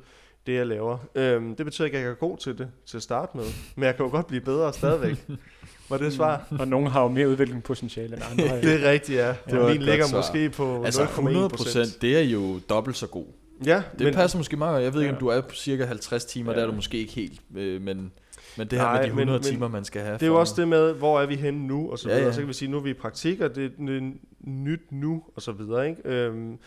det, 0.47 0.55
jeg 0.55 0.66
laver. 0.66 0.99
Øhm, 1.14 1.57
det 1.57 1.66
betyder 1.66 1.85
ikke, 1.85 1.99
at 1.99 2.05
jeg 2.05 2.11
er 2.11 2.14
god 2.14 2.39
til 2.39 2.59
det 2.59 2.68
til 2.87 2.97
at 2.97 3.03
starte 3.03 3.37
med, 3.37 3.45
men 3.77 3.85
jeg 3.85 3.97
kan 3.97 4.05
jo 4.05 4.11
godt 4.11 4.27
blive 4.27 4.41
bedre 4.41 4.72
stadigvæk. 4.72 5.24
Var 5.91 5.97
det 5.99 6.07
et 6.07 6.12
svar? 6.12 6.47
Og 6.59 6.68
nogen 6.68 6.87
har 6.87 7.03
jo 7.03 7.09
mere 7.09 7.29
udviklingspotentiale 7.29 8.14
end 8.16 8.22
andre. 8.31 8.57
Det 8.70 8.85
er 8.85 8.91
rigtigt, 8.91 9.18
ja. 9.18 9.35
Det 9.51 9.61
var 9.61 9.68
Min 9.72 9.83
ligger 9.83 10.07
svar. 10.07 10.18
måske 10.18 10.51
på 10.51 10.85
Altså 10.85 11.03
0,1 11.05 11.09
100 11.09 11.49
procent, 11.49 12.03
det 12.03 12.16
er 12.18 12.22
jo 12.22 12.59
dobbelt 12.70 12.97
så 12.97 13.07
god. 13.07 13.27
Ja, 13.66 13.83
Det 13.99 14.05
men, 14.05 14.14
passer 14.14 14.39
måske 14.39 14.57
meget. 14.57 14.83
Jeg 14.83 14.95
ved 14.95 15.01
ikke, 15.01 15.11
om 15.11 15.14
Ja. 15.14 15.20
du 15.20 15.27
er 15.29 15.41
på 15.41 15.55
cirka 15.55 15.85
50 15.85 16.24
timer, 16.24 16.53
Ja. 16.53 16.57
der 16.59 16.62
er 16.64 16.70
du 16.70 16.74
måske 16.77 16.99
ikke 16.99 17.12
helt, 17.12 17.41
øh, 17.57 17.83
men, 17.83 18.12
men 18.59 18.68
det 18.68 18.78
her 18.78 18.86
Nej, 18.86 18.92
med 19.00 19.02
de 19.02 19.09
men- 19.14 19.18
100 19.18 19.38
men 19.38 19.42
timer, 19.42 19.68
man 19.68 19.84
skal 19.84 20.02
have. 20.02 20.14
Det 20.14 20.22
er 20.22 20.26
jo 20.26 20.40
også 20.40 20.54
det 20.61 20.68
med, 20.68 20.92
hvor 20.92 21.20
er 21.20 21.26
vi 21.26 21.36
henne 21.36 21.66
nu, 21.66 21.90
og 21.90 21.98
så 21.98 22.09
videre. 22.09 22.24
ja. 22.24 22.32
Så 22.32 22.40
kan 22.40 22.48
vi 22.48 22.52
sige, 22.52 22.70
nu 22.70 22.76
er 22.76 22.80
vi 22.80 22.90
i 22.90 22.94
praktik, 22.94 23.40
og 23.40 23.54
det 23.54 23.64
er 23.64 24.12
nyt 24.40 24.92
nu, 24.92 25.22
og 25.36 25.42
så 25.42 25.52
videre. 25.52 25.88
Ikke? 25.88 26.02
Øhm, 26.04 26.59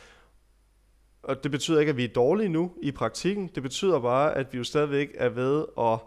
og 1.24 1.44
det 1.44 1.52
betyder 1.52 1.80
ikke, 1.80 1.90
at 1.90 1.98
vi 1.98 2.04
er 2.04 2.08
dårlige 2.08 2.50
nu 2.50 2.72
i 2.82 2.92
praktikken. 2.92 3.50
Det 3.56 3.64
betyder 3.64 4.00
bare, 4.00 4.38
at 4.38 4.48
vi 4.54 4.58
jo 4.58 4.64
stadigvæk 4.64 5.10
er 5.16 5.30
ved 5.30 5.66
at 5.80 6.00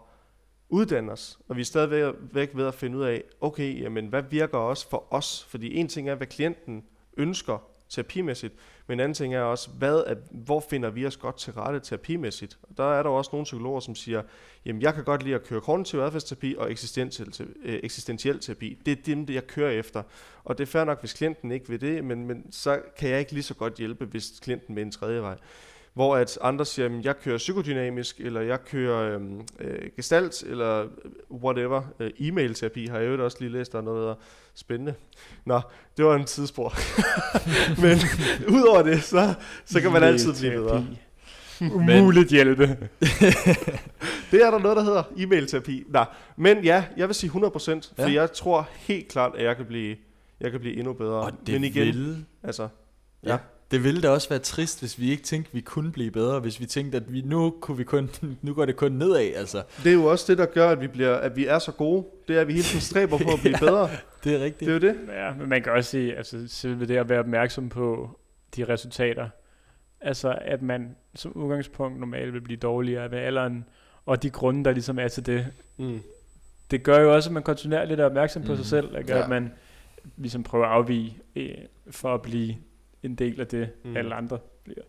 uddanne 0.69 1.11
os. 1.11 1.39
Og 1.49 1.55
vi 1.55 1.61
er 1.61 1.65
stadigvæk 1.65 2.49
ved 2.53 2.65
at 2.67 2.73
finde 2.73 2.97
ud 2.97 3.03
af, 3.03 3.23
okay, 3.41 3.81
jamen, 3.81 4.07
hvad 4.07 4.23
virker 4.29 4.57
også 4.57 4.89
for 4.89 5.13
os? 5.13 5.43
Fordi 5.49 5.75
en 5.75 5.87
ting 5.87 6.09
er, 6.09 6.15
hvad 6.15 6.27
klienten 6.27 6.83
ønsker 7.17 7.63
terapimæssigt, 7.93 8.53
men 8.87 8.95
en 8.95 8.99
anden 8.99 9.13
ting 9.13 9.35
er 9.35 9.41
også, 9.41 9.69
hvad 9.69 10.03
er, 10.07 10.15
hvor 10.31 10.65
finder 10.69 10.89
vi 10.89 11.05
os 11.05 11.17
godt 11.17 11.37
til 11.37 11.53
rette 11.53 11.79
terapimæssigt? 11.79 12.57
Og 12.63 12.77
der 12.77 12.93
er 12.93 13.03
der 13.03 13.09
også 13.09 13.29
nogle 13.33 13.43
psykologer, 13.43 13.79
som 13.79 13.95
siger, 13.95 14.21
jamen 14.65 14.81
jeg 14.81 14.93
kan 14.93 15.03
godt 15.03 15.23
lide 15.23 15.35
at 15.35 15.43
køre 15.43 15.61
kognitiv 15.61 15.99
adfærdsterapi 15.99 16.55
og 16.57 16.71
eksistentiel, 16.71 17.51
øh, 17.63 17.79
eksistentiel 17.83 18.39
terapi. 18.39 18.77
Det 18.85 18.91
er 18.91 19.03
dem, 19.05 19.25
det 19.25 19.33
jeg 19.33 19.47
kører 19.47 19.71
efter. 19.71 20.03
Og 20.43 20.57
det 20.57 20.63
er 20.63 20.67
fair 20.67 20.83
nok, 20.83 20.99
hvis 20.99 21.13
klienten 21.13 21.51
ikke 21.51 21.69
vil 21.69 21.81
det, 21.81 22.03
men, 22.03 22.27
men 22.27 22.51
så 22.51 22.81
kan 22.97 23.09
jeg 23.09 23.19
ikke 23.19 23.31
lige 23.31 23.43
så 23.43 23.53
godt 23.53 23.73
hjælpe, 23.73 24.05
hvis 24.05 24.39
klienten 24.41 24.75
vil 24.75 24.81
en 24.81 24.91
tredje 24.91 25.21
vej. 25.21 25.37
Hvor 25.93 26.15
at 26.15 26.37
andre 26.41 26.65
siger, 26.65 26.85
at 26.85 27.05
jeg 27.05 27.19
kører 27.19 27.37
psykodynamisk, 27.37 28.19
eller 28.19 28.41
jeg 28.41 28.65
kører 28.65 29.15
øhm, 29.15 29.41
øh, 29.59 29.89
gestalt, 29.95 30.43
eller 30.43 30.87
whatever. 31.31 31.81
Øh, 31.99 32.11
e-mail-terapi 32.19 32.85
har 32.85 32.99
jeg 32.99 33.07
jo 33.19 33.25
også 33.25 33.37
lige 33.39 33.51
læst, 33.51 33.71
der 33.71 33.77
er 33.77 33.81
noget 33.81 34.03
der 34.03 34.11
er 34.11 34.15
spændende. 34.53 34.93
Nå, 35.45 35.61
det 35.97 36.05
var 36.05 36.15
en 36.15 36.25
tidsspor. 36.25 36.73
Men 37.83 37.97
udover 38.57 38.81
det, 38.83 39.03
så, 39.03 39.33
så 39.65 39.81
kan 39.81 39.91
man 39.91 40.03
altid 40.03 40.33
blive 40.33 40.51
bedre. 40.51 40.85
Umuligt 41.61 42.29
hjælpe. 42.29 42.67
Det 44.31 44.45
er 44.45 44.51
der 44.51 44.59
noget, 44.59 44.77
der 44.77 44.83
hedder 44.83 45.03
e-mail-terapi. 45.17 45.83
Nej, 45.89 46.05
men 46.37 46.63
ja, 46.63 46.85
jeg 46.97 47.07
vil 47.07 47.15
sige 47.15 47.29
100%, 47.29 47.35
for 47.35 47.91
Ja. 47.97 48.13
jeg 48.13 48.31
tror 48.33 48.69
helt 48.75 49.07
klart, 49.07 49.31
at 49.35 49.43
jeg 49.43 49.55
kan 49.55 49.65
blive, 49.65 49.95
jeg 50.39 50.51
kan 50.51 50.59
blive 50.59 50.75
endnu 50.77 50.93
bedre. 50.93 51.15
Og 51.15 51.31
det 51.47 51.53
men 51.53 51.63
igen, 51.63 51.85
vil, 51.85 52.25
altså, 52.43 52.67
ja. 53.23 53.31
Ja. 53.31 53.37
Det 53.71 53.83
ville 53.83 54.01
da 54.01 54.09
også 54.09 54.29
være 54.29 54.39
trist, 54.39 54.79
hvis 54.79 54.99
vi 54.99 55.11
ikke 55.11 55.23
tænkte, 55.23 55.49
at 55.49 55.55
vi 55.55 55.61
kunne 55.61 55.91
blive 55.91 56.11
bedre. 56.11 56.39
Hvis 56.39 56.59
vi 56.59 56.65
tænkte, 56.65 56.97
at 56.97 57.13
vi 57.13 57.21
nu, 57.21 57.53
kunne 57.61 57.77
vi 57.77 57.83
kun, 57.83 58.09
nu 58.41 58.53
går 58.53 58.65
det 58.65 58.75
kun 58.75 58.91
nedad. 58.91 59.33
Altså, 59.35 59.63
det 59.83 59.89
er 59.89 59.93
jo 59.93 60.05
også 60.05 60.25
det, 60.27 60.37
der 60.37 60.45
gør, 60.45 60.69
at 60.69 60.81
vi, 60.81 60.87
bliver, 60.87 61.15
at 61.15 61.35
vi 61.35 61.45
er 61.47 61.59
så 61.59 61.71
gode. 61.71 62.05
Det 62.27 62.37
er, 62.37 62.41
at 62.41 62.47
vi 62.47 62.53
hele 62.53 62.63
tiden 62.63 62.81
stræber 62.81 63.17
på 63.17 63.29
at 63.33 63.39
blive 63.41 63.57
bedre. 63.67 63.89
det 64.23 64.35
er 64.35 64.39
rigtigt. 64.43 64.59
Det 64.59 64.83
er 64.83 64.89
jo 64.89 64.93
det. 64.93 64.99
Ja, 65.13 65.33
men 65.39 65.49
man 65.49 65.61
kan 65.63 65.71
også 65.71 65.89
sige, 65.89 66.15
altså 66.17 66.47
selve 66.47 66.85
det 66.85 66.97
at 66.97 67.09
være 67.09 67.19
opmærksom 67.19 67.69
på 67.69 68.19
de 68.55 68.63
resultater, 68.65 69.29
altså 70.01 70.37
at 70.41 70.61
man 70.61 70.95
som 71.15 71.31
udgangspunkt 71.31 71.99
normalt 71.99 72.33
vil 72.33 72.41
blive 72.41 72.57
dårligere 72.57 73.09
med 73.09 73.19
alderen, 73.19 73.65
og 74.05 74.23
de 74.23 74.29
grunde, 74.29 74.63
der 74.65 74.71
ligesom 74.71 74.99
er 74.99 75.07
til 75.07 75.25
det, 75.25 75.47
Mm. 75.77 75.99
det 76.71 76.83
gør 76.83 76.99
jo 76.99 77.13
også, 77.15 77.29
at 77.29 77.33
man 77.33 77.43
kontinuerligt 77.43 77.99
er 77.99 78.05
opmærksom 78.05 78.41
på 78.43 78.47
Mhm. 78.51 78.57
sig 78.57 78.65
selv, 78.65 78.95
og 78.97 79.03
gør, 79.03 79.15
Ja. 79.17 79.23
at 79.23 79.29
man 79.29 79.51
ligesom 80.17 80.43
prøver 80.43 80.65
at 80.65 80.71
afvige 80.71 81.17
øh, 81.35 81.49
for 81.91 82.13
at 82.13 82.21
blive 82.21 82.55
en 83.03 83.15
del 83.15 83.39
af 83.41 83.47
det, 83.47 83.69
Mm. 83.83 83.97
alle 83.97 84.15
andre 84.15 84.39
bliver. 84.63 84.81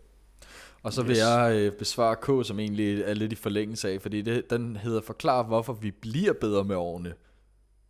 Og 0.83 0.93
så 0.93 1.01
vil 1.03 1.11
Yes. 1.11 1.19
jeg 1.19 1.51
øh, 1.55 1.71
besvare 1.71 2.15
K, 2.15 2.45
som 2.47 2.59
egentlig 2.59 3.01
er 3.01 3.13
lidt 3.13 3.31
i 3.31 3.35
forlængelse 3.35 3.89
af, 3.89 4.01
fordi 4.01 4.21
det, 4.21 4.49
den 4.49 4.75
hedder 4.75 5.01
Forklar, 5.01 5.43
hvorfor 5.43 5.73
vi 5.73 5.91
bliver 5.91 6.33
bedre 6.33 6.63
med 6.63 6.75
årene. 6.75 7.13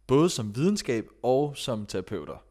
Både 0.07 0.30
som 0.30 0.55
videnskab 0.55 1.07
og 1.23 1.53
som 1.57 1.86
terapeuter. 1.86 2.43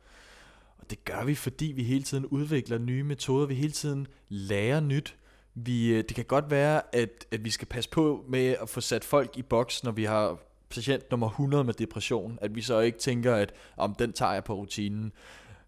Og 0.79 0.91
det 0.91 1.05
gør 1.05 1.25
vi, 1.25 1.35
fordi 1.35 1.73
vi 1.77 1.83
hele 1.83 2.03
tiden 2.05 2.27
udvikler 2.27 2.79
nye 2.79 3.03
metoder, 3.03 3.47
vi 3.47 3.55
hele 3.55 3.73
tiden 3.73 4.07
lærer 4.29 4.81
nyt. 4.81 5.17
Vi, 5.55 5.89
øh, 5.89 5.97
det 5.97 6.15
kan 6.15 6.25
godt 6.25 6.51
være, 6.51 6.83
at, 6.95 7.27
at 7.33 7.45
vi 7.45 7.51
skal 7.51 7.69
passe 7.69 7.91
på 7.91 8.25
med 8.29 8.57
at 8.63 8.69
få 8.69 8.81
sat 8.81 9.05
folk 9.05 9.39
i 9.39 9.43
boks, 9.43 9.85
når 9.85 9.93
vi 9.93 10.05
har 10.05 10.39
patient 10.71 11.11
nummer 11.11 11.29
100 11.29 11.65
med 11.65 11.75
depression, 11.75 12.39
at 12.43 12.55
vi 12.55 12.63
så 12.63 12.81
ikke 12.81 12.99
tænker, 12.99 13.35
at 13.35 13.53
om 13.77 13.95
den 13.95 14.13
tager 14.13 14.33
jeg 14.33 14.45
på 14.45 14.55
rutinen. 14.55 15.13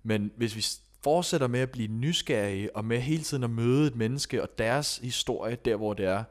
Men 0.03 0.31
hvis 0.37 0.57
vi 0.57 0.65
fortsætter 1.05 1.47
med 1.47 1.61
at 1.61 1.71
blive 1.71 1.89
nysgerrige, 1.89 2.77
og 2.77 2.85
med 2.85 3.01
hele 3.01 3.23
tiden 3.23 3.45
at 3.45 3.51
møde 3.51 3.87
et 3.87 3.97
menneske 3.97 4.43
og 4.43 4.49
deres 4.59 4.97
historie, 4.97 5.57
der 5.65 5.77
hvor 5.77 5.95
det 5.95 6.07
er, 6.07 6.25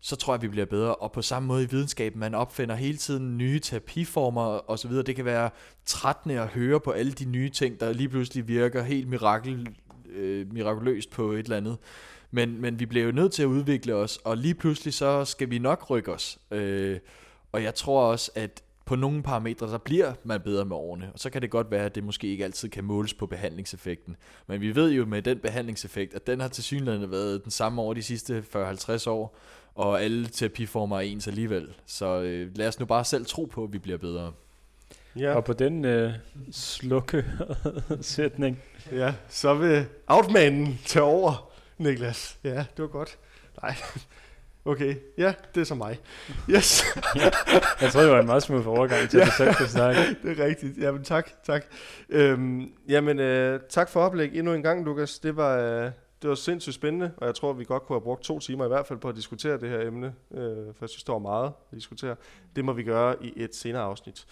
så 0.00 0.16
tror 0.16 0.34
jeg, 0.34 0.42
vi 0.42 0.48
bliver 0.48 0.66
bedre. 0.66 0.94
Og 0.94 1.12
på 1.12 1.22
samme 1.22 1.46
måde 1.46 1.62
i 1.62 1.66
videnskaben, 1.70 2.20
man 2.20 2.34
opfinder 2.34 2.74
hele 2.74 2.98
tiden 2.98 3.38
nye 3.38 3.60
terapiformer 3.60 4.42
og 4.42 4.78
så 4.78 4.88
videre. 4.88 5.02
Det 5.02 5.16
kan 5.16 5.24
være 5.24 5.50
trættende 5.86 6.40
at 6.40 6.48
høre 6.48 6.80
på 6.80 6.90
alle 6.90 7.12
de 7.12 7.24
nye 7.24 7.48
ting, 7.48 7.80
der 7.80 7.92
lige 7.92 8.08
pludselig 8.08 8.48
virker 8.48 8.82
helt 8.82 9.08
mirakel, 9.08 9.68
øh, 10.10 10.52
mirakuløst 10.52 11.10
på 11.10 11.32
et 11.32 11.38
eller 11.38 11.56
andet. 11.56 11.78
Men, 12.30 12.60
men 12.60 12.78
vi 12.78 12.86
bliver 12.86 13.06
jo 13.06 13.12
nødt 13.12 13.32
til 13.32 13.42
at 13.42 13.46
udvikle 13.46 13.94
os, 13.94 14.16
og 14.16 14.36
lige 14.36 14.54
pludselig 14.54 14.94
så 14.94 15.24
skal 15.24 15.50
vi 15.50 15.58
nok 15.58 15.90
rykke 15.90 16.12
os. 16.12 16.38
Øh, 16.50 16.98
og 17.52 17.62
jeg 17.62 17.74
tror 17.74 18.10
også, 18.10 18.30
at 18.34 18.62
på 18.84 18.96
nogle 18.96 19.22
parametre, 19.22 19.68
så 19.68 19.78
bliver 19.78 20.12
man 20.24 20.40
bedre 20.40 20.64
med 20.64 20.76
årene. 20.76 21.10
Og 21.12 21.18
så 21.18 21.30
kan 21.30 21.42
det 21.42 21.50
godt 21.50 21.70
være, 21.70 21.84
at 21.84 21.94
det 21.94 22.04
måske 22.04 22.26
ikke 22.26 22.44
altid 22.44 22.68
kan 22.68 22.84
måles 22.84 23.14
på 23.14 23.26
behandlingseffekten. 23.26 24.16
Men 24.46 24.60
vi 24.60 24.74
ved 24.74 24.90
jo 24.90 25.04
med 25.04 25.22
den 25.22 25.38
behandlingseffekt, 25.38 26.14
at 26.14 26.26
den 26.26 26.40
har 26.40 26.48
til 26.48 26.64
synligheden 26.64 27.10
været 27.10 27.42
den 27.42 27.50
samme 27.50 27.82
over 27.82 27.94
de 27.94 28.02
sidste 28.02 28.44
40-50 28.56 29.10
år, 29.10 29.38
og 29.74 30.02
alle 30.02 30.26
terapiformer 30.26 30.96
er 30.96 31.00
ens 31.00 31.28
alligevel. 31.28 31.74
Så 31.86 32.20
øh, 32.20 32.56
lad 32.56 32.68
os 32.68 32.80
nu 32.80 32.86
bare 32.86 33.04
selv 33.04 33.26
tro 33.26 33.44
på, 33.44 33.64
at 33.64 33.72
vi 33.72 33.78
bliver 33.78 33.98
bedre. 33.98 34.32
Ja. 35.16 35.34
Og 35.34 35.44
på 35.44 35.52
den 35.52 35.84
øh, 35.84 36.12
slukke 36.52 37.24
sætning, 38.00 38.62
ja, 38.92 39.14
så 39.28 39.54
vil 39.54 39.86
outmanen 40.06 40.78
tage 40.86 41.02
over, 41.02 41.52
Niklas. 41.78 42.38
Ja, 42.44 42.64
det 42.76 42.82
var 42.82 42.86
godt. 42.86 43.18
Nej. 43.62 43.76
Okay, 44.64 44.94
ja, 45.18 45.34
det 45.54 45.60
er 45.60 45.64
så 45.64 45.74
mig. 45.74 46.00
Yes, 46.50 46.84
jeg 47.80 47.92
tror, 47.92 48.00
det 48.00 48.10
var 48.10 48.20
en 48.20 48.26
meget 48.26 48.42
smooth 48.42 48.68
overgang 48.68 49.10
til, 49.10 49.18
at 49.18 49.26
du 49.26 49.32
selv 49.36 49.54
kunne 49.54 49.68
snakke. 49.68 50.00
det 50.22 50.40
er 50.40 50.44
rigtigt. 50.44 50.78
Jamen 50.78 51.04
tak, 51.04 51.30
tak. 51.44 51.64
Øhm, 52.08 52.72
jamen, 52.88 53.18
øh, 53.18 53.60
tak 53.68 53.88
for 53.88 54.00
oplæg 54.00 54.34
endnu 54.34 54.54
en 54.54 54.62
gang, 54.62 54.84
Lukas. 54.84 55.18
Det 55.18 55.36
var, 55.36 55.56
øh, 55.58 55.90
det 56.22 56.28
var 56.28 56.34
sindssygt 56.34 56.74
spændende, 56.74 57.12
og 57.16 57.26
jeg 57.26 57.34
tror, 57.34 57.52
vi 57.52 57.64
godt 57.64 57.82
kunne 57.82 57.94
have 57.94 58.02
brugt 58.04 58.22
to 58.22 58.38
timer 58.38 58.64
i 58.64 58.68
hvert 58.68 58.86
fald 58.86 58.98
på 58.98 59.08
at 59.08 59.16
diskutere 59.16 59.60
det 59.60 59.68
her 59.68 59.80
emne, 59.80 60.14
øh, 60.34 60.40
for 60.56 60.76
jeg 60.80 60.88
synes, 60.88 61.04
der 61.04 61.12
var 61.12 61.18
meget 61.18 61.46
at 61.46 61.74
diskutere. 61.74 62.16
Det 62.56 62.64
må 62.64 62.72
vi 62.72 62.82
gøre 62.82 63.24
i 63.24 63.32
et 63.36 63.54
senere 63.54 63.82
afsnit. 63.82 64.26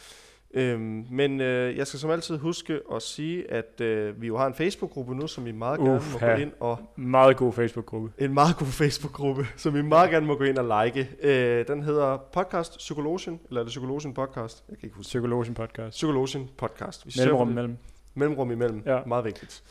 Øhm, 0.54 1.06
men 1.10 1.40
øh, 1.40 1.76
jeg 1.76 1.86
skal 1.86 2.00
som 2.00 2.10
altid 2.10 2.38
huske 2.38 2.80
at 2.94 3.02
sige, 3.02 3.50
at 3.50 3.80
øh, 3.80 4.20
vi 4.22 4.26
jo 4.26 4.36
har 4.38 4.46
en 4.46 4.54
Facebook-gruppe 4.54 5.14
nu, 5.14 5.26
som 5.26 5.46
I 5.46 5.52
meget 5.52 5.78
gerne 5.78 5.90
må 5.90 5.96
Uffa. 5.96 6.26
gå 6.26 6.40
ind 6.40 6.52
og 6.60 6.78
Meget 6.96 7.36
god 7.36 7.52
Facebook-gruppe. 7.52 8.12
en 8.18 8.34
meget 8.34 8.56
god 8.56 8.66
Facebook-gruppe, 8.66 9.46
som 9.56 9.76
I 9.76 9.82
meget 9.82 10.10
gerne 10.10 10.26
må 10.26 10.34
gå 10.36 10.44
ind 10.44 10.58
og 10.58 10.84
like. 10.86 11.10
Øh, 11.22 11.66
den 11.68 11.82
hedder 11.82 12.16
Podcast 12.32 12.76
Psykologien, 12.78 13.40
eller 13.48 13.60
er 13.60 13.64
det 13.64 13.70
Psykologien 13.70 14.14
Podcast? 14.14 14.64
Jeg 14.68 14.78
kan 14.78 14.86
ikke 14.86 14.96
huske. 14.96 15.08
Psykologien 15.08 15.54
podcast. 15.54 15.90
Psykologien 15.90 16.50
Podcast. 16.56 17.06
Vi 17.06 17.10
søger 17.10 17.26
Mellemrum 17.26 17.46
på 17.46 17.50
det. 17.50 17.54
mellem. 17.54 17.76
Mellemrum 18.14 18.50
imellem. 18.50 18.82
Ja. 18.86 19.00
Meget 19.06 19.24
vigtigt. 19.24 19.62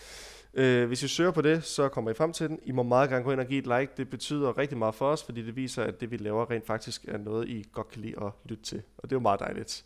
Øh, 0.53 0.87
hvis 0.87 1.03
I 1.03 1.07
søger 1.07 1.31
på 1.31 1.41
det, 1.41 1.63
så 1.63 1.87
kommer 1.89 2.11
I 2.11 2.13
frem 2.13 2.33
til 2.33 2.49
den. 2.49 2.59
I 2.63 2.71
må 2.71 2.83
meget 2.83 3.09
gerne 3.09 3.23
gå 3.23 3.31
ind 3.31 3.39
og 3.39 3.45
give 3.45 3.59
et 3.59 3.79
like. 3.79 3.93
Det 3.97 4.09
betyder 4.09 4.57
rigtig 4.57 4.77
meget 4.77 4.95
for 4.95 5.05
os, 5.05 5.23
fordi 5.23 5.41
det 5.45 5.55
viser, 5.55 5.83
at 5.83 6.01
det 6.01 6.11
vi 6.11 6.17
laver 6.17 6.51
rent 6.51 6.65
faktisk 6.67 7.05
er 7.07 7.17
noget, 7.17 7.47
I 7.49 7.65
godt 7.73 7.89
kan 7.89 8.01
lide 8.01 8.13
at 8.21 8.31
lytte 8.45 8.63
til. 8.63 8.81
Og 8.97 9.03
det 9.09 9.11
er 9.11 9.15
jo 9.15 9.21
meget 9.21 9.39
dejligt. 9.39 9.83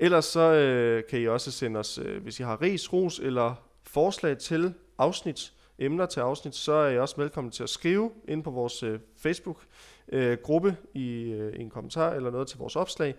Ellers 0.00 0.24
så 0.24 0.40
øh, 0.40 1.02
kan 1.10 1.20
I 1.20 1.26
også 1.26 1.50
sende 1.50 1.80
os, 1.80 1.98
øh, 1.98 2.22
hvis 2.22 2.40
I 2.40 2.42
har 2.42 2.62
ris, 2.62 2.92
ros 2.92 3.18
eller 3.18 3.54
forslag 3.82 4.38
til 4.38 4.74
afsnit, 4.98 5.52
emner 5.78 6.06
til 6.06 6.20
afsnit, 6.20 6.54
så 6.54 6.72
er 6.72 6.90
I 6.90 6.98
også 6.98 7.16
velkommen 7.16 7.50
til 7.50 7.62
at 7.62 7.68
skrive 7.68 8.10
ind 8.28 8.44
på 8.44 8.50
vores 8.50 8.82
øh, 8.82 9.00
Facebook-gruppe 9.16 10.68
øh, 10.68 11.02
i 11.02 11.22
øh, 11.22 11.60
en 11.60 11.70
kommentar 11.70 12.12
eller 12.12 12.30
noget 12.30 12.48
til 12.48 12.58
vores 12.58 12.76
opslag. 12.76 13.14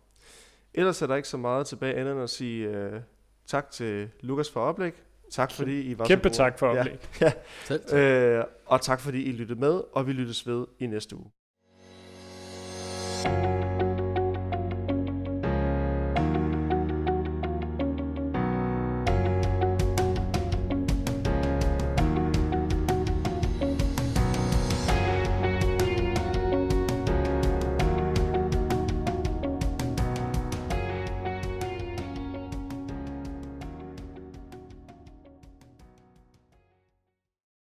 Ellers 0.74 1.02
er 1.02 1.06
der 1.06 1.16
ikke 1.16 1.28
så 1.28 1.36
meget 1.36 1.66
tilbage 1.66 1.94
andet 1.94 2.12
end 2.12 2.22
at 2.22 2.30
sige 2.30 2.68
øh, 2.68 3.00
tak 3.46 3.70
til 3.70 4.10
Lukas 4.20 4.50
for 4.50 4.60
oplæg. 4.60 4.94
Tak 5.30 5.50
fordi 5.50 5.80
I 5.80 5.98
var 5.98 6.04
Kæmpe 6.04 6.30
tak 6.30 6.58
for 6.58 6.74
Ja. 6.74 6.80
oplæg. 6.80 6.98
Selv 7.64 7.84
tak. 7.88 7.98
Øh, 7.98 8.44
og 8.66 8.80
tak 8.80 9.00
fordi 9.00 9.22
I 9.22 9.32
lyttede 9.32 9.60
med, 9.60 9.80
og 9.92 10.06
vi 10.06 10.12
lyttes 10.12 10.46
ved 10.46 10.66
i 10.80 10.86
næste 10.86 11.16
uge. 11.16 11.30